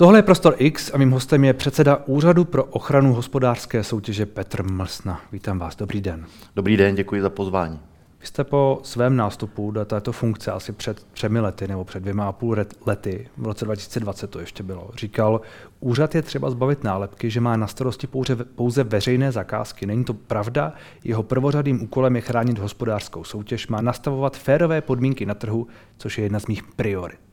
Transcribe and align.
Tohle 0.00 0.18
je 0.18 0.22
Prostor 0.22 0.54
X 0.58 0.90
a 0.94 0.98
mým 0.98 1.10
hostem 1.10 1.44
je 1.44 1.54
předseda 1.54 2.02
Úřadu 2.06 2.44
pro 2.44 2.64
ochranu 2.64 3.14
hospodářské 3.14 3.84
soutěže 3.84 4.26
Petr 4.26 4.62
Mlsna. 4.72 5.20
Vítám 5.32 5.58
vás, 5.58 5.76
dobrý 5.76 6.00
den. 6.00 6.26
Dobrý 6.56 6.76
den, 6.76 6.94
děkuji 6.94 7.22
za 7.22 7.30
pozvání. 7.30 7.80
Vy 8.20 8.26
jste 8.26 8.44
po 8.44 8.80
svém 8.82 9.16
nástupu 9.16 9.70
do 9.70 9.84
této 9.84 10.12
funkce 10.12 10.52
asi 10.52 10.72
před 10.72 11.06
třemi 11.12 11.40
lety 11.40 11.68
nebo 11.68 11.84
před 11.84 12.00
dvěma 12.00 12.28
a 12.28 12.32
půl 12.32 12.56
lety, 12.86 13.28
v 13.36 13.46
roce 13.46 13.64
2020 13.64 14.30
to 14.30 14.40
ještě 14.40 14.62
bylo, 14.62 14.90
říkal, 14.96 15.40
úřad 15.80 16.14
je 16.14 16.22
třeba 16.22 16.50
zbavit 16.50 16.84
nálepky, 16.84 17.30
že 17.30 17.40
má 17.40 17.56
na 17.56 17.66
starosti 17.66 18.06
pouze, 18.06 18.36
pouze 18.36 18.84
veřejné 18.84 19.32
zakázky. 19.32 19.86
Není 19.86 20.04
to 20.04 20.14
pravda, 20.14 20.72
jeho 21.04 21.22
prvořadým 21.22 21.82
úkolem 21.82 22.16
je 22.16 22.22
chránit 22.22 22.58
hospodářskou 22.58 23.24
soutěž, 23.24 23.68
má 23.68 23.80
nastavovat 23.80 24.36
férové 24.36 24.80
podmínky 24.80 25.26
na 25.26 25.34
trhu, 25.34 25.66
což 25.96 26.18
je 26.18 26.24
jedna 26.24 26.40
z 26.40 26.46
mých 26.46 26.62
priorit. 26.76 27.29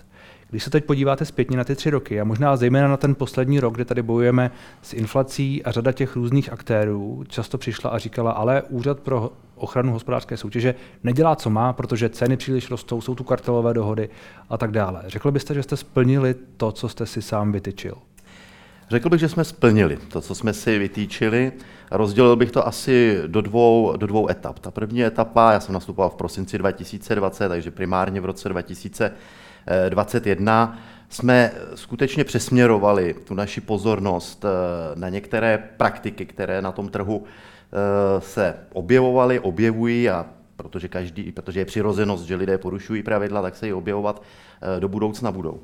Když 0.49 0.63
se 0.63 0.69
teď 0.69 0.85
podíváte 0.85 1.25
zpětně 1.25 1.57
na 1.57 1.63
ty 1.63 1.75
tři 1.75 1.89
roky 1.89 2.21
a 2.21 2.23
možná 2.23 2.55
zejména 2.55 2.87
na 2.87 2.97
ten 2.97 3.15
poslední 3.15 3.59
rok, 3.59 3.75
kde 3.75 3.85
tady 3.85 4.01
bojujeme 4.01 4.51
s 4.81 4.93
inflací 4.93 5.63
a 5.63 5.71
řada 5.71 5.91
těch 5.91 6.15
různých 6.15 6.53
aktérů 6.53 7.23
často 7.27 7.57
přišla 7.57 7.89
a 7.89 7.97
říkala, 7.97 8.31
ale 8.31 8.61
úřad 8.61 8.99
pro 8.99 9.31
ochranu 9.55 9.91
hospodářské 9.91 10.37
soutěže 10.37 10.75
nedělá, 11.03 11.35
co 11.35 11.49
má, 11.49 11.73
protože 11.73 12.09
ceny 12.09 12.37
příliš 12.37 12.71
rostou, 12.71 13.01
jsou 13.01 13.15
tu 13.15 13.23
kartelové 13.23 13.73
dohody 13.73 14.09
a 14.49 14.57
tak 14.57 14.71
dále. 14.71 15.03
Řekl 15.07 15.31
byste, 15.31 15.53
že 15.53 15.63
jste 15.63 15.77
splnili 15.77 16.35
to, 16.57 16.71
co 16.71 16.89
jste 16.89 17.05
si 17.05 17.21
sám 17.21 17.51
vytyčil? 17.51 17.95
Řekl 18.89 19.09
bych, 19.09 19.19
že 19.19 19.29
jsme 19.29 19.43
splnili 19.43 19.97
to, 19.97 20.21
co 20.21 20.35
jsme 20.35 20.53
si 20.53 20.79
vytýčili. 20.79 21.51
Rozdělil 21.91 22.35
bych 22.35 22.51
to 22.51 22.67
asi 22.67 23.21
do 23.27 23.41
dvou, 23.41 23.93
do 23.97 24.07
dvou 24.07 24.29
etap. 24.29 24.59
Ta 24.59 24.71
první 24.71 25.05
etapa, 25.05 25.51
já 25.51 25.59
jsem 25.59 25.73
nastupoval 25.73 26.09
v 26.09 26.15
prosinci 26.15 26.57
2020, 26.57 27.49
takže 27.49 27.71
primárně 27.71 28.21
v 28.21 28.25
roce 28.25 28.49
2000 28.49 29.11
21 29.89 30.77
jsme 31.09 31.51
skutečně 31.75 32.23
přesměrovali 32.23 33.15
tu 33.27 33.33
naši 33.33 33.61
pozornost 33.61 34.45
eh, 34.45 34.49
na 34.95 35.09
některé 35.09 35.69
praktiky, 35.77 36.25
které 36.25 36.61
na 36.61 36.71
tom 36.71 36.89
trhu 36.89 37.23
eh, 37.23 38.21
se 38.21 38.55
objevovaly, 38.73 39.39
objevují 39.39 40.09
a 40.09 40.25
protože, 40.55 40.87
každý, 40.87 41.31
protože 41.31 41.59
je 41.59 41.65
přirozenost, 41.65 42.25
že 42.25 42.35
lidé 42.35 42.57
porušují 42.57 43.03
pravidla, 43.03 43.41
tak 43.41 43.55
se 43.55 43.67
i 43.67 43.73
objevovat 43.73 44.23
eh, 44.61 44.79
do 44.79 44.87
budoucna 44.87 45.31
budou. 45.31 45.61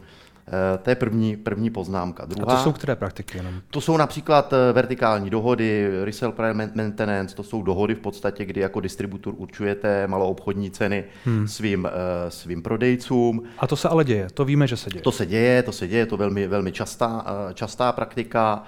Eh, 0.48 0.78
to 0.78 0.90
je 0.90 0.96
první, 0.96 1.36
první 1.36 1.70
poznámka. 1.70 2.26
Druhá, 2.26 2.54
A 2.54 2.58
to 2.58 2.64
jsou 2.64 2.72
které 2.72 2.96
praktiky? 2.96 3.38
Jenom? 3.38 3.54
To 3.70 3.82
jsou 3.82 3.98
například 3.98 4.54
eh, 4.54 4.74
vertikální 4.74 5.30
dohody, 5.30 5.90
resale 6.04 6.34
price 6.34 6.54
maintenance, 6.54 7.36
to 7.36 7.44
jsou 7.44 7.64
dohody 7.64 7.96
v 7.96 8.00
podstatě, 8.00 8.46
kdy 8.46 8.62
jako 8.62 8.80
distributor 8.80 9.34
určujete 9.38 10.08
maloobchodní 10.08 10.72
ceny 10.72 11.04
hmm. 11.26 11.48
svým, 11.48 11.88
eh, 11.88 12.32
svým 12.32 12.64
prodejcům. 12.64 13.44
A 13.58 13.68
to 13.68 13.76
se 13.76 13.90
ale 13.90 14.04
děje, 14.04 14.28
to 14.34 14.46
víme, 14.46 14.68
že 14.68 14.78
se 14.78 14.90
děje. 14.90 15.02
To 15.02 15.12
se 15.12 15.26
děje, 15.26 15.64
to 15.64 15.72
se 15.72 15.88
děje, 15.88 16.06
to 16.06 16.18
velmi, 16.18 16.48
velmi 16.48 16.72
častá, 16.72 17.26
častá 17.54 17.92
praktika. 17.92 18.64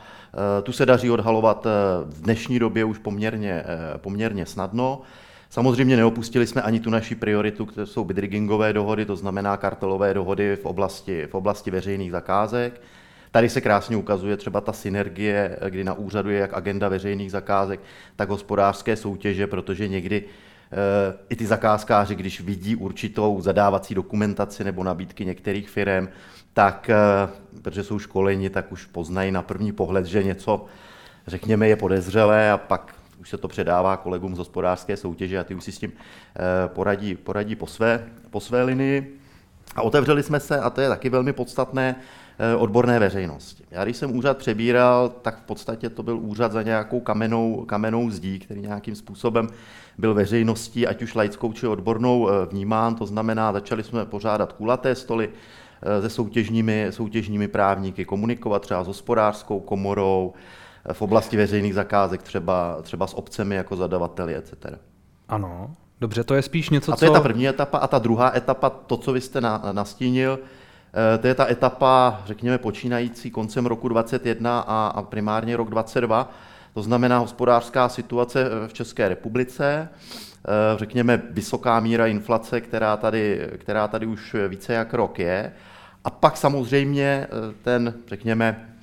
Tu 0.64 0.72
se 0.72 0.86
daří 0.86 1.12
odhalovat 1.12 1.68
v 2.06 2.22
dnešní 2.22 2.60
době 2.60 2.86
už 2.86 2.98
poměrně, 2.98 3.64
poměrně 3.98 4.46
snadno. 4.46 5.02
Samozřejmě 5.50 5.98
neopustili 5.98 6.48
jsme 6.48 6.62
ani 6.62 6.80
tu 6.80 6.90
naši 6.90 7.16
prioritu, 7.16 7.66
které 7.66 7.86
jsou 7.86 8.04
bidriggingové 8.04 8.74
dohody, 8.74 9.06
to 9.06 9.16
znamená 9.16 9.58
kartelové 9.58 10.14
dohody 10.14 10.56
v 10.56 10.66
oblasti, 10.66 11.28
v 11.28 11.36
oblasti 11.36 11.72
veřejných 11.72 12.12
zakázek. 12.12 12.82
Tady 13.32 13.50
se 13.50 13.62
krásně 13.62 13.98
ukazuje 13.98 14.38
třeba 14.38 14.62
ta 14.62 14.74
synergie, 14.74 15.60
kdy 15.70 15.84
na 15.84 15.94
úřadu 15.94 16.30
je 16.30 16.40
jak 16.40 16.54
agenda 16.54 16.90
veřejných 16.90 17.32
zakázek, 17.32 17.80
tak 18.16 18.30
hospodářské 18.30 18.96
soutěže, 18.96 19.48
protože 19.48 19.88
někdy 19.88 20.18
e, 20.18 20.24
i 21.30 21.36
ty 21.36 21.46
zakázkáři, 21.46 22.16
když 22.16 22.42
vidí 22.42 22.76
určitou 22.76 23.42
zadávací 23.42 23.96
dokumentaci 23.96 24.64
nebo 24.64 24.84
nabídky 24.84 25.26
některých 25.26 25.70
firm, 25.70 26.08
tak, 26.54 26.90
e, 26.90 26.96
protože 27.62 27.84
jsou 27.84 28.00
školeni, 28.00 28.50
tak 28.50 28.72
už 28.72 28.86
poznají 28.86 29.32
na 29.32 29.42
první 29.42 29.72
pohled, 29.72 30.06
že 30.06 30.24
něco, 30.24 30.66
řekněme, 31.28 31.68
je 31.68 31.76
podezřelé 31.76 32.52
a 32.52 32.58
pak 32.58 32.96
už 33.26 33.30
se 33.30 33.38
to 33.38 33.48
předává 33.48 33.98
kolegům 33.98 34.36
z 34.36 34.38
hospodářské 34.38 34.98
soutěže 34.98 35.40
a 35.40 35.44
ty 35.44 35.56
už 35.56 35.64
si 35.64 35.72
s 35.72 35.78
tím 35.78 35.92
eh, 35.92 36.68
poradí, 36.68 37.16
poradí 37.16 37.56
po, 37.56 37.68
své, 37.68 38.06
po 38.30 38.40
své 38.40 38.64
linii. 38.64 39.20
A 39.76 39.82
otevřeli 39.82 40.24
jsme 40.24 40.40
se, 40.40 40.60
a 40.60 40.70
to 40.70 40.82
je 40.82 40.90
taky 40.90 41.10
velmi 41.10 41.34
podstatné, 41.34 41.96
eh, 42.40 42.56
odborné 42.56 43.00
veřejnosti. 43.00 43.64
Já 43.72 43.84
když 43.84 43.98
jsem 43.98 44.18
úřad 44.18 44.38
přebíral, 44.38 45.10
tak 45.10 45.38
v 45.38 45.42
podstatě 45.42 45.90
to 45.90 46.04
byl 46.04 46.18
úřad 46.18 46.52
za 46.52 46.62
nějakou 46.62 47.00
kamenou, 47.00 47.66
kamenou 47.66 48.10
zdí, 48.10 48.40
který 48.40 48.62
nějakým 48.62 48.96
způsobem 48.96 49.48
byl 49.98 50.14
veřejností, 50.14 50.88
ať 50.88 51.02
už 51.02 51.16
laickou 51.16 51.54
či 51.54 51.68
odbornou, 51.68 52.30
eh, 52.30 52.46
vnímán. 52.46 52.96
To 52.96 53.06
znamená, 53.06 53.54
začali 53.54 53.84
jsme 53.84 54.06
pořádat 54.06 54.54
kulaté 54.54 54.96
stoly 54.96 55.30
se 56.02 56.10
soutěžními, 56.10 56.88
soutěžními 56.90 57.48
právníky, 57.48 58.06
komunikovat 58.06 58.62
třeba 58.62 58.84
s 58.84 58.88
hospodářskou 58.88 59.60
komorou, 59.60 60.34
v 60.94 61.02
oblasti 61.02 61.38
veřejných 61.38 61.74
zakázek, 61.74 62.24
třeba, 62.24 62.78
třeba 62.82 63.08
s 63.08 63.14
obcemi 63.14 63.56
jako 63.56 63.76
zadavateli, 63.76 64.36
etc. 64.36 64.54
Ano, 65.30 65.74
dobře, 66.00 66.24
to 66.24 66.36
je 66.36 66.42
spíš 66.42 66.70
něco, 66.70 66.92
A 66.92 66.96
to 66.96 67.00
co... 67.00 67.06
je 67.06 67.12
ta 67.12 67.22
první 67.22 67.48
etapa. 67.48 67.78
A 67.78 67.88
ta 67.88 68.00
druhá 68.00 68.36
etapa, 68.36 68.70
to, 68.70 68.98
co 68.98 69.14
vy 69.14 69.22
jste 69.22 69.42
na, 69.42 69.62
nastínil, 69.72 70.40
eh, 71.14 71.18
to 71.18 71.28
je 71.28 71.36
ta 71.36 71.50
etapa, 71.50 72.22
řekněme, 72.26 72.58
počínající 72.58 73.32
koncem 73.32 73.66
roku 73.66 73.88
2021 73.88 74.60
a, 74.60 74.88
a 74.88 75.02
primárně 75.02 75.58
rok 75.58 75.70
2022. 75.70 76.32
To 76.74 76.82
znamená 76.82 77.18
hospodářská 77.18 77.90
situace 77.90 78.50
v 78.68 78.74
České 78.74 79.10
republice, 79.10 79.90
eh, 79.90 80.78
řekněme 80.78 81.22
vysoká 81.30 81.80
míra 81.80 82.08
inflace, 82.08 82.62
která 82.62 82.98
tady, 82.98 83.50
která 83.58 83.88
tady 83.88 84.06
už 84.06 84.36
více 84.48 84.74
jak 84.74 84.94
rok 84.94 85.20
je. 85.20 85.52
A 86.04 86.10
pak 86.10 86.38
samozřejmě 86.38 87.28
eh, 87.30 87.54
ten, 87.62 87.94
řekněme, 88.08 88.75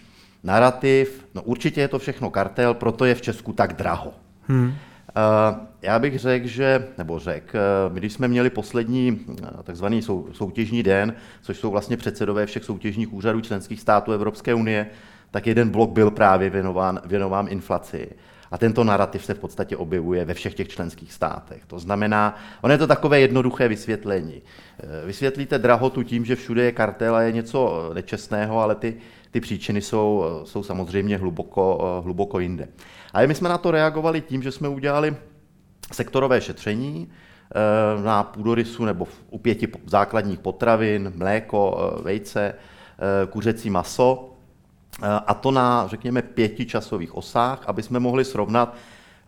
narrativ, 0.43 1.27
no 1.35 1.43
určitě 1.43 1.81
je 1.81 1.89
to 1.89 1.99
všechno 1.99 2.31
kartel, 2.31 2.75
proto 2.75 3.05
je 3.05 3.15
v 3.15 3.23
Česku 3.23 3.53
tak 3.53 3.73
draho. 3.73 4.15
Hmm. 4.49 4.67
Uh, 4.67 4.75
já 5.83 5.99
bych 5.99 6.19
řekl, 6.19 6.47
že, 6.47 6.89
nebo 6.99 7.19
řekl, 7.19 7.59
uh, 7.87 7.95
když 7.95 8.13
jsme 8.13 8.29
měli 8.29 8.51
poslední 8.51 9.13
uh, 9.13 9.37
takzvaný 9.63 10.03
sou, 10.03 10.29
soutěžní 10.33 10.83
den, 10.83 11.15
což 11.43 11.59
jsou 11.59 11.71
vlastně 11.71 11.97
předsedové 11.97 12.47
všech 12.47 12.65
soutěžních 12.65 13.13
úřadů 13.13 13.41
členských 13.41 13.81
států 13.81 14.13
Evropské 14.13 14.55
unie, 14.55 14.87
tak 15.31 15.47
jeden 15.47 15.71
blok 15.71 15.91
byl 15.91 16.11
právě 16.11 16.51
věnován, 16.51 17.01
věnován 17.05 17.47
inflaci. 17.49 18.09
A 18.51 18.59
tento 18.59 18.85
narrativ 18.85 19.25
se 19.25 19.35
v 19.35 19.39
podstatě 19.39 19.77
objevuje 19.77 20.25
ve 20.25 20.35
všech 20.35 20.55
těch 20.55 20.69
členských 20.69 21.13
státech. 21.13 21.63
To 21.67 21.79
znamená, 21.79 22.37
ono 22.61 22.75
je 22.75 22.79
to 22.79 22.87
takové 22.87 23.21
jednoduché 23.21 23.69
vysvětlení. 23.69 24.43
Vysvětlíte 25.07 25.59
drahotu 25.59 26.03
tím, 26.03 26.25
že 26.25 26.37
všude 26.37 26.65
je 26.65 26.73
kartel 26.73 27.17
a 27.17 27.23
je 27.23 27.33
něco 27.33 27.91
nečestného, 27.95 28.61
ale 28.61 28.75
ty 28.75 28.97
ty 29.33 29.41
příčiny 29.41 29.83
jsou, 29.83 30.25
jsou 30.45 30.63
samozřejmě 30.63 31.17
hluboko, 31.17 32.01
hluboko 32.05 32.39
jinde. 32.39 32.69
Ale 33.13 33.27
my 33.27 33.35
jsme 33.35 33.49
na 33.49 33.59
to 33.59 33.71
reagovali 33.71 34.21
tím, 34.21 34.43
že 34.43 34.53
jsme 34.53 34.69
udělali 34.69 35.17
sektorové 35.93 36.41
šetření 36.41 37.09
eh, 37.09 38.03
na 38.03 38.23
půdorysu 38.23 38.85
nebo 38.85 39.09
u 39.31 39.39
pěti 39.39 39.69
základních 39.87 40.39
potravin, 40.39 41.13
mléko, 41.17 41.93
eh, 41.99 42.03
vejce, 42.03 42.55
eh, 42.55 43.27
kuřecí 43.27 43.71
maso, 43.71 44.29
a 45.27 45.35
to 45.35 45.51
na, 45.51 45.87
řekněme, 45.87 46.23
pěti 46.23 46.67
časových 46.67 47.15
osách, 47.15 47.63
aby 47.67 47.83
jsme 47.83 48.01
mohli 48.01 48.25
srovnat 48.25 48.77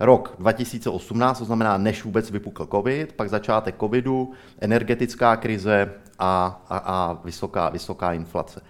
rok 0.00 0.36
2018, 0.38 1.38
to 1.38 1.44
znamená, 1.44 1.78
než 1.78 2.04
vůbec 2.04 2.30
vypukl 2.30 2.66
COVID, 2.66 3.12
pak 3.12 3.28
začátek 3.28 3.76
COVIDu, 3.80 4.32
energetická 4.60 5.36
krize 5.36 5.92
a, 6.18 6.62
a, 6.68 6.78
a 6.78 7.18
vysoká, 7.24 7.68
vysoká 7.68 8.12
inflace. 8.12 8.60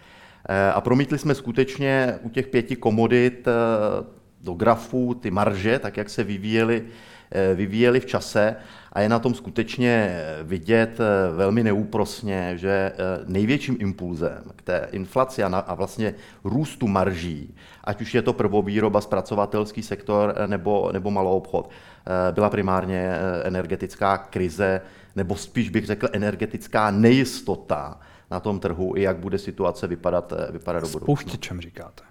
Eh, 0.48 0.72
a 0.72 0.80
promítli 0.80 1.18
jsme 1.18 1.34
skutečně 1.34 2.18
u 2.22 2.28
těch 2.28 2.46
pěti 2.46 2.76
komodit 2.76 3.48
eh, 3.48 4.04
do 4.40 4.52
grafů 4.52 5.14
ty 5.14 5.30
marže, 5.30 5.78
tak 5.78 5.96
jak 5.96 6.10
se 6.10 6.24
vyvíjely, 6.24 6.84
eh, 7.30 7.54
vyvíjely 7.54 8.00
v 8.00 8.06
čase. 8.06 8.56
A 8.92 9.00
je 9.00 9.08
na 9.08 9.18
tom 9.18 9.34
skutečně 9.34 10.20
vidět 10.42 10.98
velmi 11.36 11.62
neúprosně, 11.62 12.52
že 12.58 12.92
největším 13.26 13.76
impulzem 13.80 14.42
k 14.56 14.62
té 14.62 14.88
inflaci 14.92 15.42
a, 15.42 15.58
a 15.58 15.74
vlastně 15.74 16.14
růstu 16.44 16.86
marží, 16.86 17.54
ať 17.84 18.00
už 18.00 18.14
je 18.14 18.22
to 18.22 18.32
prvovýroba, 18.32 19.00
zpracovatelský 19.00 19.82
sektor 19.82 20.34
nebo, 20.46 20.90
nebo 20.92 21.10
malou 21.10 21.36
obchod, 21.36 21.70
byla 22.32 22.50
primárně 22.50 23.12
energetická 23.44 24.18
krize, 24.18 24.80
nebo 25.16 25.36
spíš 25.36 25.70
bych 25.70 25.86
řekl 25.86 26.08
energetická 26.12 26.90
nejistota, 26.90 28.00
na 28.30 28.40
tom 28.40 28.60
trhu 28.60 28.96
i 28.96 29.02
jak 29.02 29.16
bude 29.16 29.38
situace 29.38 29.86
vypadat, 29.86 30.32
eh, 30.32 30.52
vypadat 30.52 30.80
do 30.80 30.86
budoucna. 30.86 31.04
Spouštěčem 31.04 31.60
říkáte. 31.60 32.02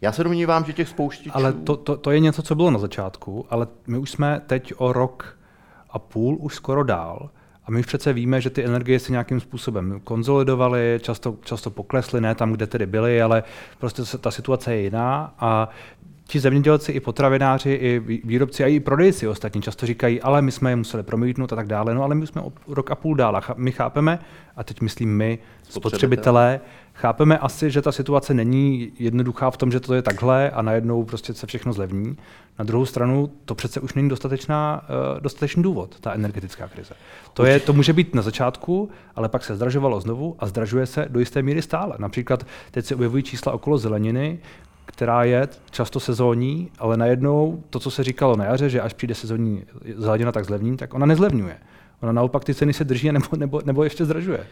Já 0.00 0.12
se 0.12 0.24
domnívám, 0.24 0.64
že 0.64 0.72
těch 0.72 0.88
spouštěčů... 0.88 1.30
Ale 1.36 1.52
to, 1.52 1.76
to, 1.76 1.96
to 1.96 2.10
je 2.10 2.20
něco, 2.20 2.42
co 2.42 2.54
bylo 2.54 2.70
na 2.70 2.78
začátku, 2.78 3.46
ale 3.50 3.66
my 3.86 3.98
už 3.98 4.10
jsme 4.10 4.40
teď 4.46 4.72
o 4.76 4.92
rok 4.92 5.38
a 5.90 5.98
půl 5.98 6.36
už 6.40 6.54
skoro 6.54 6.84
dál. 6.84 7.30
A 7.64 7.70
my 7.70 7.82
přece 7.82 8.12
víme, 8.12 8.40
že 8.40 8.50
ty 8.50 8.64
energie 8.64 8.98
se 8.98 9.12
nějakým 9.12 9.40
způsobem 9.40 10.00
konzolidovaly, 10.04 10.98
často, 11.02 11.36
často 11.44 11.70
poklesly, 11.70 12.20
ne 12.20 12.34
tam, 12.34 12.52
kde 12.52 12.66
tedy 12.66 12.86
byly, 12.86 13.22
ale 13.22 13.42
prostě 13.78 14.02
ta 14.18 14.30
situace 14.30 14.74
je 14.74 14.82
jiná. 14.82 15.34
A 15.38 15.68
ti 16.26 16.40
zemědělci, 16.40 16.92
i 16.92 17.00
potravináři, 17.00 17.70
i 17.70 17.98
výrobci 18.24 18.64
a 18.64 18.66
i 18.66 18.80
prodejci 18.80 19.28
ostatní 19.28 19.62
často 19.62 19.86
říkají, 19.86 20.20
ale 20.20 20.42
my 20.42 20.52
jsme 20.52 20.70
je 20.70 20.76
museli 20.76 21.02
promítnout 21.02 21.52
a 21.52 21.56
tak 21.56 21.66
dále, 21.66 21.94
no 21.94 22.02
ale 22.02 22.14
my 22.14 22.26
jsme 22.26 22.42
rok 22.68 22.90
a 22.90 22.94
půl 22.94 23.14
dál 23.14 23.36
a 23.36 23.42
my 23.56 23.72
chápeme, 23.72 24.18
a 24.56 24.64
teď 24.64 24.80
myslím 24.80 25.16
my, 25.16 25.38
spotřebitelé, 25.68 26.60
chápeme 26.94 27.38
asi, 27.38 27.70
že 27.70 27.82
ta 27.82 27.92
situace 27.92 28.34
není 28.34 28.92
jednoduchá 28.98 29.50
v 29.50 29.56
tom, 29.56 29.72
že 29.72 29.80
to 29.80 29.94
je 29.94 30.02
takhle 30.02 30.50
a 30.50 30.62
najednou 30.62 31.04
prostě 31.04 31.34
se 31.34 31.46
všechno 31.46 31.72
zlevní. 31.72 32.16
Na 32.58 32.64
druhou 32.64 32.86
stranu 32.86 33.30
to 33.44 33.54
přece 33.54 33.80
už 33.80 33.94
není 33.94 34.08
dostatečná, 34.08 34.82
uh, 35.14 35.20
dostatečný 35.20 35.62
důvod, 35.62 36.00
ta 36.00 36.12
energetická 36.12 36.68
krize. 36.68 36.94
To, 37.34 37.44
je, 37.44 37.60
to 37.60 37.72
může 37.72 37.92
být 37.92 38.14
na 38.14 38.22
začátku, 38.22 38.90
ale 39.16 39.28
pak 39.28 39.44
se 39.44 39.56
zdražovalo 39.56 40.00
znovu 40.00 40.36
a 40.38 40.46
zdražuje 40.46 40.86
se 40.86 41.06
do 41.08 41.20
jisté 41.20 41.42
míry 41.42 41.62
stále. 41.62 41.96
Například 41.98 42.46
teď 42.70 42.84
se 42.84 42.94
objevují 42.94 43.22
čísla 43.22 43.52
okolo 43.52 43.78
zeleniny, 43.78 44.38
která 45.02 45.24
je 45.24 45.48
často 45.70 46.00
sezónní, 46.00 46.70
ale 46.78 46.96
najednou 46.96 47.64
to, 47.70 47.80
co 47.80 47.90
se 47.90 48.04
říkalo 48.04 48.36
na 48.36 48.44
jaře, 48.44 48.70
že 48.70 48.80
až 48.80 48.92
přijde 48.92 49.14
sezónní 49.14 49.64
zelenina, 49.96 50.32
tak 50.32 50.44
zlevní, 50.44 50.76
tak 50.76 50.94
ona 50.94 51.06
nezlevňuje. 51.06 51.58
Ona 52.02 52.12
naopak 52.12 52.44
ty 52.44 52.54
ceny 52.54 52.72
se 52.72 52.84
drží 52.84 53.12
nebo, 53.12 53.26
nebo, 53.36 53.60
nebo 53.64 53.84
ještě 53.84 54.04
zdražuje. 54.04 54.46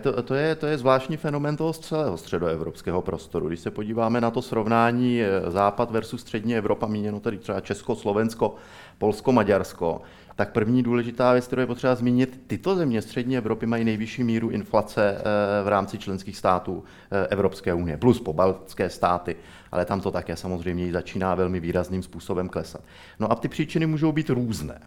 To, 0.00 0.22
to, 0.22 0.34
je, 0.34 0.54
to 0.54 0.66
je 0.66 0.78
zvláštní 0.78 1.16
fenomen 1.16 1.56
toho 1.56 1.72
celého 1.72 2.16
středoevropského 2.16 3.02
prostoru. 3.02 3.48
Když 3.48 3.60
se 3.60 3.70
podíváme 3.70 4.20
na 4.20 4.30
to 4.30 4.42
srovnání 4.42 5.22
eh, 5.22 5.50
západ 5.50 5.90
versus 5.90 6.20
střední 6.20 6.56
Evropa, 6.56 6.86
míněno 6.86 7.20
tedy 7.20 7.38
třeba 7.38 7.60
Česko, 7.60 7.96
Slovensko, 7.96 8.54
Polsko, 8.98 9.32
Maďarsko, 9.32 10.00
tak 10.40 10.52
první 10.52 10.82
důležitá 10.82 11.32
věc, 11.32 11.46
kterou 11.46 11.60
je 11.60 11.66
potřeba 11.66 11.94
zmínit, 11.94 12.40
tyto 12.46 12.76
země 12.76 13.02
střední 13.02 13.36
Evropy 13.36 13.66
mají 13.66 13.84
nejvyšší 13.84 14.24
míru 14.24 14.50
inflace 14.50 15.16
eh, 15.18 15.22
v 15.64 15.68
rámci 15.68 15.98
členských 15.98 16.36
států 16.36 16.84
eh, 17.10 17.26
Evropské 17.26 17.74
unie, 17.74 17.96
plus 17.96 18.20
pobaltské 18.20 18.90
státy, 18.90 19.36
ale 19.72 19.84
tam 19.84 20.00
to 20.00 20.10
také 20.10 20.36
samozřejmě 20.36 20.92
začíná 20.92 21.34
velmi 21.34 21.60
výrazným 21.60 22.02
způsobem 22.02 22.48
klesat. 22.48 22.80
No 23.18 23.32
a 23.32 23.34
ty 23.34 23.48
příčiny 23.48 23.86
můžou 23.86 24.12
být 24.12 24.30
různé. 24.30 24.80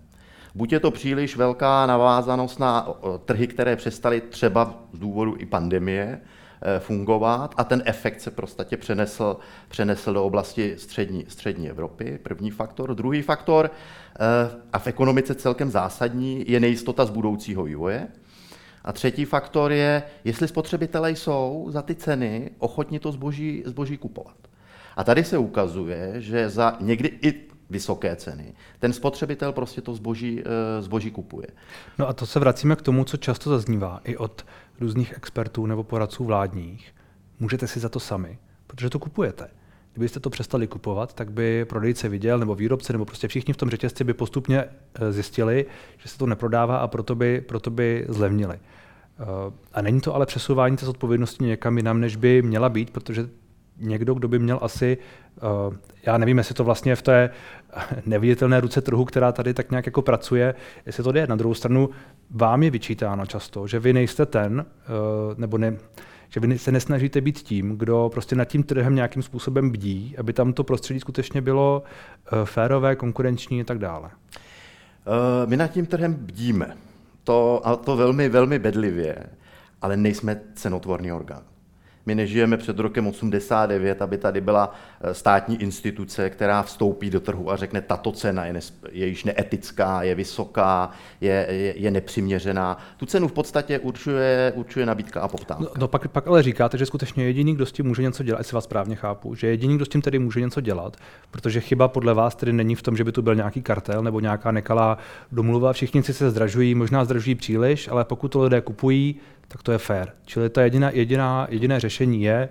Buď 0.55 0.71
je 0.71 0.79
to 0.79 0.91
příliš 0.91 1.35
velká 1.35 1.85
navázanost 1.85 2.59
na 2.59 2.87
trhy, 3.25 3.47
které 3.47 3.75
přestaly 3.75 4.21
třeba 4.21 4.75
z 4.93 4.99
důvodu 4.99 5.35
i 5.39 5.45
pandemie 5.45 6.21
fungovat 6.79 7.53
a 7.57 7.63
ten 7.63 7.83
efekt 7.85 8.21
se 8.21 8.31
prostě 8.31 8.77
přenesl, 8.77 9.37
přenesl 9.67 10.13
do 10.13 10.25
oblasti 10.25 10.75
střední, 10.77 11.25
střední 11.27 11.69
Evropy, 11.69 12.19
první 12.23 12.51
faktor. 12.51 12.95
Druhý 12.95 13.21
faktor, 13.21 13.71
eh, 13.71 14.61
a 14.73 14.79
v 14.79 14.87
ekonomice 14.87 15.35
celkem 15.35 15.71
zásadní, 15.71 16.45
je 16.47 16.59
nejistota 16.59 17.05
z 17.05 17.09
budoucího 17.09 17.63
vývoje. 17.63 18.07
A 18.83 18.93
třetí 18.93 19.25
faktor 19.25 19.71
je, 19.71 20.03
jestli 20.23 20.47
spotřebitelé 20.47 21.11
jsou 21.11 21.67
za 21.69 21.81
ty 21.81 21.95
ceny 21.95 22.51
ochotni 22.59 22.99
to 22.99 23.11
zboží, 23.11 23.63
zboží 23.65 23.97
kupovat. 23.97 24.35
A 24.95 25.03
tady 25.03 25.23
se 25.23 25.37
ukazuje, 25.37 26.13
že 26.17 26.49
za 26.49 26.77
někdy 26.81 27.11
i 27.21 27.52
vysoké 27.69 28.15
ceny. 28.15 28.53
Ten 28.79 28.93
spotřebitel 28.93 29.51
prostě 29.51 29.81
to 29.81 29.95
zboží, 29.95 30.41
eh, 30.41 30.81
zboží 30.81 31.11
kupuje. 31.11 31.47
No 31.99 32.07
a 32.07 32.13
to 32.13 32.25
se 32.25 32.39
vracíme 32.39 32.75
k 32.75 32.81
tomu, 32.81 33.03
co 33.03 33.17
často 33.17 33.49
zaznívá 33.49 34.01
i 34.03 34.17
od 34.17 34.45
různých 34.79 35.13
expertů 35.17 35.65
nebo 35.65 35.83
poradců 35.83 36.23
vládních. 36.23 36.95
Můžete 37.39 37.67
si 37.67 37.79
za 37.79 37.89
to 37.89 37.99
sami, 37.99 38.37
protože 38.67 38.89
to 38.89 38.99
kupujete. 38.99 39.47
Kdybyste 39.93 40.19
to 40.19 40.29
přestali 40.29 40.67
kupovat, 40.67 41.13
tak 41.13 41.31
by 41.31 41.65
prodejce 41.65 42.09
viděl, 42.09 42.39
nebo 42.39 42.55
výrobce, 42.55 42.93
nebo 42.93 43.05
prostě 43.05 43.27
všichni 43.27 43.53
v 43.53 43.57
tom 43.57 43.69
řetězci 43.69 44.03
by 44.03 44.13
postupně 44.13 44.63
eh, 44.63 45.11
zjistili, 45.11 45.65
že 45.97 46.09
se 46.09 46.17
to 46.17 46.25
neprodává 46.25 46.77
a 46.77 46.87
proto 46.87 47.15
by, 47.15 47.41
proto 47.41 47.69
by 47.71 48.05
zlevnili. 48.09 48.55
Eh, 48.55 49.25
a 49.73 49.81
není 49.81 50.01
to 50.01 50.15
ale 50.15 50.25
přesouvání 50.25 50.77
té 50.77 50.85
zodpovědnosti 50.85 51.43
někam 51.43 51.77
jinam, 51.77 51.99
než 51.99 52.15
by 52.15 52.41
měla 52.41 52.69
být, 52.69 52.89
protože 52.89 53.29
někdo, 53.83 54.13
kdo 54.13 54.27
by 54.27 54.39
měl 54.39 54.59
asi, 54.61 54.97
uh, 55.67 55.75
já 56.05 56.17
nevím, 56.17 56.37
jestli 56.37 56.55
to 56.55 56.63
vlastně 56.63 56.95
v 56.95 57.01
té 57.01 57.29
neviditelné 58.05 58.61
ruce 58.61 58.81
trhu, 58.81 59.05
která 59.05 59.31
tady 59.31 59.53
tak 59.53 59.71
nějak 59.71 59.85
jako 59.85 60.01
pracuje, 60.01 60.55
jestli 60.85 61.03
to 61.03 61.11
jde. 61.11 61.27
Na 61.27 61.35
druhou 61.35 61.53
stranu 61.53 61.89
vám 62.31 62.63
je 62.63 62.71
vyčítáno 62.71 63.25
často, 63.25 63.67
že 63.67 63.79
vy 63.79 63.93
nejste 63.93 64.25
ten, 64.25 64.59
uh, 64.59 65.39
nebo 65.39 65.57
ne, 65.57 65.77
že 66.29 66.39
vy 66.39 66.57
se 66.57 66.71
nesnažíte 66.71 67.21
být 67.21 67.39
tím, 67.39 67.77
kdo 67.77 68.09
prostě 68.13 68.35
nad 68.35 68.45
tím 68.45 68.63
trhem 68.63 68.95
nějakým 68.95 69.23
způsobem 69.23 69.69
bdí, 69.69 70.15
aby 70.17 70.33
tam 70.33 70.53
to 70.53 70.63
prostředí 70.63 70.99
skutečně 70.99 71.41
bylo 71.41 71.83
uh, 71.83 72.45
férové, 72.45 72.95
konkurenční 72.95 73.61
a 73.61 73.63
tak 73.63 73.79
dále. 73.79 74.09
My 75.45 75.57
nad 75.57 75.67
tím 75.67 75.85
trhem 75.85 76.13
bdíme. 76.13 76.77
To, 77.23 77.61
a 77.67 77.75
to 77.75 77.95
velmi, 77.95 78.29
velmi 78.29 78.59
bedlivě, 78.59 79.15
ale 79.81 79.97
nejsme 79.97 80.41
cenotvorný 80.55 81.11
orgán. 81.11 81.41
My 82.05 82.15
nežijeme 82.15 82.57
před 82.57 82.79
rokem 82.79 83.07
89, 83.07 84.01
aby 84.01 84.17
tady 84.17 84.41
byla 84.41 84.75
eh, 85.01 85.13
státní 85.13 85.61
instituce, 85.61 86.29
která 86.29 86.63
vstoupí 86.63 87.09
do 87.09 87.19
trhu 87.19 87.51
a 87.51 87.55
řekne, 87.55 87.81
tato 87.81 88.11
cena 88.11 88.45
je, 88.45 88.53
nes, 88.53 88.73
je 88.91 89.07
již 89.07 89.23
neetická, 89.23 90.03
je 90.03 90.15
vysoká, 90.15 90.91
je, 91.21 91.47
je, 91.49 91.73
je 91.77 91.91
nepřiměřená. 91.91 92.77
Tu 92.97 93.05
cenu 93.05 93.27
v 93.27 93.31
podstatě 93.31 93.79
určuje, 93.79 94.53
určuje 94.55 94.85
nabídka 94.85 95.21
a 95.21 95.27
poptávka. 95.27 95.63
No, 95.63 95.69
no 95.77 95.87
pak, 95.87 96.07
pak 96.07 96.27
ale 96.27 96.43
říkáte, 96.43 96.77
že 96.77 96.85
skutečně 96.85 97.23
jediný, 97.23 97.55
kdo 97.55 97.65
s 97.65 97.71
tím 97.71 97.85
může 97.85 98.01
něco 98.01 98.23
dělat, 98.23 98.39
jestli 98.39 98.55
vás 98.55 98.63
správně 98.63 98.95
chápu, 98.95 99.35
že 99.35 99.47
jediný, 99.47 99.75
kdo 99.75 99.85
s 99.85 99.89
tím 99.89 100.01
tedy 100.01 100.19
může 100.19 100.41
něco 100.41 100.61
dělat, 100.61 100.97
protože 101.31 101.61
chyba 101.61 101.87
podle 101.87 102.13
vás 102.13 102.35
tedy 102.35 102.53
není 102.53 102.75
v 102.75 102.81
tom, 102.81 102.97
že 102.97 103.03
by 103.03 103.11
tu 103.11 103.21
byl 103.21 103.35
nějaký 103.35 103.61
kartel 103.61 104.03
nebo 104.03 104.19
nějaká 104.19 104.51
nekalá 104.51 104.97
domluva. 105.31 105.73
Všichni 105.73 106.03
si 106.03 106.13
se 106.13 106.31
zdražují, 106.31 106.75
možná 106.75 107.05
zdražují 107.05 107.35
příliš, 107.35 107.87
ale 107.87 108.05
pokud 108.05 108.27
to 108.27 108.41
lidé 108.43 108.61
kupují, 108.61 109.15
tak 109.47 109.63
to 109.63 109.71
je 109.71 109.77
fair. 109.77 110.07
Čili 110.25 110.49
ta 110.49 110.61
jediná, 110.61 110.89
jediná, 110.89 111.47
jediné 111.49 111.79
řešení 111.79 112.23
je 112.23 112.49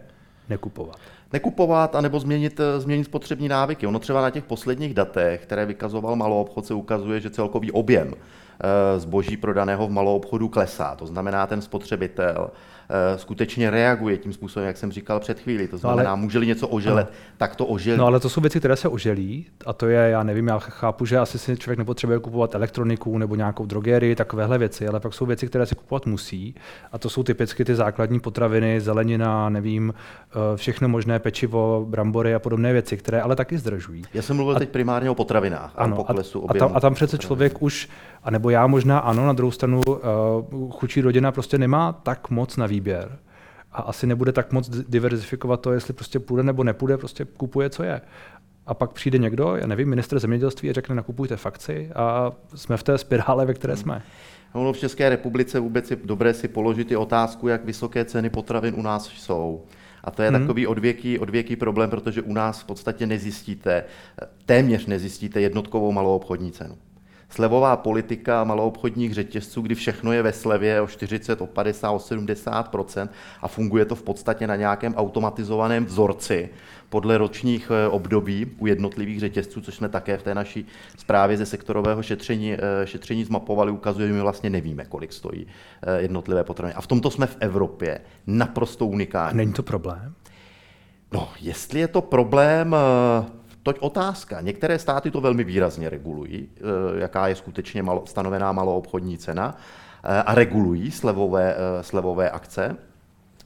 nekupovat. 0.48 0.96
Nekupovat 1.32 1.96
anebo 1.96 2.20
změnit, 2.20 2.60
změnit 2.78 3.04
spotřební 3.04 3.48
návyky. 3.48 3.86
Ono 3.86 3.98
třeba 3.98 4.22
na 4.22 4.30
těch 4.30 4.44
posledních 4.44 4.94
datech, 4.94 5.42
které 5.42 5.66
vykazoval 5.66 6.16
malou 6.16 6.40
obchod, 6.40 6.66
se 6.66 6.74
ukazuje, 6.74 7.20
že 7.20 7.30
celkový 7.30 7.72
objem 7.72 8.14
eh, 8.14 9.00
zboží 9.00 9.36
prodaného 9.36 9.88
v 9.88 9.90
malou 9.90 10.16
obchodu 10.16 10.48
klesá. 10.48 10.96
To 10.96 11.06
znamená, 11.06 11.46
ten 11.46 11.62
spotřebitel 11.62 12.50
Eh, 12.50 12.71
skutečně 13.16 13.70
reaguje 13.70 14.18
tím 14.18 14.32
způsobem, 14.32 14.66
jak 14.66 14.76
jsem 14.76 14.92
říkal 14.92 15.20
před 15.20 15.40
chvíli. 15.40 15.68
To 15.68 15.78
znamená, 15.78 16.02
no 16.02 16.10
ale, 16.10 16.20
může 16.20 16.46
něco 16.46 16.68
oželet, 16.68 17.06
no. 17.10 17.16
tak 17.36 17.56
to 17.56 17.66
oželí. 17.66 17.98
No 17.98 18.06
ale 18.06 18.20
to 18.20 18.28
jsou 18.28 18.40
věci, 18.40 18.58
které 18.58 18.76
se 18.76 18.88
oželí 18.88 19.46
a 19.66 19.72
to 19.72 19.86
je, 19.86 20.10
já 20.10 20.22
nevím, 20.22 20.46
já 20.46 20.58
chápu, 20.58 21.06
že 21.06 21.18
asi 21.18 21.38
si 21.38 21.56
člověk 21.56 21.78
nepotřebuje 21.78 22.18
kupovat 22.18 22.54
elektroniku 22.54 23.18
nebo 23.18 23.34
nějakou 23.34 23.66
drogerii, 23.66 24.14
takovéhle 24.14 24.58
věci, 24.58 24.88
ale 24.88 25.00
pak 25.00 25.14
jsou 25.14 25.26
věci, 25.26 25.46
které 25.46 25.66
si 25.66 25.74
kupovat 25.74 26.06
musí 26.06 26.54
a 26.92 26.98
to 26.98 27.10
jsou 27.10 27.22
typicky 27.22 27.64
ty 27.64 27.74
základní 27.74 28.20
potraviny, 28.20 28.80
zelenina, 28.80 29.48
nevím, 29.48 29.94
eh, 29.94 30.56
všechno 30.56 30.88
možné 30.88 31.18
pečivo, 31.18 31.86
brambory 31.88 32.34
a 32.34 32.38
podobné 32.38 32.72
věci, 32.72 32.96
které 32.96 33.22
ale 33.22 33.36
taky 33.36 33.58
zdržují. 33.58 34.02
Já 34.14 34.22
jsem 34.22 34.36
mluvil 34.36 34.56
a, 34.56 34.58
teď 34.58 34.68
primárně 34.68 35.10
o 35.10 35.14
potravinách 35.14 35.72
ano, 35.76 35.94
a 35.94 35.96
poklesu 35.96 36.50
a, 36.50 36.50
a, 36.50 36.54
tam, 36.54 36.72
a 36.74 36.80
tam 36.80 36.94
přece 36.94 37.18
člověk 37.18 37.62
už, 37.62 37.88
anebo 38.22 38.50
já 38.50 38.66
možná 38.66 38.98
ano, 38.98 39.26
na 39.26 39.32
druhou 39.32 39.50
stranu 39.50 39.80
uh, 39.86 40.70
chučí 40.70 41.00
rodina 41.00 41.32
prostě 41.32 41.58
nemá 41.58 41.92
tak 41.92 42.30
moc 42.30 42.56
na 42.56 42.66
výběr 42.72 43.18
a 43.72 43.82
asi 43.82 44.06
nebude 44.06 44.32
tak 44.32 44.52
moc 44.52 44.68
diverzifikovat 44.68 45.60
to, 45.60 45.72
jestli 45.72 45.92
prostě 45.92 46.18
půjde 46.18 46.42
nebo 46.42 46.64
nepůjde, 46.64 46.98
prostě 46.98 47.24
kupuje, 47.24 47.70
co 47.70 47.82
je. 47.82 48.00
A 48.66 48.74
pak 48.74 48.92
přijde 48.92 49.18
někdo, 49.18 49.56
já 49.56 49.66
nevím, 49.66 49.88
minister 49.88 50.18
zemědělství 50.18 50.70
a 50.70 50.72
řekne, 50.72 50.94
nakupujte 50.94 51.36
fakci 51.36 51.90
a 51.94 52.32
jsme 52.54 52.76
v 52.76 52.82
té 52.82 52.98
spirále, 52.98 53.46
ve 53.46 53.54
které 53.54 53.76
jsme. 53.76 54.02
No, 54.54 54.72
v 54.72 54.78
České 54.78 55.08
republice 55.08 55.60
vůbec 55.60 55.90
je 55.90 55.96
dobré 56.04 56.34
si 56.34 56.48
položit 56.48 56.90
i 56.90 56.96
otázku, 56.96 57.48
jak 57.48 57.64
vysoké 57.64 58.04
ceny 58.04 58.30
potravin 58.30 58.74
u 58.76 58.82
nás 58.82 59.06
jsou. 59.06 59.64
A 60.04 60.10
to 60.10 60.22
je 60.22 60.30
hmm. 60.30 60.40
takový 60.40 60.66
odvěký, 60.66 61.18
odvěký 61.18 61.56
problém, 61.56 61.90
protože 61.90 62.22
u 62.22 62.32
nás 62.32 62.60
v 62.60 62.64
podstatě 62.64 63.06
nezjistíte, 63.06 63.84
téměř 64.46 64.86
nezjistíte 64.86 65.40
jednotkovou 65.40 65.92
malou 65.92 66.16
obchodní 66.16 66.52
cenu 66.52 66.78
slevová 67.32 67.76
politika 67.76 68.44
maloobchodních 68.44 69.14
řetězců, 69.14 69.62
kdy 69.62 69.74
všechno 69.74 70.12
je 70.12 70.22
ve 70.22 70.32
slevě 70.32 70.80
o 70.80 70.86
40, 70.86 71.40
o 71.40 71.46
50, 71.46 71.90
o 71.90 71.98
70 71.98 72.76
a 73.42 73.48
funguje 73.48 73.84
to 73.84 73.94
v 73.94 74.02
podstatě 74.02 74.46
na 74.46 74.56
nějakém 74.56 74.94
automatizovaném 74.94 75.84
vzorci 75.84 76.48
podle 76.88 77.18
ročních 77.18 77.70
eh, 77.70 77.88
období 77.88 78.46
u 78.58 78.66
jednotlivých 78.66 79.20
řetězců, 79.20 79.60
což 79.60 79.74
jsme 79.74 79.88
také 79.88 80.18
v 80.18 80.22
té 80.22 80.34
naší 80.34 80.66
zprávě 80.98 81.36
ze 81.36 81.46
sektorového 81.46 82.02
šetření, 82.02 82.52
eh, 82.54 82.58
šetření 82.84 83.24
zmapovali, 83.24 83.72
ukazuje, 83.72 84.08
že 84.08 84.14
my 84.14 84.20
vlastně 84.20 84.50
nevíme, 84.50 84.84
kolik 84.84 85.12
stojí 85.12 85.46
eh, 85.82 86.02
jednotlivé 86.02 86.44
potraviny. 86.44 86.74
A 86.74 86.80
v 86.80 86.86
tomto 86.86 87.10
jsme 87.10 87.26
v 87.26 87.36
Evropě 87.40 88.00
naprosto 88.26 88.86
unikátní. 88.86 89.36
Není 89.36 89.52
to 89.52 89.62
problém? 89.62 90.14
No, 91.12 91.28
jestli 91.40 91.80
je 91.80 91.88
to 91.88 92.00
problém, 92.00 92.76
Toť 93.62 93.78
otázka. 93.80 94.40
Některé 94.40 94.78
státy 94.78 95.10
to 95.10 95.20
velmi 95.20 95.44
výrazně 95.44 95.90
regulují, 95.90 96.48
eh, 96.56 96.62
jaká 97.00 97.28
je 97.28 97.34
skutečně 97.34 97.82
malo, 97.82 98.06
stanovená 98.06 98.52
maloobchodní 98.52 99.18
cena 99.18 99.56
eh, 100.04 100.22
a 100.22 100.34
regulují 100.34 100.90
slevové, 100.90 101.54
eh, 101.54 101.82
slevové 101.82 102.30
akce, 102.30 102.76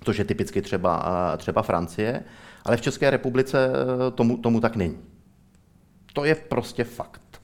což 0.05 0.19
je 0.19 0.25
typicky 0.25 0.63
třeba, 0.63 1.03
třeba 1.37 1.63
Francie, 1.63 2.23
ale 2.65 2.77
v 2.77 2.81
České 2.81 3.11
republice 3.11 3.71
tomu, 4.15 4.37
tomu 4.37 4.61
tak 4.61 4.77
není. 4.77 4.99
To 6.13 6.25
je 6.25 6.35
prostě 6.35 6.85
fakt. 6.85 7.43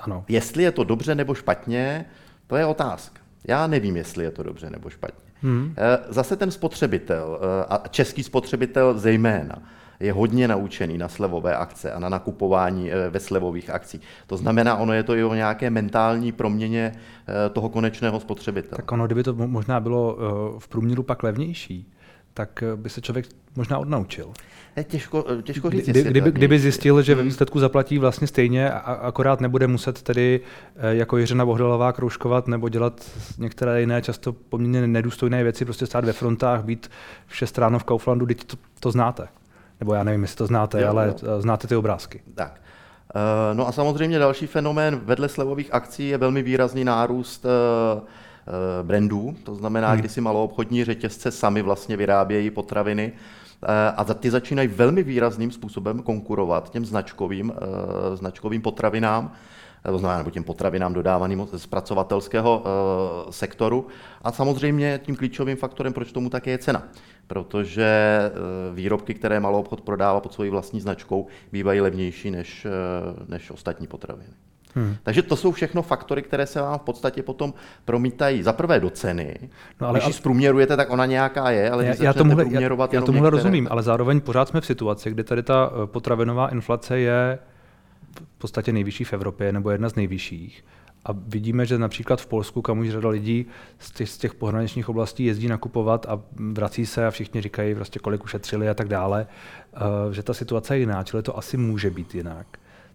Ano. 0.00 0.24
Jestli 0.28 0.62
je 0.62 0.72
to 0.72 0.84
dobře 0.84 1.14
nebo 1.14 1.34
špatně, 1.34 2.04
to 2.46 2.56
je 2.56 2.66
otázka. 2.66 3.20
Já 3.48 3.66
nevím, 3.66 3.96
jestli 3.96 4.24
je 4.24 4.30
to 4.30 4.42
dobře 4.42 4.70
nebo 4.70 4.90
špatně. 4.90 5.32
Hmm. 5.42 5.74
Zase 6.08 6.36
ten 6.36 6.50
spotřebitel, 6.50 7.40
a 7.68 7.88
český 7.88 8.22
spotřebitel 8.22 8.98
zejména, 8.98 9.62
je 10.00 10.12
hodně 10.12 10.48
naučený 10.48 10.98
na 10.98 11.08
slevové 11.08 11.56
akce 11.56 11.92
a 11.92 11.98
na 11.98 12.08
nakupování 12.08 12.92
eh, 12.92 13.10
ve 13.10 13.20
slevových 13.20 13.70
akcích. 13.70 14.00
To 14.26 14.36
znamená, 14.36 14.76
ono 14.76 14.92
je 14.92 15.02
to 15.02 15.14
i 15.14 15.24
o 15.24 15.34
nějaké 15.34 15.70
mentální 15.70 16.32
proměně 16.32 16.92
eh, 16.94 17.50
toho 17.50 17.68
konečného 17.68 18.20
spotřebitele. 18.20 18.76
Tak 18.76 18.92
ono, 18.92 19.06
kdyby 19.06 19.22
to 19.22 19.34
možná 19.34 19.80
bylo 19.80 20.18
v 20.58 20.68
průměru 20.68 21.02
pak 21.02 21.22
levnější, 21.22 21.92
tak 22.34 22.64
by 22.76 22.90
se 22.90 23.00
člověk 23.00 23.26
možná 23.56 23.78
odnaučil. 23.78 24.32
Je 24.76 24.84
těžko, 24.84 25.24
těžko 25.42 25.70
říct, 25.70 25.88
Kdy, 25.88 26.04
kdyby, 26.04 26.30
kdyby 26.32 26.58
zjistil, 26.58 27.02
že 27.02 27.14
ve 27.14 27.20
hmm. 27.20 27.28
výsledku 27.28 27.60
zaplatí 27.60 27.98
vlastně 27.98 28.26
stejně, 28.26 28.70
a 28.70 28.78
akorát 28.78 29.40
nebude 29.40 29.66
muset 29.66 30.02
tedy 30.02 30.40
jako 30.90 31.16
Jiřina 31.16 31.46
Bohdalová 31.46 31.92
kroužkovat 31.92 32.48
nebo 32.48 32.68
dělat 32.68 33.10
některé 33.38 33.80
jiné 33.80 34.02
často 34.02 34.32
poměrně 34.32 34.86
nedůstojné 34.86 35.42
věci, 35.42 35.64
prostě 35.64 35.86
stát 35.86 36.04
ve 36.04 36.12
frontách, 36.12 36.64
být 36.64 36.90
v 37.26 37.36
6 37.36 37.58
ráno 37.58 37.78
v 37.78 37.84
Kauflandu, 37.84 38.26
teď 38.26 38.44
to, 38.44 38.56
to 38.80 38.90
znáte. 38.90 39.28
Nebo 39.80 39.94
já 39.94 40.02
nevím, 40.02 40.22
jestli 40.22 40.36
to 40.36 40.46
znáte, 40.46 40.82
jo, 40.82 40.88
ale 40.88 41.14
jo. 41.22 41.40
znáte 41.40 41.66
ty 41.66 41.76
obrázky. 41.76 42.22
Tak. 42.34 42.60
Eh, 43.14 43.54
no 43.54 43.68
a 43.68 43.72
samozřejmě 43.72 44.18
další 44.18 44.46
fenomén 44.46 45.00
vedle 45.04 45.28
slevových 45.28 45.74
akcí 45.74 46.08
je 46.08 46.18
velmi 46.18 46.42
výrazný 46.42 46.84
nárůst 46.84 47.46
eh, 47.46 47.48
eh, 48.00 48.82
brandů, 48.82 49.36
to 49.44 49.54
znamená, 49.54 49.88
hmm. 49.88 49.98
kdy 49.98 50.08
si 50.08 50.20
maloobchodní 50.20 50.84
řetězce 50.84 51.30
sami 51.30 51.62
vlastně 51.62 51.96
vyrábějí 51.96 52.50
potraviny 52.50 53.12
a 53.96 54.04
ty 54.04 54.30
začínají 54.30 54.68
velmi 54.68 55.02
výrazným 55.02 55.50
způsobem 55.50 56.02
konkurovat 56.02 56.70
těm 56.70 56.84
značkovým, 56.84 57.52
značkovým 58.14 58.62
potravinám, 58.62 59.32
to 59.82 59.98
znamená 59.98 60.18
nebo 60.18 60.30
těm 60.30 60.44
potravinám 60.44 60.94
dodávaným 60.94 61.48
z 61.52 61.62
zpracovatelského 61.62 62.64
sektoru. 63.30 63.86
A 64.22 64.32
samozřejmě 64.32 65.00
tím 65.04 65.16
klíčovým 65.16 65.56
faktorem, 65.56 65.92
proč 65.92 66.12
tomu 66.12 66.30
také 66.30 66.50
je 66.50 66.58
cena 66.58 66.82
protože 67.28 67.84
eh, 67.84 68.74
výrobky, 68.74 69.14
které 69.14 69.40
malou 69.40 69.60
obchod 69.60 69.80
prodává 69.80 70.20
pod 70.20 70.34
svojí 70.34 70.50
vlastní 70.50 70.80
značkou, 70.80 71.26
bývají 71.52 71.80
levnější 71.80 72.30
než, 72.30 72.64
eh, 72.64 72.70
než 73.28 73.50
ostatní 73.50 73.86
potraviny. 73.86 74.32
Hmm. 74.74 74.96
Takže 75.02 75.22
to 75.22 75.36
jsou 75.36 75.52
všechno 75.52 75.82
faktory, 75.82 76.22
které 76.22 76.46
se 76.46 76.60
vám 76.60 76.78
v 76.78 76.82
podstatě 76.82 77.22
potom 77.22 77.54
promítají 77.84 78.42
za 78.42 78.52
prvé 78.52 78.80
do 78.80 78.90
ceny. 78.90 79.50
No, 79.80 79.88
ale, 79.88 79.98
Když 79.98 80.06
ji 80.06 80.12
zprůměrujete, 80.12 80.76
tak 80.76 80.90
ona 80.90 81.06
nějaká 81.06 81.50
je, 81.50 81.70
ale 81.70 81.84
já, 81.84 81.94
já 82.00 82.12
tomuhle, 82.12 82.44
já, 82.50 82.60
já 82.60 82.68
tomuhle 82.68 83.12
některé... 83.12 83.30
rozumím, 83.30 83.68
ale 83.70 83.82
zároveň 83.82 84.20
pořád 84.20 84.48
jsme 84.48 84.60
v 84.60 84.66
situaci, 84.66 85.10
kdy 85.10 85.24
tady 85.24 85.42
ta 85.42 85.70
eh, 85.72 85.86
potravinová 85.86 86.48
inflace 86.48 86.98
je 86.98 87.38
v 88.20 88.38
podstatě 88.38 88.72
nejvyšší 88.72 89.04
v 89.04 89.12
Evropě, 89.12 89.52
nebo 89.52 89.70
jedna 89.70 89.88
z 89.88 89.94
nejvyšších. 89.94 90.64
A 91.08 91.14
vidíme, 91.26 91.66
že 91.66 91.78
například 91.78 92.20
v 92.20 92.26
Polsku, 92.26 92.62
kam 92.62 92.78
už 92.78 92.90
řada 92.90 93.08
lidí 93.08 93.46
z 93.78 93.90
těch, 93.90 94.08
z 94.08 94.18
těch 94.18 94.34
pohraničních 94.34 94.88
oblastí 94.88 95.24
jezdí 95.24 95.48
nakupovat 95.48 96.06
a 96.08 96.20
vrací 96.32 96.86
se 96.86 97.06
a 97.06 97.10
všichni 97.10 97.40
říkají, 97.40 97.74
prostě 97.74 97.98
kolik 97.98 98.24
ušetřili 98.24 98.68
a 98.68 98.74
tak 98.74 98.88
dále, 98.88 99.26
uh, 100.06 100.12
že 100.12 100.22
ta 100.22 100.34
situace 100.34 100.76
je 100.76 100.80
jiná, 100.80 101.04
čili 101.04 101.22
to 101.22 101.38
asi 101.38 101.56
může 101.56 101.90
být 101.90 102.14
jinak. 102.14 102.46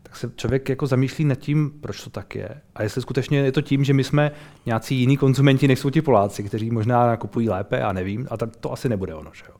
Tak 0.03 0.15
se 0.15 0.31
člověk 0.35 0.69
jako 0.69 0.87
zamýšlí 0.87 1.25
nad 1.25 1.35
tím, 1.35 1.71
proč 1.81 2.03
to 2.03 2.09
tak 2.09 2.35
je. 2.35 2.49
A 2.75 2.83
jestli 2.83 3.01
skutečně 3.01 3.39
je 3.39 3.51
to 3.51 3.61
tím, 3.61 3.83
že 3.83 3.93
my 3.93 4.03
jsme 4.03 4.31
nějací 4.65 4.95
jiní 4.95 5.17
konzumenti, 5.17 5.67
než 5.67 5.79
jsou 5.79 5.89
ti 5.89 6.01
Poláci, 6.01 6.43
kteří 6.43 6.71
možná 6.71 7.07
nakupují 7.07 7.49
lépe, 7.49 7.81
a 7.81 7.93
nevím, 7.93 8.27
a 8.31 8.37
tak 8.37 8.55
to 8.55 8.71
asi 8.73 8.89
nebude 8.89 9.15
ono. 9.15 9.31
Že 9.33 9.43
jo? 9.49 9.55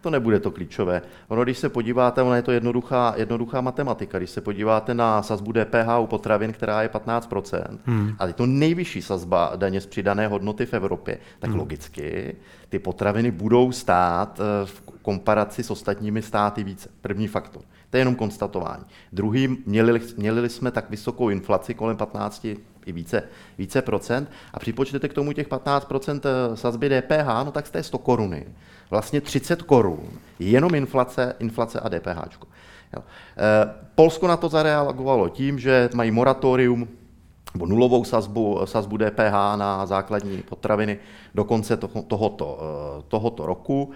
To 0.00 0.10
nebude 0.10 0.40
to 0.40 0.50
klíčové. 0.50 1.02
Ono, 1.28 1.44
když 1.44 1.58
se 1.58 1.68
podíváte, 1.68 2.22
ono 2.22 2.34
je 2.34 2.42
to 2.42 2.52
jednoduchá, 2.52 3.14
jednoduchá 3.16 3.60
matematika, 3.60 4.18
když 4.18 4.30
se 4.30 4.40
podíváte 4.40 4.94
na 4.94 5.22
sazbu 5.22 5.52
DPH 5.52 6.00
u 6.00 6.06
potravin, 6.06 6.52
která 6.52 6.82
je 6.82 6.88
15%, 6.88 7.78
hmm. 7.84 8.14
a 8.18 8.26
je 8.26 8.32
to 8.32 8.46
nejvyšší 8.46 9.02
sazba 9.02 9.52
daně 9.56 9.80
z 9.80 9.86
přidané 9.86 10.28
hodnoty 10.28 10.66
v 10.66 10.74
Evropě, 10.74 11.18
tak 11.38 11.50
hmm. 11.50 11.58
logicky 11.58 12.36
ty 12.68 12.78
potraviny 12.78 13.30
budou 13.30 13.72
stát 13.72 14.40
eh, 14.40 14.66
v 14.66 14.82
komparaci 15.02 15.62
s 15.62 15.70
ostatními 15.70 16.22
státy 16.22 16.64
více. 16.64 16.88
První 17.00 17.26
faktor. 17.26 17.62
To 17.90 17.96
je 17.96 18.00
jenom 18.00 18.14
konstatování. 18.14 18.84
Druhý, 19.12 19.58
měli, 19.66 20.00
měli 20.16 20.48
jsme 20.48 20.70
tak 20.70 20.90
vysokou 20.90 21.28
inflaci 21.28 21.74
kolem 21.74 21.96
15 21.96 22.46
i 22.88 22.92
více, 22.92 23.22
více 23.58 23.82
procent 23.82 24.30
a 24.54 24.58
připočtete 24.58 25.08
k 25.08 25.14
tomu 25.14 25.32
těch 25.32 25.48
15 25.48 25.84
procent 25.84 26.26
eh, 26.26 26.56
sazby 26.56 26.88
DPH, 26.88 27.44
no 27.44 27.52
tak 27.52 27.66
jste 27.66 27.82
100 27.82 27.98
koruny 27.98 28.46
vlastně 28.90 29.20
30 29.20 29.62
korun, 29.62 30.08
jenom 30.38 30.74
inflace, 30.74 31.34
inflace 31.38 31.80
a 31.80 31.88
DPH. 31.88 32.38
Jo. 32.96 33.02
E, 33.36 33.74
Polsko 33.94 34.28
na 34.28 34.36
to 34.36 34.48
zareagovalo 34.48 35.28
tím, 35.28 35.58
že 35.58 35.88
mají 35.94 36.10
moratorium 36.10 36.88
nebo 37.54 37.66
nulovou 37.66 38.04
sazbu, 38.04 38.60
sazbu 38.64 38.96
DPH 38.96 39.56
na 39.56 39.86
základní 39.86 40.42
potraviny 40.42 40.98
do 41.34 41.44
konce 41.44 41.76
toho, 41.76 42.02
tohoto, 42.02 42.58
eh, 42.60 43.02
tohoto 43.08 43.46
roku. 43.46 43.90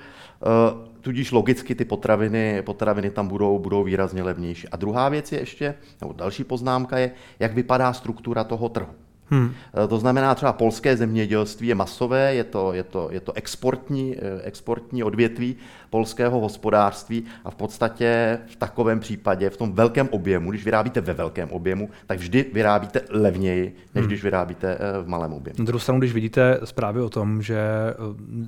Tudíž 1.02 1.32
logicky 1.32 1.74
ty 1.74 1.84
potraviny, 1.84 2.62
potraviny 2.62 3.10
tam 3.10 3.28
budou, 3.28 3.58
budou 3.58 3.84
výrazně 3.84 4.22
levnější. 4.22 4.68
A 4.68 4.76
druhá 4.76 5.08
věc 5.08 5.32
je 5.32 5.38
ještě, 5.38 5.74
nebo 6.00 6.12
další 6.12 6.44
poznámka 6.44 6.98
je, 6.98 7.10
jak 7.38 7.54
vypadá 7.54 7.92
struktura 7.92 8.44
toho 8.44 8.68
trhu. 8.68 8.94
Hmm. 9.32 9.52
Eh, 9.84 9.88
to 9.88 9.98
znamená, 9.98 10.34
třeba 10.34 10.52
polské 10.52 10.96
zemědělství 10.96 11.68
je 11.68 11.74
masové, 11.74 12.34
je 12.34 12.44
to, 12.44 12.72
je 12.72 12.82
to, 12.82 13.08
je 13.12 13.20
to 13.20 13.32
exportní, 13.32 14.16
eh, 14.16 14.42
exportní 14.42 15.02
odvětví 15.02 15.56
polského 15.90 16.40
hospodářství 16.40 17.24
a 17.44 17.50
v 17.50 17.54
podstatě 17.54 18.38
v 18.46 18.56
takovém 18.56 19.00
případě, 19.00 19.50
v 19.50 19.56
tom 19.56 19.72
velkém 19.72 20.08
objemu, 20.10 20.50
když 20.50 20.64
vyrábíte 20.64 21.00
ve 21.00 21.12
velkém 21.12 21.50
objemu, 21.50 21.90
tak 22.06 22.18
vždy 22.18 22.44
vyrábíte 22.52 23.00
levněji, 23.10 23.76
než 23.94 24.02
hmm. 24.02 24.06
když 24.06 24.22
vyrábíte 24.22 24.78
eh, 24.80 25.02
v 25.02 25.08
malém 25.08 25.32
objemu. 25.32 25.56
Na 25.58 25.64
druhou 25.64 25.80
stranu, 25.80 25.98
když 25.98 26.12
vidíte 26.12 26.60
zprávy 26.64 27.00
o 27.00 27.10
tom, 27.10 27.42
že 27.42 27.60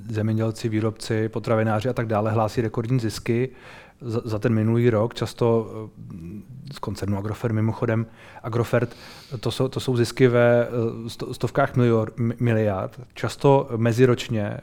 zemědělci, 0.09 0.69
výrobci, 0.69 1.29
potravináři 1.29 1.89
a 1.89 1.93
tak 1.93 2.07
dále 2.07 2.31
hlásí 2.31 2.61
rekordní 2.61 2.99
zisky, 2.99 3.49
za, 4.01 4.21
za 4.25 4.39
ten 4.39 4.53
minulý 4.53 4.89
rok, 4.89 5.13
často 5.13 5.67
eh, 6.69 6.73
z 6.73 6.79
koncernu 6.79 7.17
Agrofert 7.17 7.55
mimochodem, 7.55 8.05
Agrofert, 8.43 8.95
to 9.39 9.51
jsou, 9.51 9.67
to 9.67 9.79
jsou 9.79 9.97
zisky 9.97 10.27
ve 10.27 10.67
eh, 10.67 11.33
stovkách 11.33 11.75
milior, 11.75 12.13
miliard, 12.39 12.99
často 13.13 13.69
meziročně 13.77 14.43
eh, 14.43 14.61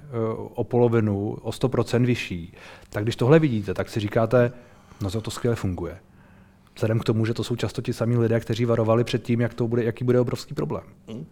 o 0.54 0.64
polovinu, 0.64 1.38
o 1.42 1.50
100% 1.50 2.06
vyšší. 2.06 2.54
Tak 2.90 3.02
když 3.02 3.16
tohle 3.16 3.38
vidíte, 3.38 3.74
tak 3.74 3.88
si 3.88 4.00
říkáte, 4.00 4.52
no 5.00 5.10
to, 5.10 5.20
to 5.20 5.30
skvěle 5.30 5.56
funguje. 5.56 5.98
Vzhledem 6.74 6.98
k 6.98 7.04
tomu, 7.04 7.26
že 7.26 7.34
to 7.34 7.44
jsou 7.44 7.56
často 7.56 7.82
ti 7.82 7.92
samí 7.92 8.16
lidé, 8.16 8.40
kteří 8.40 8.64
varovali 8.64 9.04
před 9.04 9.22
tím, 9.22 9.40
jak 9.40 9.54
to 9.54 9.68
bude, 9.68 9.84
jaký 9.84 10.04
bude 10.04 10.20
obrovský 10.20 10.54
problém. 10.54 10.84
Hmm. 11.08 11.26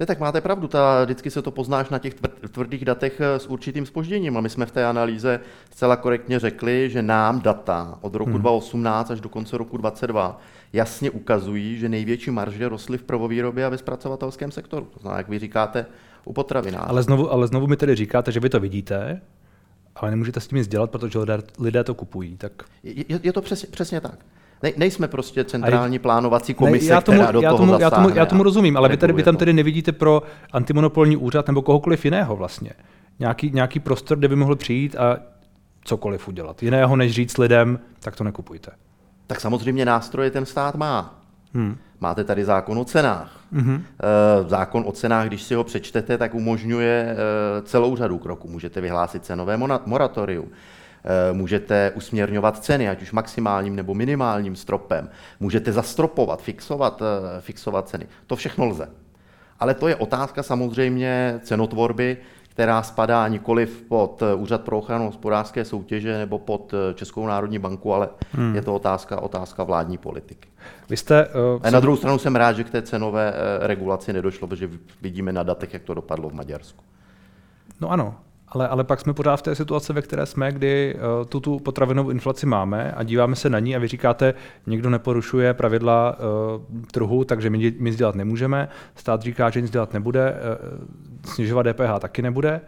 Ne, 0.00 0.06
tak 0.06 0.20
máte 0.20 0.40
pravdu, 0.40 0.68
ta, 0.68 1.04
vždycky 1.04 1.30
se 1.30 1.42
to 1.42 1.50
poznáš 1.50 1.88
na 1.88 1.98
těch 1.98 2.14
tvrdých 2.50 2.84
datech 2.84 3.20
eh, 3.20 3.38
s 3.38 3.46
určitým 3.46 3.86
spožděním 3.86 4.36
a 4.36 4.40
my 4.40 4.50
jsme 4.50 4.66
v 4.66 4.70
té 4.70 4.86
analýze 4.86 5.40
zcela 5.70 5.96
korektně 5.96 6.38
řekli, 6.38 6.90
že 6.90 7.02
nám 7.02 7.40
data 7.40 7.98
od 8.00 8.14
roku 8.14 8.30
hmm. 8.30 8.40
2018 8.40 9.10
až 9.10 9.20
do 9.20 9.28
konce 9.28 9.58
roku 9.58 9.76
2022 9.76 10.40
jasně 10.72 11.10
ukazují, 11.10 11.78
že 11.78 11.88
největší 11.88 12.30
marže 12.30 12.68
rostly 12.68 12.98
v 12.98 13.02
prvovýrobě 13.02 13.66
a 13.66 13.68
ve 13.68 13.78
zpracovatelském 13.78 14.50
sektoru. 14.50 14.86
To 14.94 15.00
znamená, 15.00 15.18
jak 15.18 15.28
vy 15.28 15.38
říkáte, 15.38 15.86
u 16.24 16.32
potravinářů. 16.32 16.88
Ale 16.88 17.02
znovu, 17.02 17.32
ale 17.32 17.46
znovu 17.46 17.66
mi 17.66 17.76
tedy 17.76 17.94
říkáte, 17.94 18.32
že 18.32 18.40
vy 18.40 18.48
to 18.48 18.60
vidíte, 18.60 19.20
ale 19.96 20.10
nemůžete 20.10 20.40
s 20.40 20.46
tím 20.46 20.58
nic 20.58 20.68
dělat, 20.68 20.90
protože 20.90 21.18
lidé 21.58 21.84
to 21.84 21.94
kupují. 21.94 22.36
Tak... 22.36 22.52
Je, 22.82 23.20
je 23.22 23.32
to 23.32 23.42
přesně, 23.42 23.68
přesně 23.70 24.00
tak. 24.00 24.18
Ne, 24.62 24.72
nejsme 24.76 25.08
prostě 25.08 25.44
centrální 25.44 25.98
plánovací 25.98 26.54
komise, 26.54 26.86
ne, 26.86 26.90
já 26.90 27.00
tomu, 27.00 27.18
která 27.18 27.32
do 27.32 27.40
já 27.40 27.50
toho 27.50 27.58
tomu, 27.58 27.80
já 27.80 27.90
tomu, 27.90 28.08
já 28.08 28.26
tomu 28.26 28.42
rozumím, 28.42 28.76
ale 28.76 28.88
vy, 28.88 28.96
tady, 28.96 29.12
vy 29.12 29.22
tam 29.22 29.36
tedy 29.36 29.52
nevidíte 29.52 29.92
pro 29.92 30.22
antimonopolní 30.52 31.16
úřad 31.16 31.46
nebo 31.46 31.62
kohokoliv 31.62 32.04
jiného 32.04 32.36
vlastně. 32.36 32.70
Nějaký, 33.18 33.50
nějaký 33.50 33.80
prostor, 33.80 34.18
kde 34.18 34.28
by 34.28 34.36
mohl 34.36 34.56
přijít 34.56 34.96
a 34.96 35.18
cokoliv 35.84 36.28
udělat. 36.28 36.62
Jiného, 36.62 36.96
než 36.96 37.12
říct 37.12 37.38
lidem, 37.38 37.78
tak 38.00 38.16
to 38.16 38.24
nekupujte. 38.24 38.70
Tak 39.26 39.40
samozřejmě 39.40 39.84
nástroje 39.84 40.30
ten 40.30 40.46
stát 40.46 40.74
má. 40.74 41.20
Hmm. 41.54 41.76
Máte 42.00 42.24
tady 42.24 42.44
zákon 42.44 42.78
o 42.78 42.84
cenách. 42.84 43.40
Mm-hmm. 43.54 43.80
Zákon 44.46 44.84
o 44.86 44.92
cenách, 44.92 45.26
když 45.26 45.42
si 45.42 45.54
ho 45.54 45.64
přečtete, 45.64 46.18
tak 46.18 46.34
umožňuje 46.34 47.06
eh, 47.10 47.62
celou 47.62 47.96
řadu 47.96 48.18
kroků. 48.18 48.48
Můžete 48.48 48.80
vyhlásit 48.80 49.24
cenové 49.24 49.56
moratorium. 49.86 50.48
Eh, 51.04 51.32
můžete 51.32 51.92
usměrňovat 51.94 52.64
ceny, 52.64 52.88
ať 52.88 53.02
už 53.02 53.12
maximálním 53.12 53.76
nebo 53.76 53.94
minimálním 53.94 54.56
stropem, 54.56 55.08
můžete 55.40 55.72
zastropovat, 55.72 56.42
fixovat, 56.42 57.02
eh, 57.02 57.40
fixovat 57.40 57.88
ceny. 57.88 58.06
To 58.26 58.36
všechno 58.36 58.66
lze. 58.66 58.88
Ale 59.60 59.74
to 59.74 59.88
je 59.88 59.96
otázka 59.96 60.42
samozřejmě 60.42 61.40
cenotvorby, 61.42 62.16
která 62.48 62.82
spadá 62.82 63.28
nikoli 63.28 63.66
pod 63.66 64.22
eh, 64.22 64.34
Úřad 64.34 64.60
pro 64.60 64.78
ochranu 64.78 65.06
hospodářské 65.06 65.64
soutěže 65.64 66.18
nebo 66.18 66.38
pod 66.38 66.74
Českou 66.94 67.26
národní 67.26 67.58
banku, 67.58 67.94
ale 67.94 68.08
hmm. 68.32 68.54
je 68.54 68.62
to 68.62 68.74
otázka, 68.74 69.20
otázka 69.20 69.64
vládní 69.64 69.98
politiky. 69.98 70.48
Vy 70.88 70.96
jste, 70.96 71.26
uh, 71.26 71.60
A 71.62 71.70
na 71.70 71.80
druhou 71.80 71.96
stranu 71.96 72.18
jsem 72.18 72.36
rád, 72.36 72.52
že 72.52 72.64
k 72.64 72.70
té 72.70 72.82
cenové 72.82 73.34
regulaci 73.60 74.12
nedošlo, 74.12 74.48
protože 74.48 74.70
vidíme 75.00 75.32
na 75.32 75.42
datech, 75.42 75.72
jak 75.72 75.82
to 75.82 75.94
dopadlo 75.94 76.28
v 76.28 76.34
Maďarsku. 76.34 76.84
No 77.80 77.90
ano, 77.90 78.14
ale, 78.54 78.68
ale 78.68 78.84
pak 78.84 79.00
jsme 79.00 79.12
pořád 79.12 79.36
v 79.36 79.42
té 79.42 79.54
situaci, 79.54 79.92
ve 79.92 80.02
které 80.02 80.26
jsme, 80.26 80.52
kdy 80.52 80.94
uh, 80.94 81.26
tu, 81.26 81.40
tu 81.40 81.58
potravinovou 81.58 82.10
inflaci 82.10 82.46
máme 82.46 82.92
a 82.92 83.02
díváme 83.02 83.36
se 83.36 83.50
na 83.50 83.58
ní 83.58 83.76
a 83.76 83.78
vy 83.78 83.88
říkáte, 83.88 84.34
někdo 84.66 84.90
neporušuje 84.90 85.54
pravidla 85.54 86.16
uh, 86.18 86.82
trhu, 86.90 87.24
takže 87.24 87.50
my 87.50 87.58
nic 87.78 87.96
dělat 87.96 88.14
nemůžeme. 88.14 88.68
Stát 88.94 89.22
říká, 89.22 89.50
že 89.50 89.60
nic 89.60 89.70
dělat 89.70 89.92
nebude, 89.92 90.34
uh, 90.34 91.32
snižovat 91.34 91.66
DPH 91.66 91.98
taky 92.00 92.22
nebude. 92.22 92.60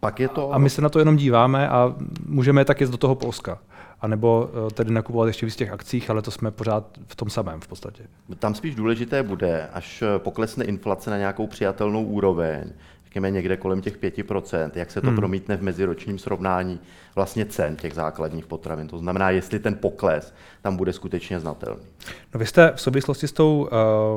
Pak 0.00 0.20
je 0.20 0.28
to... 0.28 0.54
A 0.54 0.58
my 0.58 0.70
se 0.70 0.82
na 0.82 0.88
to 0.88 0.98
jenom 0.98 1.16
díváme 1.16 1.68
a 1.68 1.94
můžeme 2.26 2.64
tak 2.64 2.80
jít 2.80 2.90
do 2.90 2.96
toho 2.96 3.14
Polska. 3.14 3.58
anebo 4.00 4.50
eh, 4.68 4.70
tedy 4.70 4.92
nakupovat 4.92 5.26
ještě 5.26 5.46
víc 5.46 5.56
těch 5.56 5.72
akcích, 5.72 6.10
ale 6.10 6.22
to 6.22 6.30
jsme 6.30 6.50
pořád 6.50 6.98
v 7.06 7.16
tom 7.16 7.30
samém 7.30 7.60
v 7.60 7.68
podstatě. 7.68 8.02
Tam 8.38 8.54
spíš 8.54 8.74
důležité 8.74 9.22
bude, 9.22 9.68
až 9.72 10.02
poklesne 10.18 10.64
inflace 10.64 11.10
na 11.10 11.16
nějakou 11.16 11.46
přijatelnou 11.46 12.04
úroveň, 12.04 12.72
řekněme 13.16 13.30
někde 13.30 13.56
kolem 13.56 13.80
těch 13.80 13.98
5%, 13.98 14.70
jak 14.74 14.90
se 14.90 15.00
to 15.00 15.06
hmm. 15.06 15.16
promítne 15.16 15.56
v 15.56 15.62
meziročním 15.62 16.18
srovnání 16.18 16.80
vlastně 17.14 17.46
cen 17.46 17.76
těch 17.76 17.94
základních 17.94 18.46
potravin. 18.46 18.88
To 18.88 18.98
znamená, 18.98 19.30
jestli 19.30 19.58
ten 19.58 19.74
pokles 19.74 20.34
tam 20.62 20.76
bude 20.76 20.92
skutečně 20.92 21.40
znatelný. 21.40 21.82
No 22.34 22.40
vy 22.40 22.46
jste 22.46 22.72
v 22.76 22.80
souvislosti 22.80 23.28
s 23.28 23.32
tou, 23.32 23.68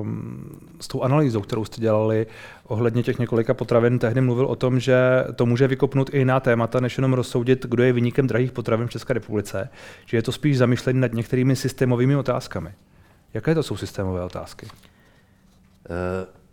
um, 0.01 0.59
s 0.81 0.87
tou 0.87 1.01
analýzou, 1.01 1.41
kterou 1.41 1.65
jste 1.65 1.81
dělali 1.81 2.27
ohledně 2.67 3.03
těch 3.03 3.19
několika 3.19 3.53
potravin, 3.53 3.99
tehdy 3.99 4.21
mluvil 4.21 4.45
o 4.45 4.55
tom, 4.55 4.79
že 4.79 4.97
to 5.35 5.45
může 5.45 5.67
vykopnout 5.67 6.13
i 6.13 6.17
jiná 6.17 6.39
témata, 6.39 6.79
než 6.79 6.97
jenom 6.97 7.13
rozsoudit, 7.13 7.65
kdo 7.65 7.83
je 7.83 7.93
vyníkem 7.93 8.27
drahých 8.27 8.51
potravin 8.51 8.87
v 8.87 8.91
České 8.91 9.13
republice, 9.13 9.69
že 10.05 10.17
je 10.17 10.21
to 10.21 10.31
spíš 10.31 10.57
zamýšlení 10.57 10.99
nad 10.99 11.13
některými 11.13 11.55
systémovými 11.55 12.15
otázkami. 12.15 12.73
Jaké 13.33 13.55
to 13.55 13.63
jsou 13.63 13.77
systémové 13.77 14.23
otázky? 14.23 14.65
Uh, 14.65 14.73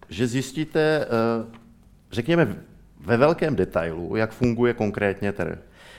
že 0.09 0.27
zjistíte, 0.27 1.07
uh, 1.07 1.66
řekněme, 2.13 2.57
ve 3.01 3.17
velkém 3.17 3.57
detailu, 3.57 4.17
jak 4.17 4.31
funguje 4.31 4.75
konkrétně 4.75 5.33
trh. 5.33 5.59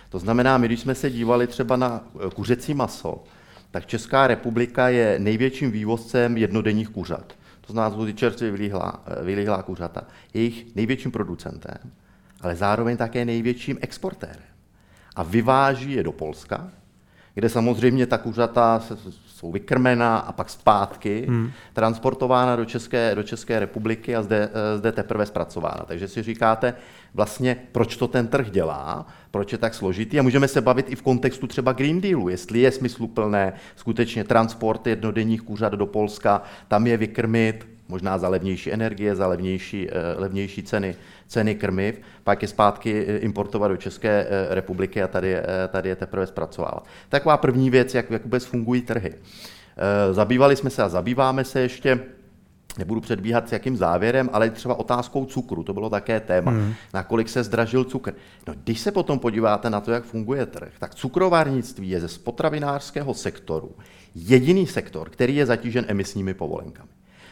To 0.10 0.20
znamená, 0.20 0.58
my 0.58 0.68
když 0.68 0.80
jsme 0.80 0.96
se 0.96 1.10
dívali 1.10 1.48
třeba 1.48 1.76
na 1.76 2.08
eh, 2.16 2.30
kuřecí 2.36 2.74
maso, 2.74 3.24
tak 3.72 3.86
Česká 3.86 4.28
republika 4.28 4.90
je 4.90 5.20
největším 5.20 5.72
vývozcem 5.72 6.38
jednodenních 6.38 6.90
kuřat. 6.90 7.34
To 7.62 7.74
znamená, 7.74 8.14
čerstvě 8.14 8.52
vylíhlá, 8.52 9.04
eh, 9.08 9.24
vylíhlá 9.24 9.64
kuřata. 9.64 10.02
Je 10.34 10.42
jejich 10.42 10.76
největším 10.76 11.12
producentem, 11.12 11.78
ale 12.42 12.56
zároveň 12.56 12.98
také 12.98 13.26
největším 13.26 13.78
exportérem. 13.82 14.48
A 15.16 15.24
vyváží 15.24 15.92
je 15.92 16.04
do 16.04 16.12
Polska, 16.12 16.72
kde 17.38 17.50
samozřejmě 17.50 18.08
ta 18.08 18.18
kuřata 18.18 18.82
jsou 19.28 19.52
vykrmena 19.52 20.18
a 20.18 20.32
pak 20.32 20.50
zpátky 20.50 21.26
hmm. 21.28 21.52
transportována 21.74 22.56
do 22.56 22.66
České, 22.66 23.16
do 23.16 23.24
České 23.24 23.60
republiky 23.60 24.16
a 24.16 24.24
zde, 24.24 24.50
eh, 24.54 24.78
zde 24.78 24.92
teprve 24.92 25.26
zpracována. 25.26 25.84
Takže 25.88 26.08
si 26.08 26.24
říkáte, 26.24 26.74
vlastně 27.14 27.58
proč 27.72 27.98
to 27.98 28.08
ten 28.08 28.28
trh 28.28 28.50
dělá, 28.50 29.08
proč 29.32 29.52
je 29.52 29.58
tak 29.58 29.74
složitý 29.74 30.20
a 30.20 30.24
můžeme 30.24 30.48
se 30.48 30.62
bavit 30.62 30.90
i 30.90 30.96
v 30.96 31.02
kontextu 31.02 31.48
třeba 31.48 31.72
Green 31.72 32.02
Dealu, 32.02 32.30
jestli 32.30 32.60
je 32.60 32.72
smysluplné 32.72 33.54
skutečně 33.76 34.24
transport 34.24 34.88
jednodenních 34.88 35.42
kuřat 35.42 35.74
do 35.74 35.86
Polska, 35.86 36.42
tam 36.68 36.88
je 36.88 36.98
vykrmit, 36.98 37.77
možná 37.88 38.18
za 38.18 38.30
levnější 38.30 38.72
energie, 38.72 39.16
za 39.16 39.28
levnější, 39.28 39.90
eh, 39.90 39.94
levnější 40.18 40.64
ceny, 40.64 40.96
ceny 41.28 41.56
krmiv, 41.56 42.02
pak 42.24 42.42
je 42.42 42.48
zpátky 42.48 43.06
eh, 43.08 43.18
importovat 43.18 43.72
do 43.72 43.78
České 43.78 44.28
eh, 44.30 44.56
republiky 44.56 45.04
a 45.04 45.08
tady, 45.08 45.36
tady 45.70 45.90
je 45.90 45.96
teprve 45.96 46.28
zpracovávat. 46.28 46.86
Taková 47.10 47.38
první 47.38 47.70
věc, 47.70 47.96
jak, 47.96 48.12
jak 48.12 48.24
vůbec 48.24 48.46
fungují 48.46 48.82
trhy. 48.82 49.14
Zabývali 50.12 50.56
jsme 50.56 50.70
se 50.70 50.84
a 50.84 50.90
zabýváme 50.90 51.44
se 51.44 51.60
ještě 51.60 52.00
Nebudu 52.78 53.02
předbíhat 53.02 53.50
s 53.50 53.52
jakým 53.52 53.78
závěrem, 53.78 54.30
ale 54.34 54.50
třeba 54.50 54.80
otázkou 54.80 55.26
cukru, 55.26 55.64
to 55.64 55.74
bylo 55.74 55.90
také 55.90 56.20
téma, 56.20 56.52
hmm. 56.52 56.74
nakolik 56.94 57.30
se 57.30 57.44
zdražil 57.44 57.84
cukr. 57.84 58.14
No, 58.48 58.54
když 58.64 58.80
se 58.80 58.92
potom 58.92 59.20
podíváte 59.20 59.70
na 59.70 59.82
to, 59.82 59.92
jak 59.92 60.04
funguje 60.04 60.46
trh, 60.46 60.72
tak 60.80 60.96
cukrovárnictví 60.96 61.90
je 61.90 62.00
ze 62.00 62.08
spotravinářského 62.08 63.14
sektoru 63.14 63.76
jediný 64.16 64.68
sektor, 64.68 65.10
který 65.10 65.36
je 65.36 65.46
zatížen 65.46 65.86
emisními 65.88 66.34
povolenkami. 66.34 66.90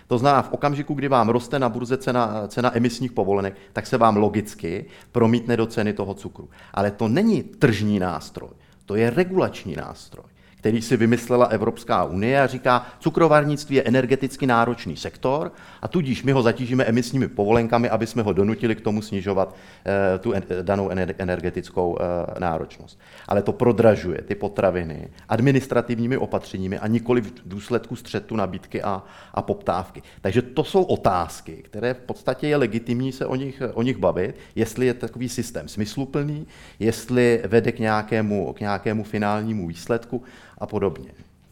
To 0.08 0.18
znamená, 0.18 0.42
v 0.42 0.52
okamžiku, 0.52 0.94
kdy 0.94 1.08
vám 1.08 1.30
roste 1.30 1.60
na 1.60 1.70
burze 1.70 1.98
cena, 1.98 2.48
cena 2.48 2.78
emisních 2.78 3.12
povolenek, 3.12 3.58
tak 3.74 3.88
se 3.88 3.98
vám 3.98 4.18
logicky 4.18 4.86
promítne 5.12 5.58
do 5.58 5.66
ceny 5.66 5.94
toho 5.94 6.14
cukru. 6.14 6.50
Ale 6.74 6.92
to 6.92 7.08
není 7.08 7.44
tržní 7.44 8.00
nástroj, 8.00 8.50
to 8.86 8.96
je 8.96 9.10
regulační 9.10 9.76
nástroj 9.76 10.35
který 10.66 10.82
si 10.82 10.98
vymyslela 10.98 11.46
Evropská 11.46 12.04
unie 12.04 12.42
a 12.42 12.48
říká, 12.48 12.86
cukrovarnictví 13.00 13.76
je 13.76 13.84
energeticky 13.84 14.48
náročný 14.48 14.98
sektor 14.98 15.52
a 15.82 15.88
tudíž 15.88 16.24
my 16.24 16.32
ho 16.32 16.42
zatížíme 16.42 16.84
emisními 16.84 17.28
povolenkami, 17.28 17.90
aby 17.90 18.08
jsme 18.08 18.24
ho 18.24 18.34
donutili 18.34 18.76
k 18.76 18.82
tomu 18.82 19.02
snižovat 19.02 19.56
eh, 19.86 20.20
tu 20.20 20.34
danou 20.62 20.90
energetickou 21.18 21.98
eh, 22.00 22.40
náročnost. 22.40 23.00
Ale 23.28 23.42
to 23.42 23.54
prodražuje 23.54 24.22
ty 24.22 24.36
potraviny 24.36 25.08
administrativními 25.30 26.18
opatřeními 26.18 26.80
a 26.80 26.88
nikoli 26.88 27.22
v 27.22 27.34
důsledku 27.46 27.96
střetu 27.96 28.36
nabídky 28.36 28.82
a, 28.82 29.04
a 29.34 29.42
poptávky. 29.42 30.02
Takže 30.22 30.42
to 30.42 30.64
jsou 30.64 30.84
otázky, 30.84 31.62
které 31.66 31.94
v 31.94 32.00
podstatě 32.00 32.48
je 32.48 32.58
legitimní 32.58 33.12
se 33.12 33.26
o 33.26 33.36
nich, 33.36 33.62
o 33.74 33.82
nich 33.82 33.98
bavit, 33.98 34.36
jestli 34.56 34.86
je 34.86 34.94
takový 34.94 35.30
systém 35.30 35.68
smysluplný, 35.68 36.48
jestli 36.80 37.42
vede 37.48 37.72
k 37.72 37.80
nějakému, 37.80 38.54
k 38.54 38.60
nějakému 38.60 39.04
finálnímu 39.04 39.68
výsledku 39.68 40.24
a 40.58 40.66
podobně. 40.66 41.10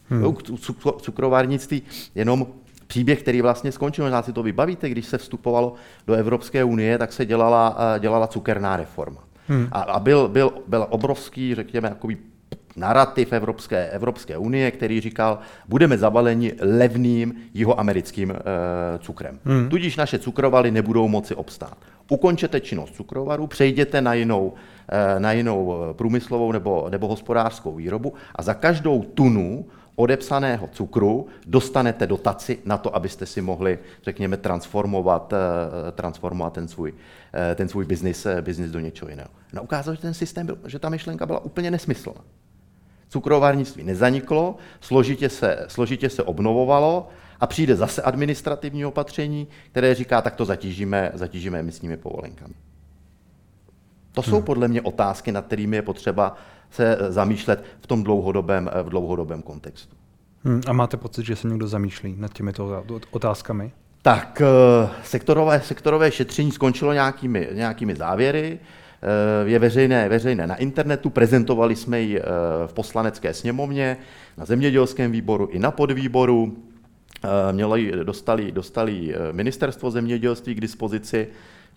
Hmm. 0.10 0.36
cukrovárnictví 1.02 1.82
jenom 2.16 2.48
příběh, 2.88 3.22
který 3.22 3.42
vlastně 3.42 3.72
skončil, 3.72 4.06
možná 4.06 4.22
si 4.22 4.34
to 4.34 4.44
vybavíte, 4.44 4.90
když 4.90 5.06
se 5.06 5.18
vstupovalo 5.18 5.74
do 6.08 6.14
Evropské 6.14 6.64
unie, 6.64 6.98
tak 6.98 7.14
se 7.14 7.26
dělala, 7.26 7.78
eh, 7.96 8.00
dělala 8.00 8.28
cukerná 8.28 8.78
reforma. 8.78 9.24
Hmm. 9.48 9.68
A, 9.72 9.82
a 9.82 10.00
byl, 10.00 10.28
byl, 10.28 10.54
byl 10.68 10.88
obrovský, 10.90 11.56
řekněme, 11.56 11.90
jakoby 11.90 12.18
narrativ 12.76 13.34
Evropské, 13.34 13.90
Evropské 13.90 14.38
unie, 14.38 14.72
který 14.72 15.02
říkal, 15.02 15.40
budeme 15.68 15.98
zavaleni 15.98 16.54
levným 16.62 17.34
jihoamerickým 17.54 18.32
e, 18.32 18.36
cukrem. 19.00 19.40
Hmm. 19.46 19.70
Tudíž 19.70 19.96
naše 19.96 20.20
cukrovaly 20.20 20.72
nebudou 20.72 21.08
moci 21.08 21.36
obstát. 21.36 21.78
Ukončete 22.10 22.60
činnost 22.60 22.96
cukrovaru, 22.96 23.48
přejděte 23.48 24.02
na 24.02 24.14
jinou, 24.14 24.54
e, 24.90 25.20
na 25.20 25.32
jinou 25.32 25.76
průmyslovou 25.94 26.52
nebo, 26.52 26.88
nebo 26.90 27.08
hospodářskou 27.08 27.76
výrobu 27.76 28.14
a 28.36 28.44
za 28.44 28.54
každou 28.54 29.04
tunu 29.04 29.66
odepsaného 29.96 30.70
cukru 30.72 31.28
dostanete 31.48 32.08
dotaci 32.08 32.60
na 32.66 32.78
to, 32.78 32.96
abyste 32.96 33.26
si 33.26 33.42
mohli, 33.42 33.80
řekněme, 34.04 34.38
transformovat, 34.38 35.34
transformovat 35.92 36.54
ten 36.54 36.68
svůj, 36.68 36.94
ten 37.56 37.70
svůj 37.70 37.86
biznis, 37.86 38.28
biznis 38.42 38.72
do 38.72 38.80
něčeho 38.80 39.10
jiného. 39.10 39.30
No 39.54 39.64
ukázalo, 39.64 39.96
že 39.96 40.02
ten 40.02 40.14
systém 40.14 40.46
byl, 40.46 40.58
že 40.66 40.80
ta 40.80 40.90
myšlenka 40.90 41.26
byla 41.26 41.40
úplně 41.46 41.72
nesmyslná. 41.72 42.22
Cukrovárnictví 43.10 43.84
nezaniklo, 43.84 44.56
složitě 44.82 45.30
se, 45.30 45.66
složitě 45.68 46.10
se 46.10 46.24
obnovovalo 46.24 47.10
a 47.44 47.48
přijde 47.48 47.76
zase 47.76 48.02
administrativní 48.02 48.86
opatření, 48.86 49.48
které 49.72 49.96
říká, 49.96 50.22
tak 50.22 50.36
to 50.36 50.46
zatížíme, 50.46 51.12
zatížíme 51.14 51.60
emisními 51.60 51.98
povolenkami. 51.98 52.54
To 54.12 54.24
jsou 54.24 54.36
hmm. 54.36 54.44
podle 54.44 54.68
mě 54.68 54.82
otázky, 54.82 55.32
nad 55.32 55.46
kterými 55.46 55.76
je 55.76 55.82
potřeba 55.82 56.36
se 56.72 56.98
zamýšlet 57.10 57.64
v 57.82 57.88
tom 57.88 58.04
dlouhodobém, 58.04 58.70
v 58.84 58.90
dlouhodobém 58.90 59.42
kontextu. 59.42 59.96
Hmm. 60.44 60.62
A 60.68 60.74
máte 60.74 60.98
pocit, 60.98 61.26
že 61.26 61.36
se 61.36 61.48
někdo 61.48 61.68
zamýšlí 61.68 62.16
nad 62.18 62.34
těmito 62.34 62.84
otázkami? 63.12 63.72
Tak 64.02 64.42
eh, 64.42 64.90
sektorové, 65.04 65.62
sektorové 65.62 66.12
šetření 66.12 66.52
skončilo 66.52 66.94
nějakými, 66.94 67.50
nějakými 67.54 67.96
závěry. 67.96 68.60
Eh, 69.02 69.50
je 69.50 69.60
veřejné, 69.60 70.10
veřejné 70.10 70.48
na 70.48 70.56
internetu, 70.56 71.10
prezentovali 71.10 71.76
jsme 71.76 72.02
ji 72.02 72.20
eh, 72.20 72.24
v 72.68 72.74
poslanecké 72.74 73.34
sněmovně, 73.34 73.98
na 74.38 74.46
zemědělském 74.46 75.12
výboru 75.12 75.48
i 75.48 75.60
na 75.60 75.72
podvýboru. 75.72 76.58
Eh, 77.24 77.54
mělo 77.54 77.76
ji, 77.76 77.92
dostali, 78.04 78.52
dostali 78.52 79.16
ministerstvo 79.32 79.92
zemědělství 79.92 80.56
k 80.56 80.62
dispozici. 80.62 81.28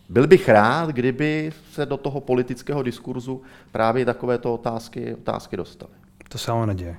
Byl 0.09 0.27
bych 0.27 0.49
rád, 0.49 0.91
kdyby 0.91 1.53
se 1.73 1.87
do 1.87 1.97
toho 1.97 2.21
politického 2.21 2.83
diskurzu 2.83 3.43
právě 3.73 4.05
takovéto 4.05 4.55
otázky, 4.55 5.15
otázky 5.15 5.57
dostaly. 5.57 5.93
To 6.29 6.39
se 6.39 6.53
ale 6.53 6.67
neděje. 6.67 6.97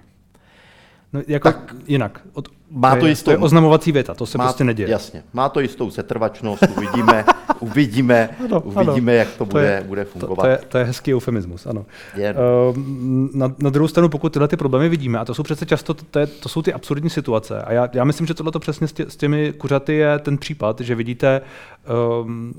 No, 1.13 1.21
jako 1.27 1.51
tak, 1.51 1.75
jinak. 1.87 2.21
Od, 2.33 2.49
má 2.71 2.95
to, 2.95 3.05
je, 3.05 3.11
jistou, 3.11 3.25
to 3.25 3.31
je 3.31 3.37
oznamovací 3.37 3.91
věta, 3.91 4.13
to 4.13 4.25
se 4.25 4.37
má, 4.37 4.43
prostě 4.43 4.63
neděje. 4.63 4.89
Jasně, 4.89 5.23
má 5.33 5.49
to 5.49 5.59
jistou 5.59 5.91
setrvačnost, 5.91 6.63
uvidíme, 6.77 7.25
uvidíme, 7.59 8.29
ano, 8.45 8.61
uvidíme 8.61 9.11
ano. 9.11 9.19
jak 9.19 9.27
to, 9.27 9.37
to 9.37 9.45
bude, 9.45 9.65
je, 9.65 9.83
bude 9.87 10.05
fungovat. 10.05 10.35
To, 10.35 10.41
to, 10.41 10.47
je, 10.47 10.59
to 10.67 10.77
je 10.77 10.83
hezký 10.83 11.13
eufemismus, 11.13 11.65
ano. 11.65 11.85
Je. 12.15 12.33
Uh, 12.33 12.77
na, 13.33 13.55
na 13.59 13.69
druhou 13.69 13.87
stranu, 13.87 14.09
pokud 14.09 14.33
tyhle 14.33 14.47
ty 14.47 14.57
problémy 14.57 14.89
vidíme, 14.89 15.19
a 15.19 15.25
to 15.25 15.33
jsou 15.33 15.43
přece 15.43 15.65
často, 15.65 15.93
to, 15.93 16.19
je, 16.19 16.27
to 16.27 16.49
jsou 16.49 16.61
ty 16.61 16.73
absurdní 16.73 17.09
situace, 17.09 17.61
a 17.61 17.73
já, 17.73 17.89
já 17.93 18.03
myslím, 18.03 18.27
že 18.27 18.33
tohle 18.33 18.51
to 18.51 18.59
přesně 18.59 18.87
s, 18.87 18.93
tě, 18.93 19.05
s 19.09 19.15
těmi 19.15 19.53
kuřaty 19.57 19.93
je 19.93 20.19
ten 20.19 20.37
případ, 20.37 20.81
že 20.81 20.95
vidíte 20.95 21.41
um, 22.21 22.53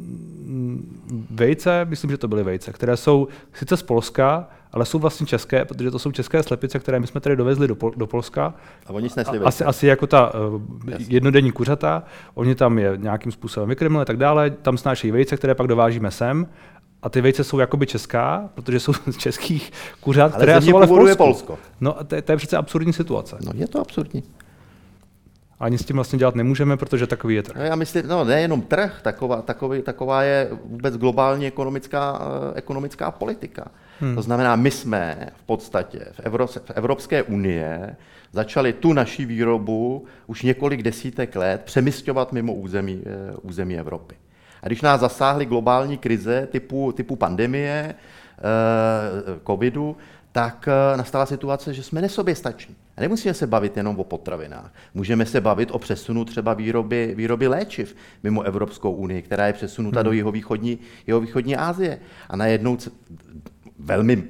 vejce, 1.30 1.86
myslím, 1.88 2.10
že 2.10 2.18
to 2.18 2.28
byly 2.28 2.42
vejce, 2.42 2.72
které 2.72 2.96
jsou 2.96 3.28
sice 3.52 3.76
z 3.76 3.82
Polska, 3.82 4.48
ale 4.72 4.84
jsou 4.84 4.98
vlastně 4.98 5.26
české, 5.26 5.64
protože 5.64 5.90
to 5.90 5.98
jsou 5.98 6.12
české 6.12 6.42
slepice, 6.42 6.78
které 6.78 7.00
my 7.00 7.06
jsme 7.06 7.20
tady 7.20 7.36
dovezli 7.36 7.68
do, 7.68 7.74
Pol- 7.74 7.92
do 7.96 8.06
Polska. 8.06 8.54
A 8.86 8.90
oni 8.90 9.08
snesli 9.08 9.38
asi, 9.38 9.64
asi 9.64 9.86
jako 9.86 10.06
ta 10.06 10.34
uh, 10.34 10.62
jednodenní 11.08 11.52
kuřata, 11.52 12.02
oni 12.34 12.54
tam 12.54 12.78
je 12.78 12.92
nějakým 12.96 13.32
způsobem 13.32 13.68
vykrmili 13.68 14.02
a 14.02 14.04
tak 14.04 14.16
dále, 14.16 14.50
tam 14.50 14.78
snášejí 14.78 15.10
vejce, 15.10 15.36
které 15.36 15.54
pak 15.54 15.66
dovážíme 15.66 16.10
sem 16.10 16.46
a 17.02 17.08
ty 17.08 17.20
vejce 17.20 17.44
jsou 17.44 17.58
jakoby 17.58 17.86
česká, 17.86 18.48
protože 18.54 18.80
jsou 18.80 18.92
z 18.92 19.16
českých 19.16 19.72
kuřat, 20.00 20.34
ale 20.34 20.44
které 20.44 20.60
jsou 20.60 20.76
ale 20.76 20.86
v 20.86 20.88
Polsku. 20.88 21.16
Polsko. 21.16 21.58
No 21.80 21.92
to, 21.92 22.22
to 22.22 22.32
je 22.32 22.36
přece 22.36 22.56
absurdní 22.56 22.92
situace. 22.92 23.36
No 23.46 23.52
je 23.54 23.68
to 23.68 23.80
absurdní. 23.80 24.22
Ani 25.60 25.78
s 25.78 25.84
tím 25.84 25.96
vlastně 25.96 26.18
dělat 26.18 26.34
nemůžeme, 26.34 26.76
protože 26.76 27.06
takový 27.06 27.34
je 27.34 27.42
trh. 27.42 27.56
No, 27.56 27.62
já 27.62 27.74
myslím, 27.74 28.06
no 28.06 28.24
nejenom 28.24 28.62
trh, 28.62 29.00
taková, 29.02 29.42
takový, 29.42 29.82
taková 29.82 30.22
je 30.22 30.48
vůbec 30.64 30.96
globální 30.96 31.46
ekonomická, 31.46 32.20
eh, 32.20 32.58
ekonomická 32.58 33.10
politika. 33.10 33.64
Hmm. 34.00 34.14
To 34.14 34.22
znamená, 34.22 34.56
my 34.56 34.70
jsme 34.70 35.28
v 35.36 35.42
podstatě 35.42 36.00
v, 36.12 36.20
Evro- 36.20 36.60
v 36.60 36.70
Evropské 36.70 37.22
unie 37.22 37.96
začali 38.32 38.72
tu 38.72 38.92
naši 38.92 39.24
výrobu 39.24 40.04
už 40.26 40.42
několik 40.42 40.82
desítek 40.82 41.36
let 41.36 41.62
přemysťovat 41.64 42.32
mimo 42.32 42.54
území, 42.54 43.02
eh, 43.06 43.36
území 43.42 43.78
Evropy. 43.78 44.14
A 44.62 44.66
když 44.66 44.82
nás 44.82 45.00
zasáhly 45.00 45.46
globální 45.46 45.98
krize 45.98 46.48
typu, 46.50 46.92
typu 46.92 47.16
pandemie, 47.16 47.94
eh, 47.94 49.40
covidu, 49.46 49.96
tak 50.32 50.68
eh, 50.68 50.96
nastala 50.96 51.26
situace, 51.26 51.74
že 51.74 51.82
jsme 51.82 52.00
nesoběstační. 52.00 52.76
A 52.96 53.00
nemusíme 53.00 53.34
se 53.34 53.46
bavit 53.46 53.76
jenom 53.76 53.98
o 53.98 54.04
potravinách. 54.04 54.74
Můžeme 54.94 55.26
se 55.26 55.40
bavit 55.40 55.70
o 55.70 55.78
přesunu 55.78 56.24
třeba 56.24 56.54
výroby, 56.54 57.14
výroby 57.16 57.48
léčiv 57.48 57.96
mimo 58.22 58.42
Evropskou 58.42 58.92
unii, 58.92 59.22
která 59.22 59.46
je 59.46 59.52
přesunuta 59.52 60.00
hmm. 60.00 60.04
do 60.04 60.12
jihovýchodní, 60.12 60.78
jihovýchodní 61.06 61.56
Asie. 61.56 61.98
A 62.28 62.36
najednou 62.36 62.76
velmi 63.78 64.24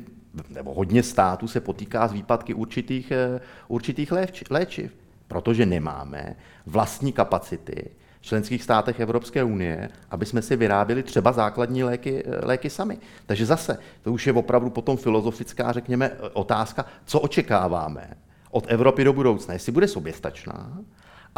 nebo 0.50 0.74
hodně 0.74 1.02
států 1.02 1.48
se 1.48 1.60
potýká 1.60 2.08
s 2.08 2.12
výpadky 2.12 2.54
určitých, 2.54 3.10
eh, 3.10 3.40
určitých 3.68 4.12
léčiv, 4.50 4.92
protože 5.28 5.66
nemáme 5.66 6.36
vlastní 6.66 7.12
kapacity 7.12 7.90
v 8.20 8.24
členských 8.24 8.62
státech 8.62 9.00
Evropské 9.00 9.44
unie, 9.44 9.88
aby 10.10 10.26
jsme 10.26 10.42
si 10.42 10.56
vyráběli 10.56 11.02
třeba 11.02 11.32
základní 11.32 11.84
léky, 11.84 12.22
eh, 12.26 12.46
léky 12.46 12.70
sami. 12.70 12.98
Takže 13.26 13.46
zase, 13.46 13.78
to 14.02 14.12
už 14.12 14.26
je 14.26 14.32
opravdu 14.32 14.70
potom 14.70 14.96
filozofická, 14.96 15.72
řekněme, 15.72 16.10
otázka, 16.32 16.86
co 17.04 17.20
očekáváme 17.20 18.16
od 18.50 18.64
Evropy 18.68 19.04
do 19.04 19.12
budoucna. 19.12 19.54
Jestli 19.54 19.72
bude 19.72 19.88
soběstačná, 19.88 20.78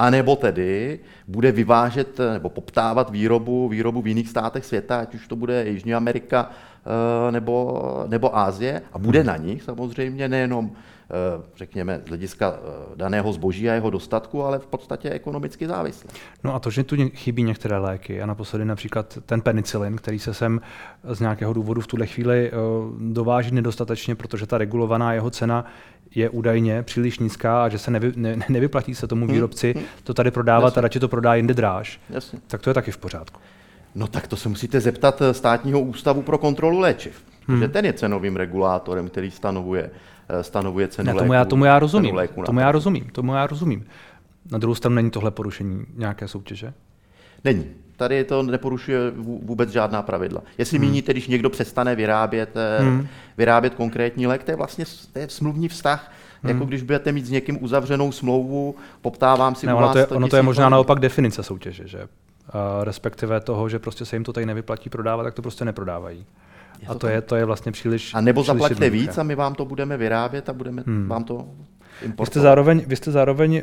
a 0.00 0.10
nebo 0.10 0.36
tedy 0.36 1.00
bude 1.28 1.52
vyvážet 1.52 2.18
nebo 2.32 2.48
poptávat 2.48 3.10
výrobu, 3.10 3.68
výrobu 3.68 4.02
v 4.02 4.06
jiných 4.06 4.28
státech 4.28 4.64
světa, 4.64 5.00
ať 5.00 5.14
už 5.14 5.28
to 5.28 5.36
bude 5.36 5.68
Jižní 5.68 5.94
Amerika 5.94 6.50
eh, 6.50 6.69
nebo, 7.30 7.82
nebo 8.08 8.38
Ázie, 8.38 8.82
a 8.92 8.98
bude 8.98 9.24
na 9.24 9.36
nich 9.36 9.62
samozřejmě 9.62 10.28
nejenom 10.28 10.70
eh, 10.72 11.42
řekněme, 11.56 12.00
z 12.04 12.08
hlediska 12.08 12.54
eh, 12.54 12.96
daného 12.96 13.32
zboží 13.32 13.70
a 13.70 13.74
jeho 13.74 13.90
dostatku, 13.90 14.44
ale 14.44 14.58
v 14.58 14.66
podstatě 14.66 15.10
ekonomicky 15.10 15.66
závislé. 15.66 16.10
No 16.44 16.54
a 16.54 16.58
to, 16.58 16.70
že 16.70 16.84
tu 16.84 16.96
chybí 17.14 17.42
některé 17.42 17.78
léky, 17.78 18.22
a 18.22 18.26
naposledy 18.26 18.64
například 18.64 19.18
ten 19.26 19.40
penicilin, 19.40 19.96
který 19.96 20.18
se 20.18 20.34
sem 20.34 20.60
z 21.04 21.20
nějakého 21.20 21.52
důvodu 21.52 21.80
v 21.80 21.86
tuhle 21.86 22.06
chvíli 22.06 22.50
dováží 23.12 23.54
nedostatečně, 23.54 24.14
protože 24.14 24.46
ta 24.46 24.58
regulovaná 24.58 25.12
jeho 25.12 25.30
cena 25.30 25.64
je 26.14 26.30
údajně 26.30 26.82
příliš 26.82 27.18
nízká 27.18 27.64
a 27.64 27.68
že 27.68 27.78
se 27.78 27.90
nevy, 27.90 28.12
ne, 28.16 28.36
nevyplatí 28.48 28.94
se 28.94 29.06
tomu 29.06 29.24
hmm. 29.24 29.34
výrobci 29.34 29.74
hmm. 29.76 29.84
to 30.04 30.14
tady 30.14 30.30
prodávat 30.30 30.66
Jasně. 30.66 30.78
a 30.78 30.82
radši 30.82 31.00
to 31.00 31.08
prodá 31.08 31.34
jinde 31.34 31.54
dráž, 31.54 32.00
Jasně. 32.10 32.38
tak 32.46 32.60
to 32.60 32.70
je 32.70 32.74
taky 32.74 32.90
v 32.90 32.98
pořádku. 32.98 33.40
No 33.94 34.06
tak 34.06 34.26
to 34.26 34.36
se 34.36 34.48
musíte 34.48 34.80
zeptat 34.80 35.22
eh, 35.22 35.34
státního 35.34 35.80
ústavu 35.80 36.22
pro 36.22 36.38
kontrolu 36.38 36.78
léčiv, 36.78 37.24
hmm. 37.46 37.58
protože 37.58 37.68
ten 37.68 37.84
je 37.84 37.92
cenovým 37.92 38.36
regulátorem, 38.36 39.08
který 39.08 39.30
stanovuje, 39.30 39.90
eh, 40.28 40.42
stanovuje 40.42 40.88
cenu 40.88 41.06
ne, 41.06 41.12
tomu, 41.12 41.30
léku, 41.30 41.32
já, 41.32 41.44
tomu 41.44 41.64
já 41.64 41.78
rozumím, 41.78 42.16
tomu 42.44 42.60
já 42.60 42.72
rozumím, 42.72 43.04
tomu 43.12 43.34
já 43.34 43.46
rozumím. 43.46 43.86
Na 44.50 44.58
druhou 44.58 44.74
stranu 44.74 44.96
není 44.96 45.10
tohle 45.10 45.30
porušení 45.30 45.84
nějaké 45.96 46.28
soutěže? 46.28 46.72
Není. 47.44 47.64
Tady 47.96 48.24
to 48.24 48.42
neporušuje 48.42 48.98
vůbec 49.20 49.70
žádná 49.70 50.02
pravidla. 50.02 50.42
Jestli 50.58 50.78
hmm. 50.78 50.86
míníte, 50.86 51.12
když 51.12 51.28
někdo 51.28 51.50
přestane 51.50 51.94
vyrábět, 51.94 52.56
eh, 52.56 52.82
hmm. 52.82 53.08
vyrábět 53.38 53.74
konkrétní 53.74 54.26
lék, 54.26 54.44
to 54.44 54.50
je 54.50 54.56
vlastně 54.56 54.84
to 55.12 55.18
je 55.18 55.28
smluvní 55.28 55.68
vztah, 55.68 56.12
Hmm. 56.42 56.52
Jako 56.52 56.64
když 56.64 56.82
budete 56.82 57.12
mít 57.12 57.26
s 57.26 57.30
někým 57.30 57.64
uzavřenou 57.64 58.12
smlouvu, 58.12 58.74
poptávám 59.00 59.54
si 59.54 59.66
ne, 59.66 59.74
ono 59.74 59.92
to 59.92 59.98
je, 59.98 60.06
ono 60.06 60.28
to 60.28 60.36
je 60.36 60.42
možná 60.42 60.68
naopak 60.68 61.00
definice 61.00 61.42
soutěže, 61.42 61.88
že? 61.88 62.08
Uh, 62.54 62.84
respektive 62.84 63.40
toho, 63.40 63.68
že 63.68 63.78
prostě 63.78 64.04
se 64.04 64.16
jim 64.16 64.24
to 64.24 64.32
tady 64.32 64.46
nevyplatí 64.46 64.90
prodávat, 64.90 65.22
tak 65.24 65.34
to 65.34 65.42
prostě 65.42 65.64
neprodávají. 65.64 66.26
Je 66.80 66.86
to 66.86 66.92
a 66.92 66.94
to 66.94 67.06
je, 67.06 67.20
to 67.20 67.36
je 67.36 67.44
vlastně 67.44 67.72
příliš. 67.72 68.14
A 68.14 68.20
nebo 68.20 68.42
zaplatíte 68.42 68.90
víc 68.90 69.18
a 69.18 69.22
my 69.22 69.34
vám 69.34 69.54
to 69.54 69.64
budeme 69.64 69.96
vyrábět 69.96 70.48
a 70.48 70.52
budeme 70.52 70.82
hmm. 70.86 71.08
vám 71.08 71.24
to 71.24 71.48
vy 72.02 72.26
jste 72.26 72.40
zároveň, 72.40 72.82
vy 72.86 72.96
jste 72.96 73.10
zároveň 73.10 73.62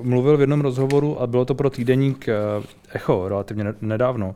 uh, 0.00 0.06
mluvil 0.06 0.36
v 0.36 0.40
jednom 0.40 0.60
rozhovoru, 0.60 1.22
a 1.22 1.26
bylo 1.26 1.44
to 1.44 1.54
pro 1.54 1.70
týdeník 1.70 2.28
uh, 2.58 2.64
Echo 2.92 3.28
relativně 3.28 3.64
nedávno. 3.80 4.34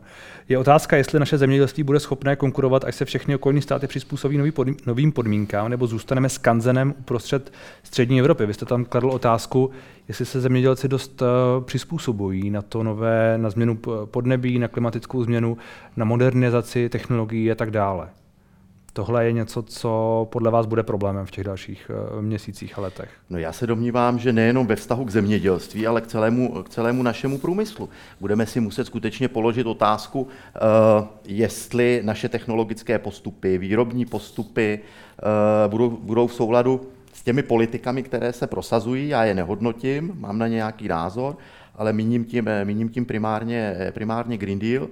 Je 0.48 0.58
otázka, 0.58 0.96
jestli 0.96 1.18
naše 1.18 1.38
zemědělství 1.38 1.82
bude 1.82 2.00
schopné 2.00 2.36
konkurovat, 2.36 2.84
až 2.84 2.94
se 2.94 3.04
všechny 3.04 3.34
okolní 3.34 3.62
státy 3.62 3.86
přizpůsobí 3.86 4.38
nový 4.38 4.50
pod, 4.50 4.86
novým 4.86 5.12
podmínkám, 5.12 5.68
nebo 5.68 5.86
zůstaneme 5.86 6.28
skanzenem 6.28 6.94
uprostřed 6.98 7.52
střední 7.82 8.20
Evropy. 8.20 8.46
Vy 8.46 8.54
jste 8.54 8.66
tam 8.66 8.84
kladl 8.84 9.10
otázku, 9.10 9.70
jestli 10.08 10.24
se 10.24 10.40
zemědělci 10.40 10.88
dost 10.88 11.22
uh, 11.22 11.64
přizpůsobují 11.64 12.50
na 12.50 12.62
to 12.62 12.82
nové, 12.82 13.38
na 13.38 13.50
změnu 13.50 13.78
podnebí, 14.04 14.58
na 14.58 14.68
klimatickou 14.68 15.24
změnu, 15.24 15.56
na 15.96 16.04
modernizaci 16.04 16.88
technologií 16.88 17.52
a 17.52 17.54
tak 17.54 17.70
dále. 17.70 18.08
Tohle 18.94 19.24
je 19.24 19.32
něco, 19.32 19.62
co 19.62 20.28
podle 20.32 20.50
vás 20.50 20.66
bude 20.66 20.82
problémem 20.82 21.26
v 21.26 21.30
těch 21.30 21.44
dalších 21.44 21.90
uh, 22.14 22.22
měsících 22.22 22.78
a 22.78 22.80
letech? 22.80 23.10
No 23.30 23.38
já 23.38 23.52
se 23.52 23.66
domnívám, 23.66 24.18
že 24.18 24.32
nejenom 24.32 24.66
ve 24.66 24.76
vztahu 24.76 25.04
k 25.04 25.10
zemědělství, 25.10 25.86
ale 25.86 26.00
k 26.00 26.06
celému, 26.06 26.62
k 26.62 26.68
celému 26.68 27.02
našemu 27.02 27.38
průmyslu. 27.38 27.88
Budeme 28.20 28.46
si 28.46 28.60
muset 28.60 28.84
skutečně 28.84 29.28
položit 29.28 29.66
otázku, 29.66 30.20
uh, 30.20 30.28
jestli 31.26 32.00
naše 32.04 32.28
technologické 32.28 32.98
postupy, 32.98 33.58
výrobní 33.58 34.06
postupy 34.06 34.80
uh, 35.22 35.70
budou, 35.70 35.90
budou 35.90 36.26
v 36.26 36.34
souladu 36.34 36.80
s 37.12 37.22
těmi 37.22 37.42
politikami, 37.42 38.02
které 38.02 38.32
se 38.32 38.46
prosazují. 38.46 39.08
Já 39.08 39.24
je 39.24 39.34
nehodnotím, 39.34 40.12
mám 40.18 40.38
na 40.38 40.48
ně 40.48 40.54
nějaký 40.54 40.88
názor, 40.88 41.36
ale 41.74 41.92
míním 41.92 42.24
tím, 42.24 42.50
míním 42.64 42.88
tím 42.88 43.04
primárně, 43.04 43.76
primárně 43.94 44.38
Green 44.38 44.58
Deal. 44.58 44.88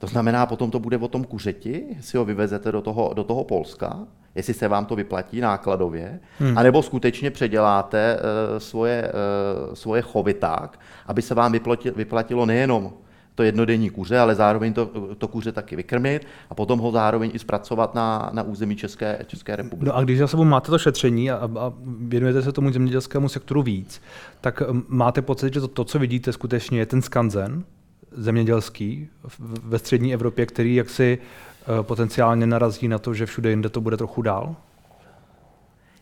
To 0.00 0.06
znamená, 0.06 0.46
potom 0.46 0.70
to 0.70 0.78
bude 0.78 0.98
o 0.98 1.08
tom 1.08 1.24
kuřeti, 1.24 1.84
jestli 1.96 2.18
ho 2.18 2.24
vyvezete 2.24 2.72
do 2.72 2.80
toho, 2.80 3.12
do 3.14 3.24
toho 3.24 3.44
Polska, 3.44 3.98
jestli 4.34 4.54
se 4.54 4.68
vám 4.68 4.86
to 4.86 4.96
vyplatí 4.96 5.40
nákladově, 5.40 6.20
hmm. 6.38 6.58
anebo 6.58 6.82
skutečně 6.82 7.30
předěláte 7.30 8.16
uh, 8.16 8.58
svoje, 8.58 9.12
uh, 9.68 9.74
svoje 9.74 10.02
chovy 10.02 10.34
tak, 10.34 10.80
aby 11.06 11.22
se 11.22 11.34
vám 11.34 11.52
vyplatilo, 11.52 11.94
vyplatilo 11.96 12.46
nejenom 12.46 12.92
to 13.34 13.42
jednodenní 13.42 13.90
kuře, 13.90 14.18
ale 14.18 14.34
zároveň 14.34 14.72
to, 14.72 14.90
to 15.18 15.28
kuře 15.28 15.52
taky 15.52 15.76
vykrmit 15.76 16.26
a 16.50 16.54
potom 16.54 16.78
ho 16.78 16.90
zároveň 16.92 17.30
i 17.34 17.38
zpracovat 17.38 17.94
na, 17.94 18.30
na 18.32 18.42
území 18.42 18.76
České, 18.76 19.18
České 19.26 19.56
republiky. 19.56 19.88
No 19.88 19.96
a 19.96 20.02
když 20.02 20.18
za 20.18 20.26
sebou 20.26 20.44
máte 20.44 20.70
to 20.70 20.78
šetření 20.78 21.30
a, 21.30 21.36
a 21.36 21.72
věnujete 22.00 22.42
se 22.42 22.52
tomu 22.52 22.72
zemědělskému 22.72 23.28
sektoru 23.28 23.62
víc, 23.62 24.02
tak 24.40 24.62
máte 24.88 25.22
pocit, 25.22 25.54
že 25.54 25.60
to, 25.60 25.68
to 25.68 25.84
co 25.84 25.98
vidíte, 25.98 26.32
skutečně 26.32 26.78
je 26.78 26.86
ten 26.86 27.02
skanzen, 27.02 27.64
zemědělský 28.12 29.08
ve 29.62 29.78
střední 29.78 30.14
Evropě, 30.14 30.46
který 30.46 30.74
jaksi 30.74 31.18
eh, 31.18 31.82
potenciálně 31.82 32.46
narazí 32.46 32.88
na 32.88 32.98
to, 32.98 33.14
že 33.14 33.26
všude 33.26 33.50
jinde 33.50 33.68
to 33.68 33.80
bude 33.80 33.96
trochu 33.96 34.22
dál? 34.22 34.56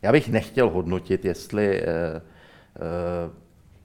Já 0.03 0.12
bych 0.12 0.29
nechtěl 0.29 0.71
hodnotit, 0.71 1.25
jestli 1.25 1.81
eh, 1.81 1.87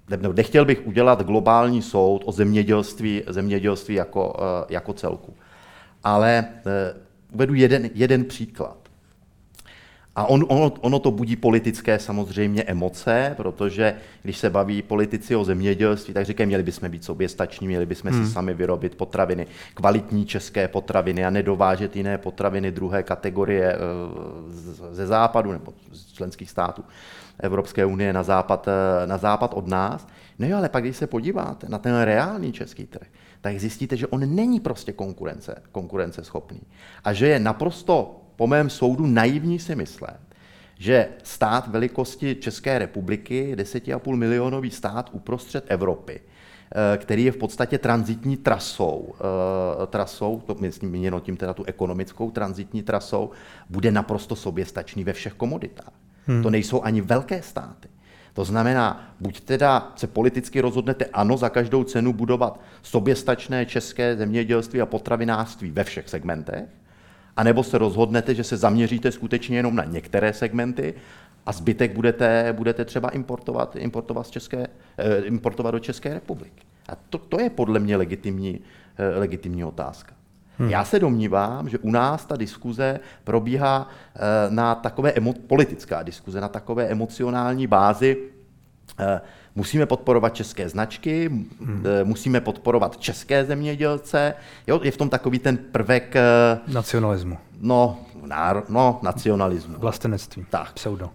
eh, 0.10 0.18
nebo 0.18 0.34
nechtěl 0.34 0.66
bych 0.66 0.88
udělat 0.88 1.24
globální 1.24 1.82
soud 1.82 2.22
o 2.26 2.32
zemědělství, 2.32 3.24
zemědělství 3.28 3.96
jako, 3.96 4.36
jako 4.70 4.94
celku. 4.94 5.34
Ale 6.04 6.46
uvedu 7.32 7.54
jeden, 7.54 7.90
jeden 7.94 8.26
příklad. 8.26 8.83
A 10.16 10.26
on, 10.26 10.46
ono, 10.48 10.72
ono 10.82 11.00
to 11.00 11.12
budí 11.12 11.36
politické 11.36 12.00
samozřejmě 12.00 12.64
emoce, 12.64 13.34
protože 13.38 13.96
když 14.24 14.38
se 14.38 14.50
baví 14.50 14.82
politici 14.82 15.36
o 15.36 15.44
zemědělství, 15.44 16.14
tak 16.14 16.26
říkají, 16.26 16.48
měli 16.48 16.64
bychom 16.64 16.90
být 16.90 17.04
soběstační, 17.04 17.68
měli 17.68 17.86
bychom 17.86 18.12
hmm. 18.12 18.26
si 18.26 18.32
sami 18.32 18.54
vyrobit 18.54 18.96
potraviny, 18.96 19.48
kvalitní 19.74 20.26
české 20.26 20.68
potraviny 20.68 21.26
a 21.26 21.30
nedovážet 21.30 21.96
jiné 21.96 22.18
potraviny 22.18 22.72
druhé 22.72 23.04
kategorie 23.04 23.74
eh, 23.74 23.78
ze 24.92 25.08
západu 25.08 25.52
nebo 25.52 25.74
z 25.92 26.14
členských 26.14 26.50
států 26.50 26.84
Evropské 27.40 27.86
unie 27.86 28.14
na 28.14 28.24
západ, 28.24 28.68
eh, 28.68 29.08
na 29.08 29.18
západ 29.18 29.54
od 29.54 29.68
nás. 29.68 30.08
No 30.40 30.48
jo, 30.48 30.58
ale 30.58 30.70
pak 30.70 30.84
když 30.84 30.98
se 30.98 31.08
podíváte 31.08 31.70
na 31.70 31.78
ten 31.78 32.02
reálný 32.02 32.52
český 32.52 32.86
trh, 32.86 33.08
tak 33.42 33.60
zjistíte, 33.60 33.98
že 33.98 34.08
on 34.08 34.36
není 34.36 34.60
prostě 34.60 34.92
konkurence, 34.92 35.56
konkurenceschopný. 35.72 36.62
A 37.04 37.14
že 37.14 37.28
je 37.28 37.40
naprosto 37.40 38.23
po 38.36 38.48
mém 38.48 38.70
soudu 38.70 39.08
naivní 39.08 39.60
si 39.60 39.76
myslet, 39.76 40.20
že 40.80 41.08
stát 41.24 41.68
velikosti 41.68 42.36
České 42.36 42.80
republiky, 42.80 43.56
10,5 43.56 44.16
milionový 44.16 44.72
stát 44.72 45.10
uprostřed 45.14 45.66
Evropy, 45.68 46.22
eh, 46.22 46.98
který 46.98 47.24
je 47.24 47.32
v 47.32 47.38
podstatě 47.38 47.78
transitní 47.78 48.38
trasou, 48.38 49.14
eh, 49.84 49.88
trasou, 49.88 50.42
to 50.46 50.58
měno 50.82 51.20
tím 51.20 51.38
teda 51.38 51.54
tu 51.54 51.64
ekonomickou 51.64 52.32
transitní 52.32 52.84
trasou, 52.84 53.32
bude 53.70 53.92
naprosto 53.92 54.36
soběstačný 54.36 55.04
ve 55.04 55.14
všech 55.14 55.34
komoditách. 55.34 55.94
Hmm. 56.26 56.44
To 56.44 56.50
nejsou 56.50 56.82
ani 56.82 57.02
velké 57.02 57.42
státy. 57.42 57.90
To 58.34 58.46
znamená, 58.46 59.14
buď 59.20 59.40
teda 59.40 59.94
se 59.96 60.08
politicky 60.08 60.62
rozhodnete 60.62 61.06
ano 61.06 61.38
za 61.38 61.50
každou 61.50 61.84
cenu 61.84 62.14
budovat 62.14 62.60
soběstačné 62.82 63.66
české 63.66 64.18
zemědělství 64.18 64.82
a 64.82 64.86
potravinářství 64.86 65.72
ve 65.72 65.84
všech 65.84 66.10
segmentech, 66.10 66.66
a 67.38 67.44
nebo 67.44 67.64
se 67.64 67.78
rozhodnete, 67.78 68.36
že 68.36 68.44
se 68.44 68.58
zaměříte 68.58 69.12
skutečně 69.12 69.58
jenom 69.58 69.76
na 69.76 69.84
některé 69.84 70.34
segmenty 70.34 70.94
a 71.46 71.52
zbytek 71.52 71.94
budete, 71.96 72.54
budete 72.58 72.86
třeba 72.86 73.10
importovat, 73.10 73.76
importovat, 73.76 74.28
z 74.28 74.30
České, 74.30 74.68
eh, 74.98 75.18
importovat 75.18 75.72
do 75.72 75.80
České 75.80 76.14
republiky. 76.14 76.64
A 76.90 76.96
to, 77.10 77.18
to 77.18 77.42
je 77.42 77.50
podle 77.50 77.80
mě 77.80 77.98
legitimní, 77.98 78.60
eh, 78.98 79.20
legitimní 79.20 79.64
otázka. 79.64 80.14
Hmm. 80.58 80.70
Já 80.70 80.84
se 80.84 81.00
domnívám, 81.00 81.70
že 81.70 81.78
u 81.78 81.92
nás 81.92 82.26
ta 82.26 82.36
diskuze 82.36 83.00
probíhá 83.24 83.90
eh, 84.16 84.20
na 84.50 84.76
takové 84.76 85.12
emo- 85.12 85.36
politická 85.48 86.04
diskuze, 86.04 86.42
na 86.42 86.48
takové 86.48 86.88
emocionální 86.88 87.68
bázi. 87.68 88.18
Eh, 89.00 89.22
musíme 89.56 89.86
podporovat 89.86 90.36
české 90.36 90.70
značky, 90.70 91.30
hmm. 91.30 91.84
musíme 92.04 92.42
podporovat 92.42 92.98
české 92.98 93.46
zemědělce. 93.46 94.34
Jo, 94.68 94.80
je 94.84 94.92
v 94.92 94.98
tom 94.98 95.10
takový 95.10 95.40
ten 95.40 95.58
prvek... 95.58 96.16
Nacionalismu. 96.68 97.38
No, 97.60 98.00
náro, 98.26 98.64
no 98.70 99.00
nacionalismu. 99.04 99.76
Vlastenectví. 99.78 100.46
Tak. 100.50 100.74
Pseudo. 100.74 101.10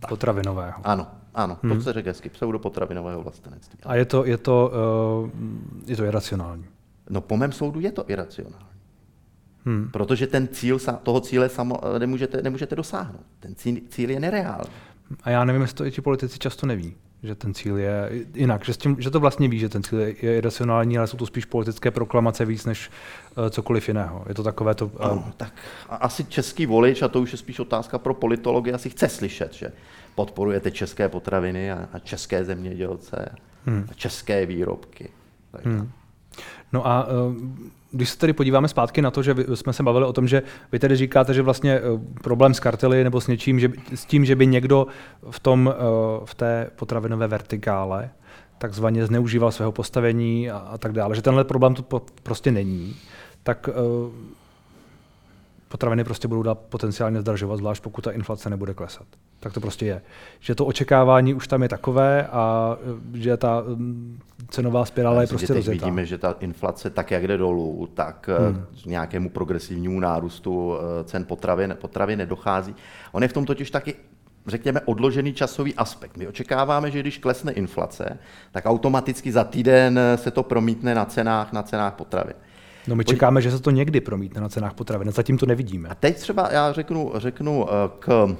Tak. 0.00 0.08
Potravinového. 0.08 0.80
Ano, 0.84 1.06
ano, 1.34 1.58
hmm. 1.62 1.76
to 1.76 1.80
se 1.80 1.92
řekl 1.92 2.08
hezky, 2.08 2.28
pseudopotravinového 2.28 3.22
vlastenectví. 3.22 3.78
A 3.82 3.94
je 3.94 4.04
to, 4.04 4.24
je 4.24 4.38
to, 4.38 4.72
uh, 5.24 5.30
je 5.86 5.96
to 5.96 6.04
iracionální? 6.04 6.64
No 7.10 7.20
po 7.20 7.36
mém 7.36 7.52
soudu 7.52 7.80
je 7.80 7.92
to 7.92 8.04
iracionální. 8.08 8.70
Hmm. 9.64 9.88
Protože 9.92 10.26
ten 10.26 10.48
cíl, 10.48 10.78
toho 11.02 11.20
cíle 11.20 11.48
samo, 11.48 11.94
eh, 11.96 11.98
nemůžete, 11.98 12.42
nemůžete 12.42 12.76
dosáhnout. 12.76 13.24
Ten 13.40 13.54
cíl, 13.54 13.76
cíl 13.88 14.10
je 14.10 14.20
nereálný. 14.20 14.70
A 15.22 15.30
já 15.30 15.44
nevím, 15.44 15.62
jestli 15.62 15.76
to 15.76 15.84
i 15.84 15.90
ti 15.90 16.00
politici 16.00 16.38
často 16.38 16.66
neví, 16.66 16.94
že 17.22 17.34
ten 17.34 17.54
cíl 17.54 17.78
je 17.78 18.10
jinak, 18.34 18.64
že, 18.64 18.74
s 18.74 18.76
tím, 18.76 18.96
že 18.98 19.10
to 19.10 19.20
vlastně 19.20 19.48
ví, 19.48 19.58
že 19.58 19.68
ten 19.68 19.82
cíl 19.82 20.00
je, 20.00 20.12
iracionální, 20.12 20.98
ale 20.98 21.06
jsou 21.06 21.16
to 21.16 21.26
spíš 21.26 21.44
politické 21.44 21.90
proklamace 21.90 22.44
víc 22.44 22.64
než 22.64 22.90
uh, 23.36 23.48
cokoliv 23.50 23.88
jiného. 23.88 24.24
Je 24.28 24.34
to 24.34 24.42
takové 24.42 24.74
to... 24.74 24.86
Uh... 24.86 24.92
Ano, 25.00 25.32
tak 25.36 25.52
asi 25.88 26.24
český 26.24 26.66
volič, 26.66 27.02
a 27.02 27.08
to 27.08 27.20
už 27.20 27.32
je 27.32 27.38
spíš 27.38 27.58
otázka 27.58 27.98
pro 27.98 28.14
politology, 28.14 28.72
asi 28.72 28.90
chce 28.90 29.08
slyšet, 29.08 29.54
že 29.54 29.72
podporujete 30.14 30.70
české 30.70 31.08
potraviny 31.08 31.72
a, 31.72 31.88
a 31.92 31.98
české 31.98 32.44
zemědělce 32.44 33.28
hmm. 33.66 33.86
a 33.90 33.94
české 33.94 34.46
výrobky. 34.46 35.08
Hmm. 35.64 35.90
No 36.72 36.86
a 36.86 37.06
uh, 37.06 37.34
když 37.92 38.10
se 38.10 38.18
tedy 38.18 38.32
podíváme 38.32 38.68
zpátky 38.68 39.02
na 39.02 39.10
to, 39.10 39.22
že 39.22 39.34
jsme 39.54 39.72
se 39.72 39.82
bavili 39.82 40.06
o 40.06 40.12
tom, 40.12 40.28
že 40.28 40.42
vy 40.72 40.78
tedy 40.78 40.96
říkáte, 40.96 41.34
že 41.34 41.42
vlastně 41.42 41.80
problém 42.22 42.54
s 42.54 42.60
kartely 42.60 43.04
nebo 43.04 43.20
s 43.20 43.26
něčím, 43.26 43.60
že, 43.60 43.72
s 43.94 44.04
tím, 44.04 44.24
že 44.24 44.36
by 44.36 44.46
někdo 44.46 44.86
v, 45.30 45.40
tom, 45.40 45.74
v 46.24 46.34
té 46.34 46.70
potravinové 46.76 47.28
vertikále 47.28 48.10
takzvaně 48.58 49.06
zneužíval 49.06 49.52
svého 49.52 49.72
postavení 49.72 50.50
a, 50.50 50.56
a 50.58 50.78
tak 50.78 50.92
dále, 50.92 51.16
že 51.16 51.22
tenhle 51.22 51.44
problém 51.44 51.74
tu 51.74 51.84
prostě 52.22 52.50
není, 52.50 52.96
tak 53.42 53.68
potraviny 55.70 56.04
prostě 56.04 56.28
budou 56.28 56.42
dát 56.42 56.58
potenciálně 56.58 57.20
zdražovat, 57.20 57.56
zvlášť 57.56 57.82
pokud 57.82 58.04
ta 58.04 58.10
inflace 58.10 58.50
nebude 58.50 58.74
klesat. 58.74 59.06
Tak 59.40 59.52
to 59.52 59.60
prostě 59.60 59.86
je. 59.86 60.02
Že 60.40 60.54
to 60.54 60.66
očekávání 60.66 61.34
už 61.34 61.48
tam 61.48 61.62
je 61.62 61.68
takové 61.68 62.26
a 62.26 62.76
e, 63.14 63.18
že 63.18 63.36
ta 63.36 63.64
cenová 64.48 64.84
spirála 64.84 65.20
je 65.20 65.26
prostě 65.26 65.54
rozjetá. 65.54 65.86
vidíme, 65.86 66.06
že 66.06 66.18
ta 66.18 66.36
inflace 66.40 66.90
tak, 66.90 67.10
jak 67.10 67.26
jde 67.26 67.36
dolů, 67.36 67.88
tak 67.94 68.28
e, 68.28 68.48
hmm. 68.48 68.64
nějakému 68.86 69.30
progresivnímu 69.30 70.00
nárůstu 70.00 70.74
e, 70.74 71.04
cen 71.04 71.24
potravin, 71.24 71.76
potravin 71.80 72.18
nedochází. 72.18 72.74
On 73.12 73.22
je 73.22 73.28
v 73.28 73.32
tom 73.32 73.46
totiž 73.46 73.70
taky 73.70 73.94
řekněme, 74.46 74.80
odložený 74.80 75.32
časový 75.32 75.74
aspekt. 75.74 76.16
My 76.16 76.28
očekáváme, 76.28 76.90
že 76.90 77.00
když 77.00 77.18
klesne 77.18 77.52
inflace, 77.52 78.18
tak 78.52 78.66
automaticky 78.66 79.32
za 79.32 79.44
týden 79.44 80.00
se 80.16 80.30
to 80.30 80.42
promítne 80.42 80.94
na 80.94 81.04
cenách, 81.04 81.52
na 81.52 81.62
cenách 81.62 81.94
potravin. 81.94 82.34
No 82.86 82.96
my 82.96 83.04
čekáme, 83.04 83.42
že 83.42 83.50
se 83.50 83.60
to 83.60 83.70
někdy 83.70 84.00
promítne 84.00 84.40
na 84.40 84.48
cenách 84.48 84.74
potravin, 84.74 85.10
zatím 85.10 85.38
to 85.38 85.46
nevidíme. 85.46 85.88
A 85.88 85.94
teď 85.94 86.16
třeba 86.16 86.48
já 86.52 86.72
řeknu, 86.72 87.12
řeknu 87.14 87.66
eh, 87.68 87.72
k, 87.98 88.36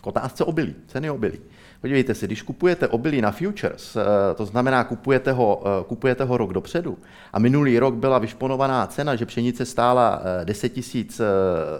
k 0.00 0.06
otázce 0.06 0.44
obilí, 0.44 0.74
ceny 0.86 1.10
obilí. 1.10 1.38
Podívejte 1.80 2.14
se, 2.14 2.26
když 2.26 2.42
kupujete 2.42 2.88
obilí 2.88 3.20
na 3.20 3.30
futures, 3.30 3.96
eh, 3.96 4.34
to 4.34 4.46
znamená, 4.46 4.84
kupujete 4.84 5.32
ho, 5.32 5.62
eh, 5.64 5.84
kupujete 5.84 6.24
ho 6.24 6.36
rok 6.36 6.52
dopředu 6.52 6.98
a 7.32 7.38
minulý 7.38 7.78
rok 7.78 7.94
byla 7.94 8.18
vyšponovaná 8.18 8.86
cena, 8.86 9.16
že 9.16 9.26
pšenice 9.26 9.64
stála 9.64 10.22
10 10.44 10.68
tisíc 10.68 11.20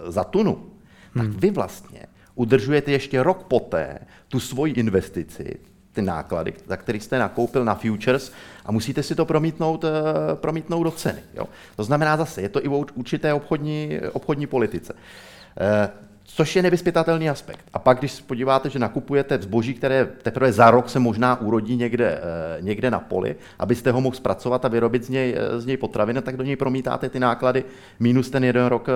za 0.07 0.23
tunu, 0.23 0.65
tak 1.13 1.23
hmm. 1.23 1.39
vy 1.39 1.51
vlastně 1.51 2.05
udržujete 2.35 2.91
ještě 2.91 3.23
rok 3.23 3.43
poté 3.43 3.99
tu 4.27 4.39
svoji 4.39 4.73
investici, 4.73 5.59
ty 5.93 6.01
náklady, 6.01 6.53
za 6.67 6.77
který 6.77 6.99
jste 6.99 7.19
nakoupil 7.19 7.65
na 7.65 7.75
futures 7.75 8.31
a 8.65 8.71
musíte 8.71 9.03
si 9.03 9.15
to 9.15 9.25
promítnout, 9.25 9.83
eh, 9.83 9.89
promítnout 10.35 10.83
do 10.83 10.91
ceny. 10.91 11.19
Jo? 11.33 11.43
To 11.75 11.83
znamená 11.83 12.17
zase, 12.17 12.41
je 12.41 12.49
to 12.49 12.65
i 12.65 12.67
o 12.67 12.85
určité 12.93 13.33
obchodní, 13.33 13.99
obchodní 14.13 14.47
politice. 14.47 14.93
Eh, 15.59 15.89
což 16.23 16.55
je 16.55 16.61
nevyspětatelný 16.61 17.29
aspekt. 17.29 17.65
A 17.73 17.79
pak, 17.79 17.99
když 17.99 18.11
se 18.11 18.23
podíváte, 18.23 18.69
že 18.69 18.79
nakupujete 18.79 19.37
zboží, 19.41 19.73
které 19.73 20.05
teprve 20.05 20.51
za 20.51 20.71
rok 20.71 20.89
se 20.89 20.99
možná 20.99 21.41
urodí 21.41 21.75
někde, 21.75 22.21
eh, 22.21 22.61
někde 22.61 22.91
na 22.91 22.99
poli, 22.99 23.35
abyste 23.59 23.91
ho 23.91 24.01
mohl 24.01 24.15
zpracovat 24.15 24.65
a 24.65 24.67
vyrobit 24.67 25.03
z 25.03 25.09
něj, 25.09 25.35
z 25.57 25.65
něj 25.65 25.77
potraviny, 25.77 26.21
tak 26.21 26.37
do 26.37 26.43
něj 26.43 26.55
promítáte 26.55 27.09
ty 27.09 27.19
náklady 27.19 27.63
minus 27.99 28.29
ten 28.29 28.43
jeden 28.43 28.65
rok 28.65 28.87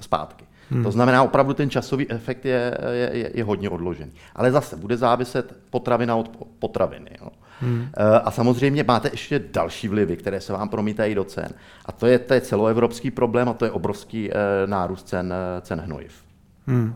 zpátky. 0.00 0.49
Hmm. 0.70 0.82
To 0.82 0.90
znamená, 0.90 1.22
opravdu 1.22 1.54
ten 1.54 1.70
časový 1.70 2.10
efekt 2.10 2.44
je, 2.44 2.78
je, 2.92 3.30
je 3.34 3.44
hodně 3.44 3.70
odložený. 3.70 4.12
Ale 4.34 4.52
zase 4.52 4.76
bude 4.76 4.96
záviset 4.96 5.56
potravina 5.70 6.16
od 6.16 6.30
potraviny. 6.58 7.10
Jo. 7.20 7.28
Hmm. 7.60 7.88
Eh, 7.96 8.20
a 8.20 8.30
samozřejmě 8.30 8.84
máte 8.84 9.08
ještě 9.12 9.38
další 9.52 9.88
vlivy, 9.88 10.16
které 10.16 10.40
se 10.40 10.52
vám 10.52 10.68
promítají 10.68 11.14
do 11.14 11.24
cen. 11.24 11.48
A 11.86 11.92
to 11.92 12.06
je, 12.06 12.18
to 12.18 12.34
je 12.34 12.40
celoevropský 12.40 13.10
problém 13.10 13.48
a 13.48 13.52
to 13.52 13.64
je 13.64 13.70
obrovský 13.70 14.30
eh, 14.30 14.34
nárůst 14.66 15.08
cen, 15.08 15.32
eh, 15.32 15.60
cen 15.60 15.80
hnojiv. 15.80 16.24
Hmm. 16.66 16.94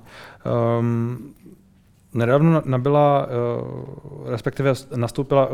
Um, 0.79 1.35
nedávno 2.15 2.63
nabyla, 2.65 3.29
respektive 4.27 4.73
nastoupila, 4.97 5.49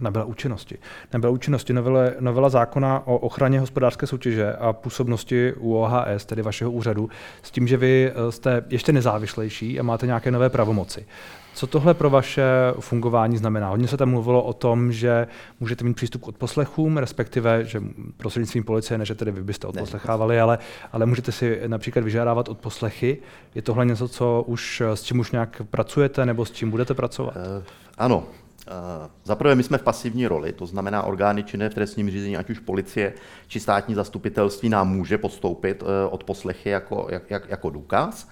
nabyla 0.00 0.24
účinnosti. 0.24 0.78
Nabyla 1.12 1.32
účinnosti 1.32 1.72
novela, 1.72 2.00
novela 2.20 2.48
zákona 2.48 3.06
o 3.06 3.16
ochraně 3.16 3.60
hospodářské 3.60 4.06
soutěže 4.06 4.52
a 4.52 4.72
působnosti 4.72 5.52
UOHS, 5.52 6.24
tedy 6.26 6.42
vašeho 6.42 6.70
úřadu, 6.70 7.10
s 7.42 7.50
tím, 7.50 7.68
že 7.68 7.76
vy 7.76 8.12
jste 8.30 8.64
ještě 8.68 8.92
nezávislejší 8.92 9.80
a 9.80 9.82
máte 9.82 10.06
nějaké 10.06 10.30
nové 10.30 10.50
pravomoci. 10.50 11.06
Co 11.54 11.66
tohle 11.66 11.94
pro 11.94 12.10
vaše 12.10 12.44
fungování 12.80 13.36
znamená? 13.36 13.68
Hodně 13.68 13.88
se 13.88 13.96
tam 13.96 14.10
mluvilo 14.10 14.42
o 14.42 14.52
tom, 14.52 14.92
že 14.92 15.26
můžete 15.60 15.84
mít 15.84 15.94
přístup 15.94 16.22
k 16.22 16.28
odposlechům, 16.28 16.96
respektive, 16.96 17.64
že 17.64 17.82
prostřednictvím 18.16 18.64
policie, 18.64 18.98
ne 18.98 19.04
že 19.04 19.14
tedy 19.14 19.30
vy 19.30 19.42
byste 19.42 19.66
odposlechávali, 19.66 20.40
ale, 20.40 20.58
ale 20.92 21.06
můžete 21.06 21.32
si 21.32 21.60
například 21.66 22.04
vyžádávat 22.04 22.48
odposlechy. 22.48 23.18
Je 23.54 23.62
tohle 23.62 23.86
něco, 23.86 24.08
co 24.08 24.44
už, 24.46 24.82
s 24.94 25.02
čím 25.02 25.18
už 25.18 25.32
nějak 25.32 25.62
pracujete 25.70 26.26
nebo 26.26 26.44
s 26.44 26.50
čím 26.50 26.70
budete 26.70 26.94
pracovat? 26.94 27.36
Uh, 27.36 27.62
ano, 27.98 28.24
Uh, 28.66 29.08
Zaprvé 29.24 29.54
my 29.54 29.62
jsme 29.62 29.78
v 29.78 29.82
pasivní 29.82 30.26
roli, 30.26 30.52
to 30.52 30.66
znamená 30.66 31.02
orgány 31.02 31.42
činné 31.42 31.70
v 31.70 31.74
trestním 31.74 32.10
řízení, 32.10 32.36
ať 32.36 32.50
už 32.50 32.58
policie 32.58 33.12
či 33.46 33.60
státní 33.60 33.94
zastupitelství 33.94 34.68
nám 34.68 34.88
může 34.88 35.18
podstoupit 35.18 35.82
uh, 35.82 35.88
odposlechy 36.10 36.70
jako, 36.70 37.06
jak, 37.10 37.30
jak, 37.30 37.48
jako 37.48 37.70
důkaz. 37.70 38.28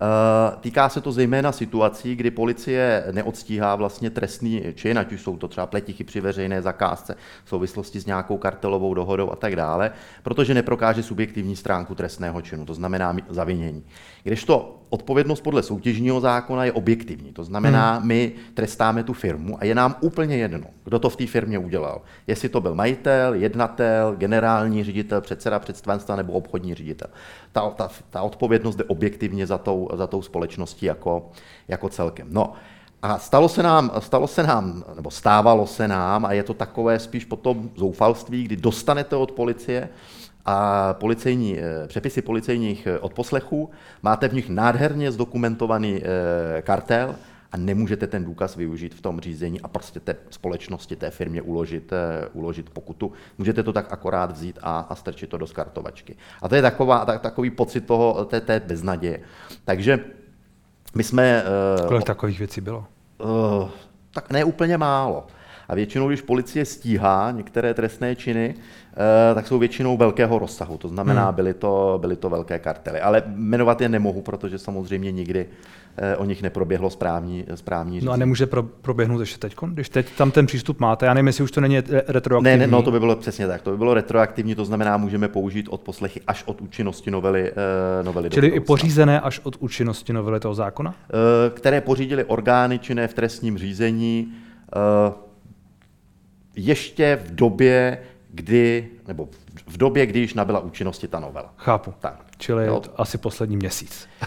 Eh, 0.00 0.56
týká 0.60 0.88
se 0.88 1.00
to 1.00 1.12
zejména 1.12 1.52
situací, 1.52 2.16
kdy 2.16 2.30
policie 2.30 3.04
neodstíhá 3.12 3.76
vlastně 3.76 4.10
trestný 4.10 4.62
čin, 4.74 4.98
ať 4.98 5.12
už 5.12 5.22
jsou 5.22 5.36
to 5.36 5.48
třeba 5.48 5.66
pletichy 5.66 6.04
při 6.04 6.20
veřejné 6.20 6.62
zakázce 6.62 7.14
v 7.44 7.48
souvislosti 7.48 8.00
s 8.00 8.06
nějakou 8.06 8.38
kartelovou 8.38 8.94
dohodou 8.94 9.30
a 9.30 9.36
tak 9.36 9.56
dále, 9.56 9.90
protože 10.22 10.54
neprokáže 10.54 11.02
subjektivní 11.02 11.56
stránku 11.56 11.94
trestného 11.94 12.42
činu, 12.42 12.64
to 12.64 12.74
znamená 12.74 13.16
zavinění. 13.28 13.84
Kdežto 14.22 14.78
odpovědnost 14.90 15.40
podle 15.40 15.62
soutěžního 15.62 16.20
zákona 16.20 16.64
je 16.64 16.72
objektivní. 16.72 17.32
To 17.32 17.44
znamená, 17.44 17.94
hmm. 17.94 18.08
my 18.08 18.32
trestáme 18.54 19.02
tu 19.02 19.12
firmu 19.12 19.56
a 19.60 19.64
je 19.64 19.74
nám 19.74 19.96
úplně 20.00 20.36
jedno, 20.36 20.66
kdo 20.84 20.98
to 20.98 21.10
v 21.10 21.16
té 21.16 21.26
firmě 21.26 21.58
udělal. 21.58 22.02
Jestli 22.26 22.48
to 22.48 22.60
byl 22.60 22.74
majitel, 22.74 23.34
jednatel, 23.34 24.14
generální 24.16 24.84
ředitel, 24.84 25.20
předseda 25.20 25.58
představenstva 25.58 26.16
nebo 26.16 26.32
obchodní 26.32 26.74
ředitel. 26.74 27.08
Ta, 27.52 27.70
ta, 27.70 27.88
ta 28.10 28.22
odpovědnost 28.22 28.76
jde 28.76 28.84
objektivně 28.84 29.46
za 29.46 29.58
tou, 29.58 29.87
za 29.94 30.06
tou 30.06 30.22
společností 30.22 30.86
jako, 30.86 31.30
jako 31.68 31.88
celkem. 31.88 32.26
No, 32.30 32.52
a 33.02 33.18
stalo 33.18 33.48
se, 33.48 33.62
nám, 33.62 33.90
stalo 33.98 34.26
se 34.26 34.42
nám, 34.42 34.84
nebo 34.96 35.10
stávalo 35.10 35.66
se 35.66 35.88
nám, 35.88 36.24
a 36.24 36.32
je 36.32 36.42
to 36.42 36.54
takové 36.54 36.98
spíš 36.98 37.24
potom 37.24 37.70
zoufalství, 37.76 38.44
kdy 38.44 38.56
dostanete 38.56 39.16
od 39.16 39.32
policie 39.32 39.88
a 40.44 40.94
policejní, 40.94 41.58
eh, 41.58 41.86
přepisy 41.86 42.22
policejních 42.22 42.86
eh, 42.86 42.98
odposlechů, 42.98 43.70
máte 44.02 44.28
v 44.28 44.34
nich 44.34 44.48
nádherně 44.48 45.12
zdokumentovaný 45.12 46.02
eh, 46.02 46.62
kartel 46.62 47.14
a 47.52 47.56
nemůžete 47.56 48.06
ten 48.06 48.24
důkaz 48.24 48.56
využít 48.56 48.94
v 48.94 49.00
tom 49.00 49.20
řízení 49.20 49.60
a 49.60 49.68
prostě 49.68 50.00
té 50.00 50.16
společnosti, 50.30 50.96
té 50.96 51.10
firmě 51.10 51.42
uložit, 51.42 51.92
uložit 52.32 52.70
pokutu. 52.70 53.12
Můžete 53.38 53.62
to 53.62 53.72
tak 53.72 53.92
akorát 53.92 54.30
vzít 54.30 54.58
a, 54.62 54.80
a 54.80 54.94
strčit 54.94 55.30
to 55.30 55.38
do 55.38 55.46
skartovačky. 55.46 56.16
A 56.42 56.48
to 56.48 56.54
je 56.54 56.62
taková, 56.62 57.04
tak, 57.04 57.20
takový 57.20 57.50
pocit 57.50 57.80
toho, 57.80 58.24
té, 58.24 58.40
té 58.40 58.60
beznaděje. 58.60 59.20
Takže 59.64 60.04
my 60.94 61.04
jsme... 61.04 61.44
Kolik 61.86 62.02
uh, 62.02 62.06
takových 62.06 62.38
věcí 62.38 62.60
bylo? 62.60 62.84
Uh, 63.18 63.68
tak 64.10 64.30
ne 64.30 64.44
úplně 64.44 64.78
málo. 64.78 65.26
A 65.68 65.74
většinou, 65.74 66.08
když 66.08 66.20
policie 66.20 66.64
stíhá 66.64 67.30
některé 67.30 67.74
trestné 67.74 68.16
činy, 68.16 68.54
eh, 69.30 69.34
tak 69.34 69.46
jsou 69.46 69.58
většinou 69.58 69.96
velkého 69.96 70.38
rozsahu. 70.38 70.78
To 70.78 70.88
znamená, 70.88 71.26
hmm. 71.26 71.34
byly, 71.34 71.54
to, 71.54 71.98
byly 72.00 72.16
to 72.16 72.30
velké 72.30 72.58
kartely. 72.58 73.00
Ale 73.00 73.22
jmenovat 73.26 73.80
je 73.80 73.88
nemohu, 73.88 74.22
protože 74.22 74.58
samozřejmě 74.58 75.12
nikdy 75.12 75.46
eh, 75.96 76.16
o 76.16 76.24
nich 76.24 76.42
neproběhlo 76.42 76.90
správní, 76.90 77.44
správní 77.54 77.92
řízení. 77.94 78.06
No 78.06 78.12
a 78.12 78.16
nemůže 78.16 78.46
pro, 78.46 78.62
proběhnout 78.62 79.20
ještě 79.20 79.38
teď, 79.38 79.56
když 79.66 79.88
teď 79.88 80.06
tam 80.16 80.30
ten 80.30 80.46
přístup 80.46 80.80
máte. 80.80 81.06
Já 81.06 81.14
nevím, 81.14 81.26
jestli 81.26 81.44
už 81.44 81.50
to 81.50 81.60
není 81.60 81.76
retroaktivní. 82.08 82.58
Ne, 82.58 82.66
ne, 82.66 82.66
no 82.66 82.82
to 82.82 82.90
by 82.90 83.00
bylo 83.00 83.16
přesně 83.16 83.46
tak. 83.46 83.62
To 83.62 83.70
by 83.70 83.76
bylo 83.76 83.94
retroaktivní, 83.94 84.54
to 84.54 84.64
znamená, 84.64 84.96
můžeme 84.96 85.28
použít 85.28 85.66
od 85.68 85.80
poslechy 85.80 86.20
až 86.26 86.44
od 86.46 86.60
účinnosti 86.60 87.10
novely. 87.10 87.52
novely 88.02 88.30
Čili 88.30 88.48
i 88.48 88.60
pořízené 88.60 89.20
až 89.20 89.40
od 89.42 89.56
účinnosti 89.60 90.12
novely 90.12 90.40
toho 90.40 90.54
zákona? 90.54 90.94
Které 91.54 91.80
pořídili 91.80 92.24
orgány 92.24 92.78
činné 92.78 93.08
v 93.08 93.14
trestním 93.14 93.58
řízení 93.58 94.32
ještě 96.58 97.18
v 97.24 97.34
době, 97.34 97.98
kdy, 98.30 98.88
nebo 99.08 99.28
v 99.66 99.76
době, 99.76 100.06
kdy 100.06 100.18
již 100.20 100.34
nabyla 100.34 100.60
účinnosti 100.60 101.08
ta 101.08 101.20
novela. 101.20 101.54
Chápu. 101.56 101.94
Tak. 102.00 102.24
Čili 102.38 102.66
jo. 102.66 102.82
asi 102.96 103.18
poslední 103.18 103.56
měsíc. 103.56 104.08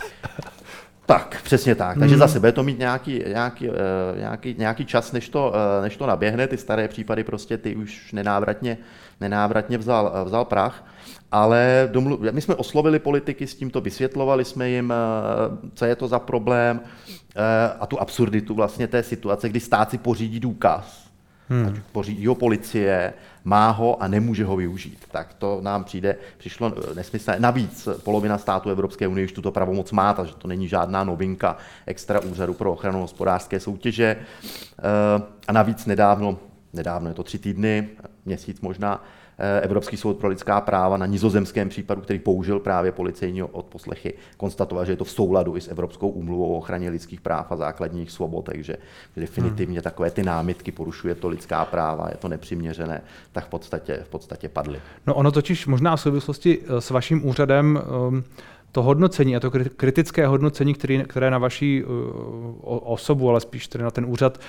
Tak, 1.06 1.42
přesně 1.44 1.76
tak. 1.76 2.00
Takže 2.00 2.16
mm. 2.16 2.20
zase 2.20 2.40
bude 2.40 2.52
to 2.52 2.64
mít 2.64 2.80
nějaký, 2.80 3.24
nějaký, 3.28 3.70
uh, 3.70 3.76
nějaký, 4.18 4.56
nějaký 4.58 4.86
čas, 4.86 5.12
než 5.12 5.30
to, 5.30 5.50
uh, 5.50 5.84
než 5.84 5.98
to 5.98 6.06
naběhne. 6.06 6.48
Ty 6.48 6.58
staré 6.58 6.88
případy 6.88 7.24
prostě 7.24 7.58
ty 7.58 7.76
už 7.76 8.12
nenávratně, 8.14 8.78
nenávratně 9.22 9.78
vzal, 9.78 10.14
uh, 10.16 10.28
vzal 10.28 10.46
prach. 10.46 10.86
Ale 11.32 11.90
domlu, 11.92 12.20
my 12.32 12.42
jsme 12.42 12.56
oslovili 12.56 13.00
politiky 13.00 13.48
s 13.48 13.56
tímto, 13.56 13.82
vysvětlovali 13.82 14.46
jsme 14.46 14.70
jim, 14.70 14.94
co 15.74 15.86
je 15.86 15.96
to 15.96 16.08
za 16.08 16.20
problém 16.20 16.80
a 17.80 17.86
tu 17.86 18.02
absurditu 18.02 18.56
vlastně 18.56 18.88
té 18.88 19.04
situace, 19.04 19.50
kdy 19.50 19.60
stát 19.60 19.90
si 19.90 19.98
pořídí 19.98 20.40
důkaz 20.40 21.11
hmm. 21.52 21.82
pořídí 21.92 22.28
ho 22.28 22.36
policie, 22.36 23.14
má 23.44 23.70
ho 23.70 24.04
a 24.04 24.08
nemůže 24.08 24.46
ho 24.46 24.56
využít. 24.56 24.98
Tak 25.12 25.34
to 25.34 25.60
nám 25.62 25.84
přijde, 25.84 26.16
přišlo 26.38 26.74
eh, 26.78 26.96
nesmyslné. 26.96 27.40
Navíc 27.40 27.88
polovina 28.04 28.38
států 28.38 28.70
Evropské 28.70 29.08
unie 29.08 29.26
už 29.26 29.32
tuto 29.32 29.52
pravomoc 29.52 29.92
má, 29.92 30.14
takže 30.14 30.34
to 30.38 30.48
není 30.48 30.68
žádná 30.68 31.04
novinka 31.04 31.58
extra 31.86 32.20
úřadu 32.20 32.54
pro 32.54 32.72
ochranu 32.72 33.00
hospodářské 33.00 33.60
soutěže. 33.60 34.18
Eh, 34.18 35.24
a 35.48 35.52
navíc 35.52 35.86
nedávno, 35.86 36.38
nedávno 36.74 37.10
je 37.10 37.14
to 37.14 37.24
tři 37.24 37.40
týdny, 37.40 37.90
měsíc 38.26 38.62
možná, 38.62 39.04
Eh, 39.44 39.62
Evropský 39.62 39.98
soud 39.98 40.18
pro 40.18 40.30
lidská 40.30 40.62
práva 40.62 40.98
na 40.98 41.06
nizozemském 41.06 41.70
případu, 41.70 42.02
který 42.02 42.20
použil 42.20 42.60
právě 42.60 42.92
policejní 42.92 43.44
odposlechy, 43.44 44.14
konstatoval, 44.38 44.86
že 44.86 44.92
je 44.92 44.96
to 44.96 45.04
v 45.04 45.12
souladu 45.12 45.58
i 45.58 45.62
s 45.62 45.68
Evropskou 45.68 46.10
úmluvou 46.10 46.54
o 46.54 46.58
ochraně 46.58 46.90
lidských 46.90 47.22
práv 47.22 47.52
a 47.52 47.56
základních 47.56 48.12
svobod, 48.12 48.46
takže 48.46 48.78
definitivně 49.16 49.80
hmm. 49.80 49.84
takové 49.84 50.12
ty 50.12 50.24
námitky 50.24 50.72
porušuje 50.72 51.16
to 51.16 51.28
lidská 51.30 51.66
práva, 51.66 52.08
je 52.10 52.18
to 52.18 52.28
nepřiměřené, 52.28 53.02
tak 53.32 53.46
v 53.46 53.50
podstatě, 53.50 54.00
v 54.04 54.10
podstatě 54.10 54.50
padly. 54.50 54.82
No 55.08 55.16
ono 55.16 55.32
totiž 55.32 55.68
možná 55.68 55.96
v 55.96 56.02
souvislosti 56.02 56.60
eh, 56.62 56.82
s 56.82 56.90
vaším 56.90 57.28
úřadem 57.28 57.82
um 58.08 58.24
to 58.72 58.84
hodnocení 58.84 59.36
a 59.36 59.40
to 59.40 59.52
kritické 59.52 60.28
hodnocení, 60.28 60.74
který, 60.74 61.04
které 61.08 61.32
na 61.32 61.38
vaší 61.38 61.84
uh, 61.84 61.92
osobu, 62.64 63.30
ale 63.30 63.42
spíš 63.42 63.68
tedy 63.68 63.84
na 63.84 63.92
ten 63.92 64.06
úřad, 64.06 64.40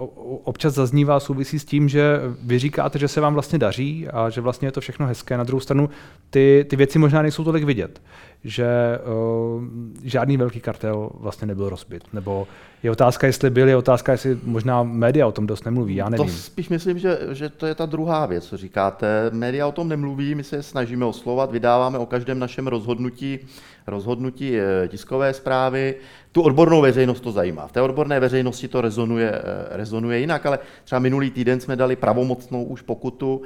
uh, 0.00 0.08
občas 0.44 0.74
zaznívá, 0.74 1.20
souvisí 1.20 1.58
s 1.58 1.64
tím, 1.64 1.88
že 1.88 2.20
vy 2.42 2.58
říkáte, 2.58 2.98
že 2.98 3.08
se 3.08 3.20
vám 3.20 3.34
vlastně 3.34 3.58
daří 3.58 4.08
a 4.08 4.30
že 4.30 4.40
vlastně 4.40 4.68
je 4.68 4.72
to 4.72 4.80
všechno 4.80 5.06
hezké. 5.06 5.36
Na 5.36 5.44
druhou 5.44 5.60
stranu 5.60 5.90
ty, 6.30 6.66
ty 6.68 6.76
věci 6.76 6.98
možná 6.98 7.22
nejsou 7.22 7.44
tolik 7.44 7.64
vidět 7.64 8.00
že 8.44 8.98
uh, 8.98 9.64
žádný 10.02 10.36
velký 10.36 10.60
kartel 10.60 11.10
vlastně 11.14 11.46
nebyl 11.46 11.68
rozbit. 11.68 12.02
Nebo 12.12 12.46
je 12.82 12.90
otázka, 12.90 13.26
jestli 13.26 13.50
byl, 13.50 13.68
je 13.68 13.76
otázka, 13.76 14.12
jestli 14.12 14.38
možná 14.44 14.82
média 14.82 15.26
o 15.26 15.32
tom 15.32 15.46
dost 15.46 15.64
nemluví, 15.64 15.94
já 15.94 16.08
nevím. 16.08 16.26
To 16.26 16.32
spíš 16.32 16.68
myslím, 16.68 16.98
že, 16.98 17.18
že 17.32 17.48
to 17.48 17.66
je 17.66 17.74
ta 17.74 17.86
druhá 17.86 18.26
věc, 18.26 18.44
co 18.46 18.56
říkáte. 18.56 19.30
Média 19.32 19.66
o 19.66 19.72
tom 19.72 19.88
nemluví, 19.88 20.34
my 20.34 20.44
se 20.44 20.62
snažíme 20.62 21.04
oslovat, 21.04 21.50
vydáváme 21.50 21.98
o 21.98 22.06
každém 22.06 22.38
našem 22.38 22.66
rozhodnutí, 22.66 23.38
rozhodnutí 23.86 24.58
eh, 24.58 24.88
tiskové 24.88 25.34
zprávy. 25.34 25.94
Tu 26.32 26.42
odbornou 26.42 26.80
veřejnost 26.80 27.20
to 27.20 27.32
zajímá. 27.32 27.66
V 27.66 27.72
té 27.72 27.82
odborné 27.82 28.20
veřejnosti 28.20 28.68
to 28.68 28.80
rezonuje, 28.80 29.32
eh, 29.32 29.42
rezonuje 29.70 30.20
jinak, 30.20 30.46
ale 30.46 30.58
třeba 30.84 30.98
minulý 30.98 31.30
týden 31.30 31.60
jsme 31.60 31.76
dali 31.76 31.96
pravomocnou 31.96 32.64
už 32.64 32.82
pokutu 32.82 33.42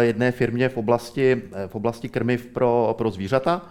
jedné 0.00 0.32
firmě 0.32 0.68
v 0.68 0.76
oblasti, 0.76 1.42
v 1.66 1.74
oblasti 1.74 2.08
krmiv 2.08 2.46
pro, 2.46 2.94
pro 2.98 3.10
zvířata, 3.10 3.62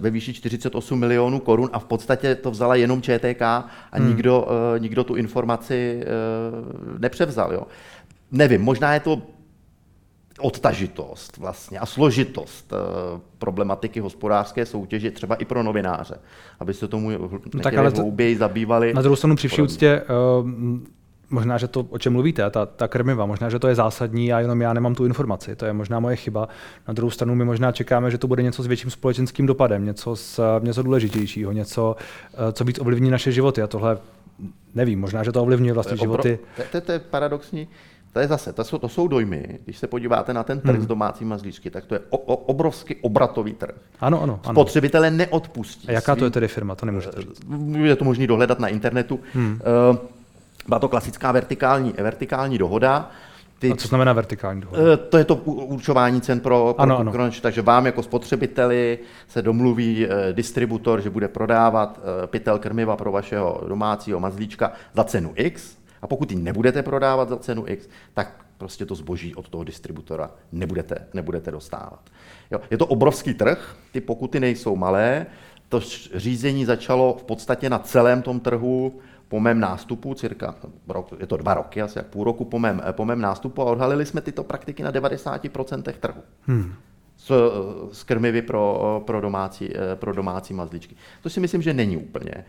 ve 0.00 0.10
výši 0.10 0.34
48 0.34 0.98
milionů 0.98 1.40
korun 1.40 1.70
a 1.72 1.78
v 1.78 1.84
podstatě 1.84 2.34
to 2.34 2.50
vzala 2.50 2.74
jenom 2.74 3.02
ČTK 3.02 3.42
a 3.42 3.68
hmm. 3.92 4.08
nikdo, 4.08 4.48
eh, 4.76 4.78
nikdo 4.78 5.04
tu 5.04 5.14
informaci 5.14 6.02
eh, 6.02 6.06
nepřevzal. 6.98 7.52
Jo. 7.52 7.62
Nevím, 8.30 8.62
možná 8.62 8.94
je 8.94 9.00
to 9.00 9.22
odtažitost 10.40 11.36
vlastně 11.36 11.78
a 11.78 11.86
složitost 11.86 12.72
problematiky 13.38 14.00
hospodářské 14.00 14.66
soutěže 14.66 15.10
třeba 15.10 15.34
i 15.34 15.44
pro 15.44 15.62
novináře, 15.62 16.14
aby 16.60 16.74
se 16.74 16.88
tomu 16.88 17.10
no, 17.54 17.60
tak 17.62 17.74
ale 17.74 17.90
to, 17.90 18.00
hlouběji 18.00 18.36
zabývali. 18.36 18.94
Na 18.94 19.02
druhou 19.02 19.16
stranu 19.16 19.36
při 19.36 19.48
vší 19.48 19.62
úctě 19.62 20.02
možná, 21.30 21.58
že 21.58 21.68
to, 21.68 21.80
o 21.90 21.98
čem 21.98 22.12
mluvíte, 22.12 22.50
ta, 22.50 22.66
ta 22.66 22.88
krmiva, 22.88 23.26
možná, 23.26 23.50
že 23.50 23.58
to 23.58 23.68
je 23.68 23.74
zásadní 23.74 24.32
a 24.32 24.40
jenom 24.40 24.60
já 24.60 24.72
nemám 24.72 24.94
tu 24.94 25.06
informaci. 25.06 25.56
To 25.56 25.64
je 25.64 25.72
možná 25.72 26.00
moje 26.00 26.16
chyba. 26.16 26.48
Na 26.88 26.94
druhou 26.94 27.10
stranu 27.10 27.34
my 27.34 27.44
možná 27.44 27.72
čekáme, 27.72 28.10
že 28.10 28.18
to 28.18 28.26
bude 28.26 28.42
něco 28.42 28.62
s 28.62 28.66
větším 28.66 28.90
společenským 28.90 29.46
dopadem, 29.46 29.84
něco, 29.84 30.16
s, 30.16 30.58
něco 30.62 30.82
důležitějšího, 30.82 31.52
něco, 31.52 31.96
eh, 32.34 32.52
co 32.52 32.64
víc 32.64 32.78
ovlivní 32.78 33.10
naše 33.10 33.32
životy. 33.32 33.62
A 33.62 33.66
tohle 33.66 33.98
nevím, 34.74 35.00
možná, 35.00 35.22
že 35.22 35.32
to 35.32 35.42
ovlivňuje 35.42 35.72
vlastně 35.72 35.96
to 35.96 36.04
životy. 36.04 36.38
To, 36.56 36.62
to, 36.72 36.80
to 36.80 36.92
je 36.92 36.98
paradoxní. 36.98 37.68
To 38.12 38.20
je 38.20 38.28
zase, 38.28 38.52
to 38.52 38.64
jsou, 38.64 38.78
to 38.78 38.88
jsou 38.88 39.08
dojmy. 39.08 39.58
Když 39.64 39.78
se 39.78 39.86
podíváte 39.86 40.34
na 40.34 40.42
ten 40.42 40.60
trh 40.60 40.74
hmm. 40.74 40.84
s 40.84 40.86
domácí 40.86 41.24
mazlíčky, 41.24 41.70
tak 41.70 41.84
to 41.84 41.94
je 41.94 42.00
o, 42.10 42.18
o, 42.18 42.36
obrovský 42.36 42.96
obratový 42.96 43.52
trh. 43.52 43.74
Ano, 44.00 44.22
ano. 44.22 44.40
ano. 44.44 44.54
Spotřebitele 44.54 45.10
neodpustí. 45.10 45.88
A 45.88 45.92
jaká 45.92 46.16
to 46.16 46.24
je 46.24 46.30
tedy 46.30 46.48
firma? 46.48 46.74
To 46.74 46.86
nemůžete 46.86 47.22
říct. 47.22 47.40
Je 47.76 47.96
to 47.96 48.04
možné 48.04 48.26
dohledat 48.26 48.58
na 48.58 48.68
internetu. 48.68 49.20
Hmm. 49.32 49.60
Uh, 49.90 49.96
byla 50.68 50.80
to 50.80 50.88
klasická 50.88 51.32
vertikální, 51.32 51.94
vertikální 51.98 52.58
dohoda. 52.58 53.10
Ty, 53.58 53.70
A 53.72 53.76
co 53.76 53.88
znamená 53.88 54.12
vertikální 54.12 54.60
dohoda? 54.60 54.82
Eh, 54.92 54.96
to 54.96 55.18
je 55.18 55.24
to 55.24 55.34
určování 55.36 56.20
cen 56.20 56.40
pro, 56.40 56.74
pro 56.74 56.82
ano, 56.82 56.98
ano. 56.98 57.30
Takže 57.40 57.62
vám 57.62 57.86
jako 57.86 58.02
spotřebiteli 58.02 58.98
se 59.28 59.42
domluví 59.42 60.06
eh, 60.06 60.32
distributor, 60.32 61.00
že 61.00 61.10
bude 61.10 61.28
prodávat 61.28 62.00
eh, 62.02 62.26
pytel 62.26 62.58
krmiva 62.58 62.96
pro 62.96 63.12
vašeho 63.12 63.64
domácího 63.68 64.20
mazlíčka 64.20 64.72
za 64.94 65.04
cenu 65.04 65.32
X 65.34 65.76
a 66.02 66.06
pokud 66.06 66.30
ji 66.30 66.36
nebudete 66.36 66.82
prodávat 66.82 67.28
za 67.28 67.36
cenu 67.36 67.64
X, 67.66 67.88
tak 68.14 68.44
prostě 68.58 68.86
to 68.86 68.94
zboží 68.94 69.34
od 69.34 69.48
toho 69.48 69.64
distributora 69.64 70.30
nebudete, 70.52 71.06
nebudete 71.14 71.50
dostávat. 71.50 72.00
Jo, 72.50 72.60
je 72.70 72.78
to 72.78 72.86
obrovský 72.86 73.34
trh, 73.34 73.76
ty 73.92 74.00
pokuty 74.00 74.40
nejsou 74.40 74.76
malé, 74.76 75.26
to 75.68 75.80
řízení 76.14 76.64
začalo 76.64 77.16
v 77.20 77.24
podstatě 77.24 77.70
na 77.70 77.78
celém 77.78 78.22
tom 78.22 78.40
trhu 78.40 79.00
po 79.30 79.40
mém 79.40 79.60
nástupu, 79.60 80.14
cirka, 80.14 80.54
je 81.20 81.26
to 81.26 81.36
dva 81.36 81.54
roky, 81.54 81.82
asi 81.82 81.98
jak 81.98 82.06
půl 82.06 82.24
roku 82.24 82.44
po 82.44 82.58
mém, 82.58 82.82
po 82.92 83.04
mém 83.04 83.20
nástupu 83.20 83.62
a 83.62 83.64
odhalili 83.64 84.06
jsme 84.06 84.20
tyto 84.20 84.44
praktiky 84.44 84.82
na 84.82 84.92
90% 84.92 85.82
trhu. 86.00 86.22
Hmm. 86.46 86.72
S, 87.16 87.32
s 87.92 88.02
krmivy 88.02 88.42
pro, 88.42 89.02
pro, 89.06 89.20
domácí, 89.20 89.70
pro 89.94 90.12
domácí 90.12 90.54
mazličky. 90.54 90.96
To 91.22 91.30
si 91.30 91.40
myslím, 91.40 91.62
že 91.62 91.74
není 91.74 91.96
úplně, 91.96 92.44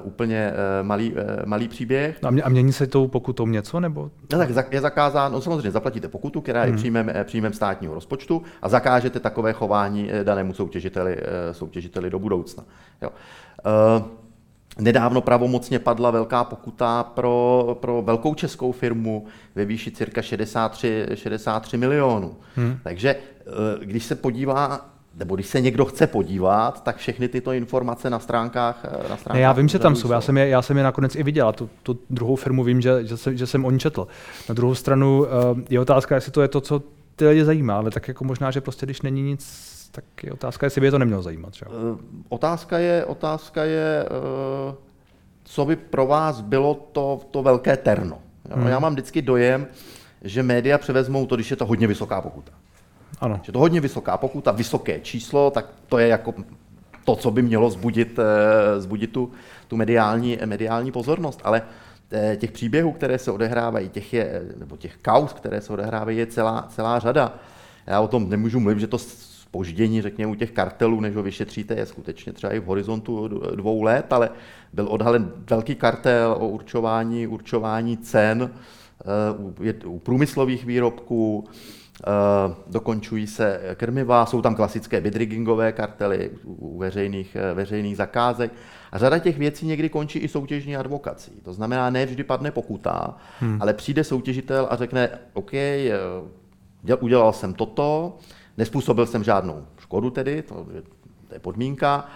Uh, 0.00 0.06
úplně 0.06 0.52
uh, 0.52 0.86
malý, 0.86 1.12
uh, 1.12 1.18
malý 1.44 1.68
příběh. 1.68 2.22
No 2.22 2.30
a 2.42 2.48
mění 2.48 2.72
se 2.72 2.86
tou 2.86 3.08
pokutou 3.08 3.46
něco? 3.46 3.80
Nebo? 3.80 4.10
No, 4.32 4.38
tak 4.54 4.72
je 4.72 4.80
zakázán, 4.80 5.32
no 5.32 5.40
samozřejmě 5.40 5.70
zaplatíte 5.70 6.08
pokutu, 6.08 6.40
která 6.40 6.64
je 6.64 6.68
hmm. 6.68 6.76
příjmem, 6.76 7.12
příjmem 7.24 7.52
státního 7.52 7.94
rozpočtu 7.94 8.42
a 8.62 8.68
zakážete 8.68 9.20
takové 9.20 9.52
chování 9.52 10.10
danému 10.22 10.54
soutěžiteli, 10.54 11.16
soutěžiteli 11.52 12.10
do 12.10 12.18
budoucna. 12.18 12.64
Jo. 13.02 13.10
Uh, 13.10 14.23
Nedávno 14.78 15.20
pravomocně 15.20 15.78
padla 15.78 16.10
velká 16.10 16.44
pokuta 16.44 17.02
pro, 17.02 17.76
pro 17.80 18.02
velkou 18.02 18.34
českou 18.34 18.72
firmu 18.72 19.26
ve 19.54 19.64
výši 19.64 19.90
cirka 19.90 20.22
63, 20.22 21.06
63 21.14 21.76
milionů. 21.76 22.36
Hmm. 22.56 22.78
Takže 22.82 23.08
eh, 23.10 23.84
když 23.84 24.04
se 24.04 24.14
podívá 24.14 24.90
nebo 25.16 25.34
když 25.34 25.46
se 25.46 25.60
někdo 25.60 25.84
chce 25.84 26.06
podívat, 26.06 26.84
tak 26.84 26.96
všechny 26.96 27.28
tyto 27.28 27.52
informace 27.52 28.10
na 28.10 28.18
stránkách. 28.18 28.84
Eh, 28.84 28.90
na 28.90 29.16
stránkách 29.16 29.34
ne, 29.34 29.40
já 29.40 29.52
vím, 29.52 29.68
že 29.68 29.78
tam 29.78 29.96
jsou. 29.96 30.12
Já 30.12 30.20
jsem, 30.20 30.36
je, 30.38 30.48
já 30.48 30.62
jsem 30.62 30.76
je 30.76 30.82
nakonec 30.82 31.16
i 31.16 31.22
viděl. 31.22 31.52
Tu, 31.52 31.70
tu 31.82 31.98
druhou 32.10 32.36
firmu 32.36 32.64
vím, 32.64 32.80
že, 32.80 33.06
že, 33.06 33.16
jsem, 33.16 33.36
že 33.36 33.46
jsem 33.46 33.64
o 33.64 33.70
ní 33.70 33.78
četl. 33.78 34.06
Na 34.48 34.54
druhou 34.54 34.74
stranu 34.74 35.26
eh, 35.26 35.28
je 35.70 35.80
otázka, 35.80 36.14
jestli 36.14 36.32
to 36.32 36.42
je 36.42 36.48
to, 36.48 36.60
co 36.60 36.82
ty 37.16 37.28
lidi 37.28 37.44
zajímá, 37.44 37.76
ale 37.76 37.90
tak 37.90 38.08
jako 38.08 38.24
možná, 38.24 38.50
že 38.50 38.60
prostě 38.60 38.86
když 38.86 39.02
není 39.02 39.22
nic 39.22 39.73
tak 39.94 40.04
je 40.22 40.32
otázka, 40.32 40.66
jestli 40.66 40.80
by 40.80 40.86
je 40.86 40.90
to 40.90 40.98
nemělo 40.98 41.22
zajímat. 41.22 41.50
Třeba. 41.50 41.70
Otázka 42.28 42.78
je, 42.78 43.04
otázka 43.04 43.64
je 43.64 44.04
co 45.44 45.64
by 45.64 45.76
pro 45.76 46.06
vás 46.06 46.40
bylo 46.40 46.74
to, 46.74 47.20
to 47.30 47.42
velké 47.42 47.76
terno. 47.76 48.18
Hmm. 48.50 48.66
Já 48.66 48.78
mám 48.78 48.92
vždycky 48.92 49.22
dojem, 49.22 49.66
že 50.22 50.42
média 50.42 50.78
převezmou 50.78 51.26
to, 51.26 51.34
když 51.34 51.50
je 51.50 51.56
to 51.56 51.66
hodně 51.66 51.86
vysoká 51.86 52.20
pokuta. 52.20 52.52
Ano. 53.20 53.40
Že 53.42 53.52
to 53.52 53.58
hodně 53.58 53.80
vysoká 53.80 54.16
pokuta, 54.16 54.52
vysoké 54.52 55.00
číslo, 55.00 55.50
tak 55.50 55.66
to 55.88 55.98
je 55.98 56.08
jako 56.08 56.34
to, 57.04 57.16
co 57.16 57.30
by 57.30 57.42
mělo 57.42 57.70
zbudit, 57.70 58.18
eh, 58.18 58.80
zbudit 58.80 59.12
tu, 59.12 59.30
tu 59.68 59.76
mediální, 59.76 60.38
mediální 60.44 60.92
pozornost. 60.92 61.40
Ale 61.44 61.62
těch 62.36 62.52
příběhů, 62.52 62.92
které 62.92 63.18
se 63.18 63.30
odehrávají, 63.30 63.88
těch 63.88 64.12
je, 64.12 64.42
nebo 64.56 64.76
těch 64.76 64.96
kaus, 64.96 65.32
které 65.32 65.60
se 65.60 65.72
odehrávají, 65.72 66.18
je 66.18 66.26
celá, 66.26 66.66
celá 66.68 66.98
řada. 66.98 67.34
Já 67.86 68.00
o 68.00 68.08
tom 68.08 68.30
nemůžu 68.30 68.60
mluvit, 68.60 68.80
že 68.80 68.86
to 68.86 68.98
spoždění, 69.54 70.02
řekněme, 70.02 70.32
u 70.32 70.34
těch 70.34 70.50
kartelů, 70.50 71.00
než 71.00 71.14
ho 71.16 71.22
vyšetříte, 71.22 71.74
je 71.74 71.86
skutečně 71.86 72.32
třeba 72.32 72.52
i 72.52 72.58
v 72.58 72.64
horizontu 72.64 73.28
dvou 73.54 73.82
let, 73.82 74.12
ale 74.12 74.30
byl 74.72 74.86
odhalen 74.90 75.32
velký 75.50 75.74
kartel 75.74 76.36
o 76.40 76.48
určování, 76.48 77.26
určování 77.26 77.96
cen 77.96 78.50
uh, 79.38 79.46
u, 79.46 79.94
u 79.94 79.98
průmyslových 79.98 80.64
výrobků, 80.64 81.38
uh, 81.38 82.54
dokončují 82.66 83.26
se 83.26 83.60
krmiva, 83.74 84.26
jsou 84.26 84.42
tam 84.42 84.54
klasické 84.54 85.00
bidriggingové 85.00 85.72
kartely 85.72 86.30
u 86.44 86.78
veřejných, 86.78 87.36
uh, 87.36 87.56
veřejných 87.56 87.96
zakázek 87.96 88.52
a 88.92 88.98
řada 88.98 89.18
těch 89.18 89.38
věcí 89.38 89.66
někdy 89.66 89.88
končí 89.88 90.18
i 90.18 90.28
soutěžní 90.28 90.76
advokací. 90.76 91.32
To 91.44 91.52
znamená, 91.52 91.90
ne 91.90 92.06
vždy 92.06 92.24
padne 92.24 92.50
pokuta, 92.50 93.16
hmm. 93.40 93.62
ale 93.62 93.74
přijde 93.74 94.04
soutěžitel 94.04 94.66
a 94.70 94.76
řekne, 94.76 95.08
OK, 95.32 95.52
udělal 97.00 97.32
jsem 97.32 97.54
toto, 97.54 98.18
Nespůsobil 98.56 99.06
jsem 99.06 99.24
žádnou 99.24 99.66
škodu 99.78 100.10
tedy, 100.10 100.42
to 100.42 100.66
je, 100.74 100.82
to 101.28 101.34
je 101.34 101.38
podmínka. 101.38 102.08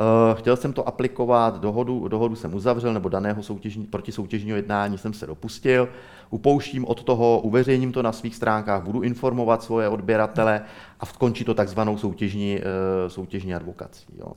Eh, 0.00 0.34
chtěl 0.34 0.56
jsem 0.56 0.72
to 0.72 0.88
aplikovat, 0.88 1.60
dohodu, 1.60 2.08
dohodu 2.08 2.36
jsem 2.36 2.54
uzavřel, 2.54 2.92
nebo 2.92 3.08
daného 3.08 3.42
soutěžní, 3.42 3.88
soutěžního 4.10 4.56
jednání 4.56 4.98
jsem 4.98 5.12
se 5.12 5.26
dopustil. 5.26 5.88
Upouštím 6.30 6.84
od 6.84 7.02
toho, 7.02 7.40
uveřejním 7.40 7.92
to 7.92 8.02
na 8.02 8.12
svých 8.12 8.36
stránkách, 8.36 8.82
budu 8.82 9.00
informovat 9.00 9.62
svoje 9.62 9.88
odběratele 9.88 10.62
a 11.00 11.06
skončí 11.06 11.44
to 11.44 11.54
takzvanou 11.54 11.98
soutěžní, 11.98 12.58
eh, 12.58 13.10
soutěžní 13.10 13.54
advokací. 13.54 14.06
Jo. 14.18 14.32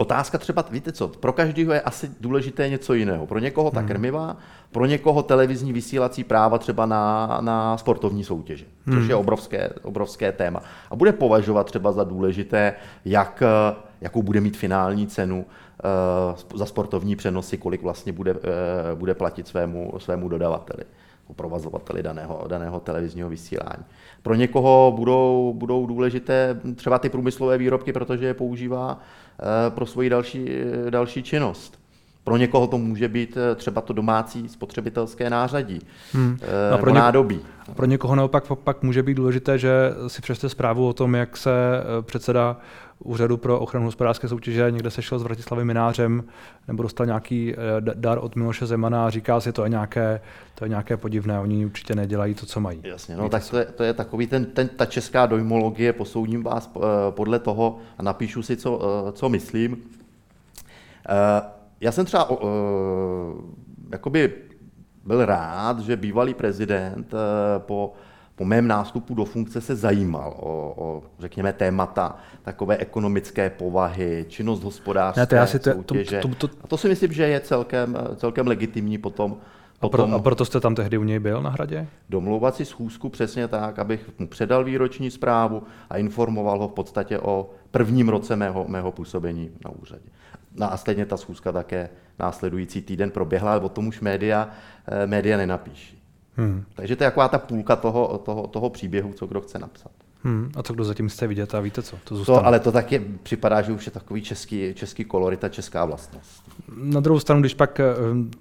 Otázka 0.00 0.38
třeba, 0.38 0.64
víte 0.70 0.92
co, 0.92 1.08
pro 1.08 1.32
každého 1.32 1.72
je 1.72 1.80
asi 1.80 2.10
důležité 2.20 2.68
něco 2.68 2.94
jiného. 2.94 3.26
Pro 3.26 3.38
někoho 3.38 3.70
ta 3.70 3.80
hmm. 3.80 3.88
krmiva, 3.88 4.36
pro 4.72 4.86
někoho 4.86 5.22
televizní 5.22 5.72
vysílací 5.72 6.24
práva 6.24 6.58
třeba 6.58 6.86
na, 6.86 7.38
na 7.40 7.76
sportovní 7.76 8.24
soutěže, 8.24 8.64
což 8.84 8.94
hmm. 8.94 9.10
je 9.10 9.14
obrovské, 9.14 9.70
obrovské 9.82 10.32
téma. 10.32 10.62
A 10.90 10.96
bude 10.96 11.12
považovat 11.12 11.66
třeba 11.66 11.92
za 11.92 12.04
důležité, 12.04 12.74
jak, 13.04 13.42
jakou 14.00 14.22
bude 14.22 14.40
mít 14.40 14.56
finální 14.56 15.06
cenu 15.06 15.44
uh, 16.52 16.58
za 16.58 16.66
sportovní 16.66 17.16
přenosy, 17.16 17.58
kolik 17.58 17.82
vlastně 17.82 18.12
bude, 18.12 18.32
uh, 18.32 18.40
bude 18.94 19.14
platit 19.14 19.48
svému, 19.48 19.92
svému 19.98 20.28
dodavateli 20.28 20.84
provazovateli 21.34 22.02
daného, 22.02 22.44
daného 22.48 22.80
televizního 22.80 23.28
vysílání. 23.28 23.84
Pro 24.22 24.34
někoho 24.34 24.92
budou, 24.96 25.54
budou 25.56 25.86
důležité 25.86 26.60
třeba 26.74 26.98
ty 26.98 27.08
průmyslové 27.08 27.58
výrobky, 27.58 27.92
protože 27.92 28.26
je 28.26 28.34
používá 28.34 29.00
eh, 29.00 29.70
pro 29.70 29.86
svoji 29.86 30.10
další, 30.10 30.48
další 30.90 31.22
činnost. 31.22 31.77
Pro 32.28 32.36
někoho 32.36 32.66
to 32.66 32.78
může 32.78 33.08
být 33.08 33.36
eh, 33.36 33.54
třeba 33.54 33.80
to 33.80 33.92
domácí 33.92 34.48
spotřebitelské 34.48 35.30
nářadí 35.30 35.80
hmm. 36.12 36.38
Eh, 36.42 36.74
a 36.74 36.78
pro 36.78 36.90
něk- 36.90 36.94
nádobí. 36.94 37.40
Pro 37.74 37.86
někoho 37.86 38.14
naopak 38.14 38.44
pak 38.64 38.82
může 38.82 39.02
být 39.02 39.14
důležité, 39.14 39.58
že 39.58 39.70
si 40.06 40.22
přečte 40.22 40.48
zprávu 40.48 40.88
o 40.88 40.92
tom, 40.92 41.14
jak 41.14 41.36
se 41.36 41.50
předseda 42.02 42.56
Úřadu 43.04 43.36
pro 43.36 43.60
ochranu 43.60 43.86
hospodářské 43.86 44.28
soutěže 44.28 44.70
někde 44.70 44.90
sešel 44.90 45.18
s 45.18 45.22
Vratislavem 45.22 45.66
Minářem 45.66 46.24
nebo 46.68 46.82
dostal 46.82 47.06
nějaký 47.06 47.54
dar 47.94 48.18
od 48.20 48.36
Miloše 48.36 48.66
Zemana 48.66 49.06
a 49.06 49.10
říká 49.10 49.40
si, 49.40 49.52
to 49.52 49.62
je 49.62 49.68
nějaké, 49.68 50.20
to 50.54 50.64
je 50.64 50.68
nějaké 50.68 50.96
podivné, 50.96 51.40
oni 51.40 51.66
určitě 51.66 51.94
nedělají 51.94 52.34
to, 52.34 52.46
co 52.46 52.60
mají. 52.60 52.80
Jasně, 52.84 53.16
no 53.16 53.22
Víte 53.22 53.30
tak 53.30 53.50
to 53.50 53.58
je, 53.58 53.64
to 53.64 53.82
je 53.82 53.94
takový 53.94 54.26
ten, 54.26 54.44
ten, 54.44 54.68
ta 54.68 54.86
česká 54.86 55.26
dojmologie, 55.26 55.92
posoudím 55.92 56.42
vás 56.42 56.70
podle 57.10 57.38
toho 57.38 57.78
a 57.98 58.02
napíšu 58.02 58.42
si, 58.42 58.56
co, 58.56 58.80
co 59.12 59.28
myslím. 59.28 59.82
Já 61.80 61.92
jsem 61.92 62.04
třeba 62.04 62.30
uh, 62.30 62.38
jakoby 63.92 64.34
byl 65.04 65.24
rád, 65.24 65.80
že 65.80 65.96
bývalý 65.96 66.34
prezident 66.34 67.14
uh, 67.14 67.18
po, 67.58 67.92
po 68.34 68.44
mém 68.44 68.68
nástupu 68.68 69.14
do 69.14 69.24
funkce 69.24 69.60
se 69.60 69.76
zajímal 69.76 70.34
o, 70.36 70.74
o 70.76 71.02
řekněme, 71.18 71.52
témata 71.52 72.16
takové 72.42 72.76
ekonomické 72.76 73.50
povahy, 73.50 74.26
činnost 74.28 74.64
hospodářské, 74.64 75.20
ne, 75.20 75.26
to 75.26 75.34
já 75.34 75.46
si 75.46 75.58
to, 75.58 75.70
soutěže. 75.70 76.20
To, 76.20 76.28
to, 76.28 76.48
to, 76.48 76.56
a 76.64 76.66
to 76.66 76.76
si 76.76 76.88
myslím, 76.88 77.12
že 77.12 77.22
je 77.22 77.40
celkem, 77.40 77.96
celkem 78.16 78.46
legitimní 78.46 78.98
potom 78.98 79.36
a, 79.80 79.88
pro, 79.88 80.12
a 80.14 80.18
proto 80.18 80.44
jste 80.44 80.60
tam 80.60 80.74
tehdy 80.74 80.98
u 80.98 81.04
něj 81.04 81.18
byl 81.18 81.42
na 81.42 81.50
hradě? 81.50 81.86
Domlouvat 82.08 82.54
si 82.54 82.64
schůzku 82.64 83.08
přesně 83.08 83.48
tak, 83.48 83.78
abych 83.78 84.10
mu 84.18 84.28
předal 84.28 84.64
výroční 84.64 85.10
zprávu 85.10 85.62
a 85.90 85.98
informoval 85.98 86.58
ho 86.58 86.68
v 86.68 86.72
podstatě 86.72 87.18
o 87.18 87.50
prvním 87.70 88.08
roce 88.08 88.36
mého, 88.36 88.64
mého 88.68 88.92
působení 88.92 89.50
na 89.64 89.70
úřadě. 89.70 90.08
No 90.54 90.72
a 90.72 90.76
stejně 90.76 91.06
ta 91.06 91.16
schůzka 91.16 91.52
také 91.52 91.88
následující 92.18 92.82
týden 92.82 93.10
proběhla, 93.10 93.52
ale 93.52 93.60
o 93.60 93.68
tom 93.68 93.86
už 93.86 94.00
média, 94.00 94.48
eh, 94.86 95.06
média 95.06 95.36
nenapíší. 95.36 96.02
Hmm. 96.36 96.64
Takže 96.74 96.96
to 96.96 97.04
je 97.04 97.10
taková 97.10 97.28
ta 97.28 97.38
půlka 97.38 97.76
toho, 97.76 98.18
toho, 98.18 98.46
toho 98.46 98.70
příběhu, 98.70 99.12
co 99.12 99.26
kdo 99.26 99.40
chce 99.40 99.58
napsat. 99.58 99.90
Hmm. 100.22 100.50
A 100.56 100.62
co 100.62 100.74
kdo 100.74 100.84
zatím 100.84 101.08
jste 101.08 101.26
vidět 101.26 101.54
a 101.54 101.60
víte 101.60 101.82
co? 101.82 101.96
To, 102.04 102.24
to 102.24 102.46
ale 102.46 102.60
to 102.60 102.72
taky 102.72 102.98
připadá, 103.22 103.62
že 103.62 103.72
už 103.72 103.86
je 103.86 103.92
takový 103.92 104.22
český, 104.22 104.74
český 104.74 105.04
kolorita, 105.04 105.48
česká 105.48 105.84
vlastnost. 105.84 106.42
Na 106.76 107.00
druhou 107.00 107.20
stranu, 107.20 107.40
když 107.42 107.54
pak 107.54 107.80
eh, 107.80 107.84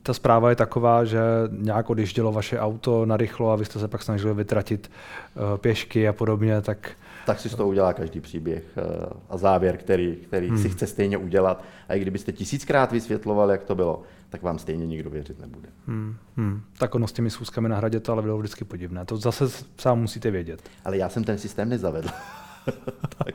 ta 0.03 0.13
zpráva 0.13 0.49
je 0.49 0.55
taková, 0.55 1.05
že 1.05 1.19
nějak 1.51 1.89
odjíždělo 1.89 2.31
vaše 2.31 2.59
auto 2.59 3.05
narychlo 3.05 3.51
a 3.51 3.55
vy 3.55 3.65
jste 3.65 3.79
se 3.79 3.87
pak 3.87 4.03
snažili 4.03 4.33
vytratit 4.33 4.91
uh, 5.35 5.57
pěšky 5.57 6.07
a 6.07 6.13
podobně, 6.13 6.61
tak 6.61 6.91
tak 7.27 7.39
si 7.39 7.49
z 7.49 7.55
toho 7.55 7.69
udělá 7.69 7.93
každý 7.93 8.19
příběh 8.19 8.63
eh, 8.77 8.81
a 9.29 9.37
závěr, 9.37 9.77
který, 9.77 10.15
který 10.15 10.47
hmm. 10.47 10.57
si 10.57 10.69
chce 10.69 10.87
stejně 10.87 11.17
udělat. 11.17 11.63
A 11.89 11.93
i 11.93 11.99
kdybyste 11.99 12.31
tisíckrát 12.31 12.91
vysvětloval, 12.91 13.51
jak 13.51 13.63
to 13.63 13.75
bylo, 13.75 14.01
tak 14.29 14.43
vám 14.43 14.59
stejně 14.59 14.85
nikdo 14.85 15.09
věřit 15.09 15.39
nebude. 15.39 15.69
Hmm. 15.87 16.15
Hmm. 16.37 16.61
Tak 16.77 16.95
ono 16.95 17.07
s 17.07 17.11
těmi 17.11 17.29
schůzkami 17.29 17.69
na 17.69 17.77
hradě 17.77 17.99
to 17.99 18.11
ale 18.11 18.21
bylo 18.21 18.37
vždycky 18.37 18.65
podivné. 18.65 19.05
To 19.05 19.17
zase 19.17 19.45
sám 19.77 19.99
musíte 19.99 20.31
vědět. 20.31 20.69
Ale 20.85 20.97
já 20.97 21.09
jsem 21.09 21.23
ten 21.23 21.37
systém 21.37 21.69
nezavedl. 21.69 22.09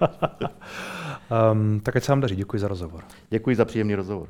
um, 1.53 1.81
tak 1.83 1.97
ať 1.97 2.05
se 2.05 2.13
vám 2.13 2.21
daří. 2.21 2.37
Děkuji 2.37 2.59
za 2.59 2.69
rozhovor. 2.69 3.05
Děkuji 3.31 3.57
za 3.57 3.65
příjemný 3.65 3.95
rozhovor. 3.95 4.29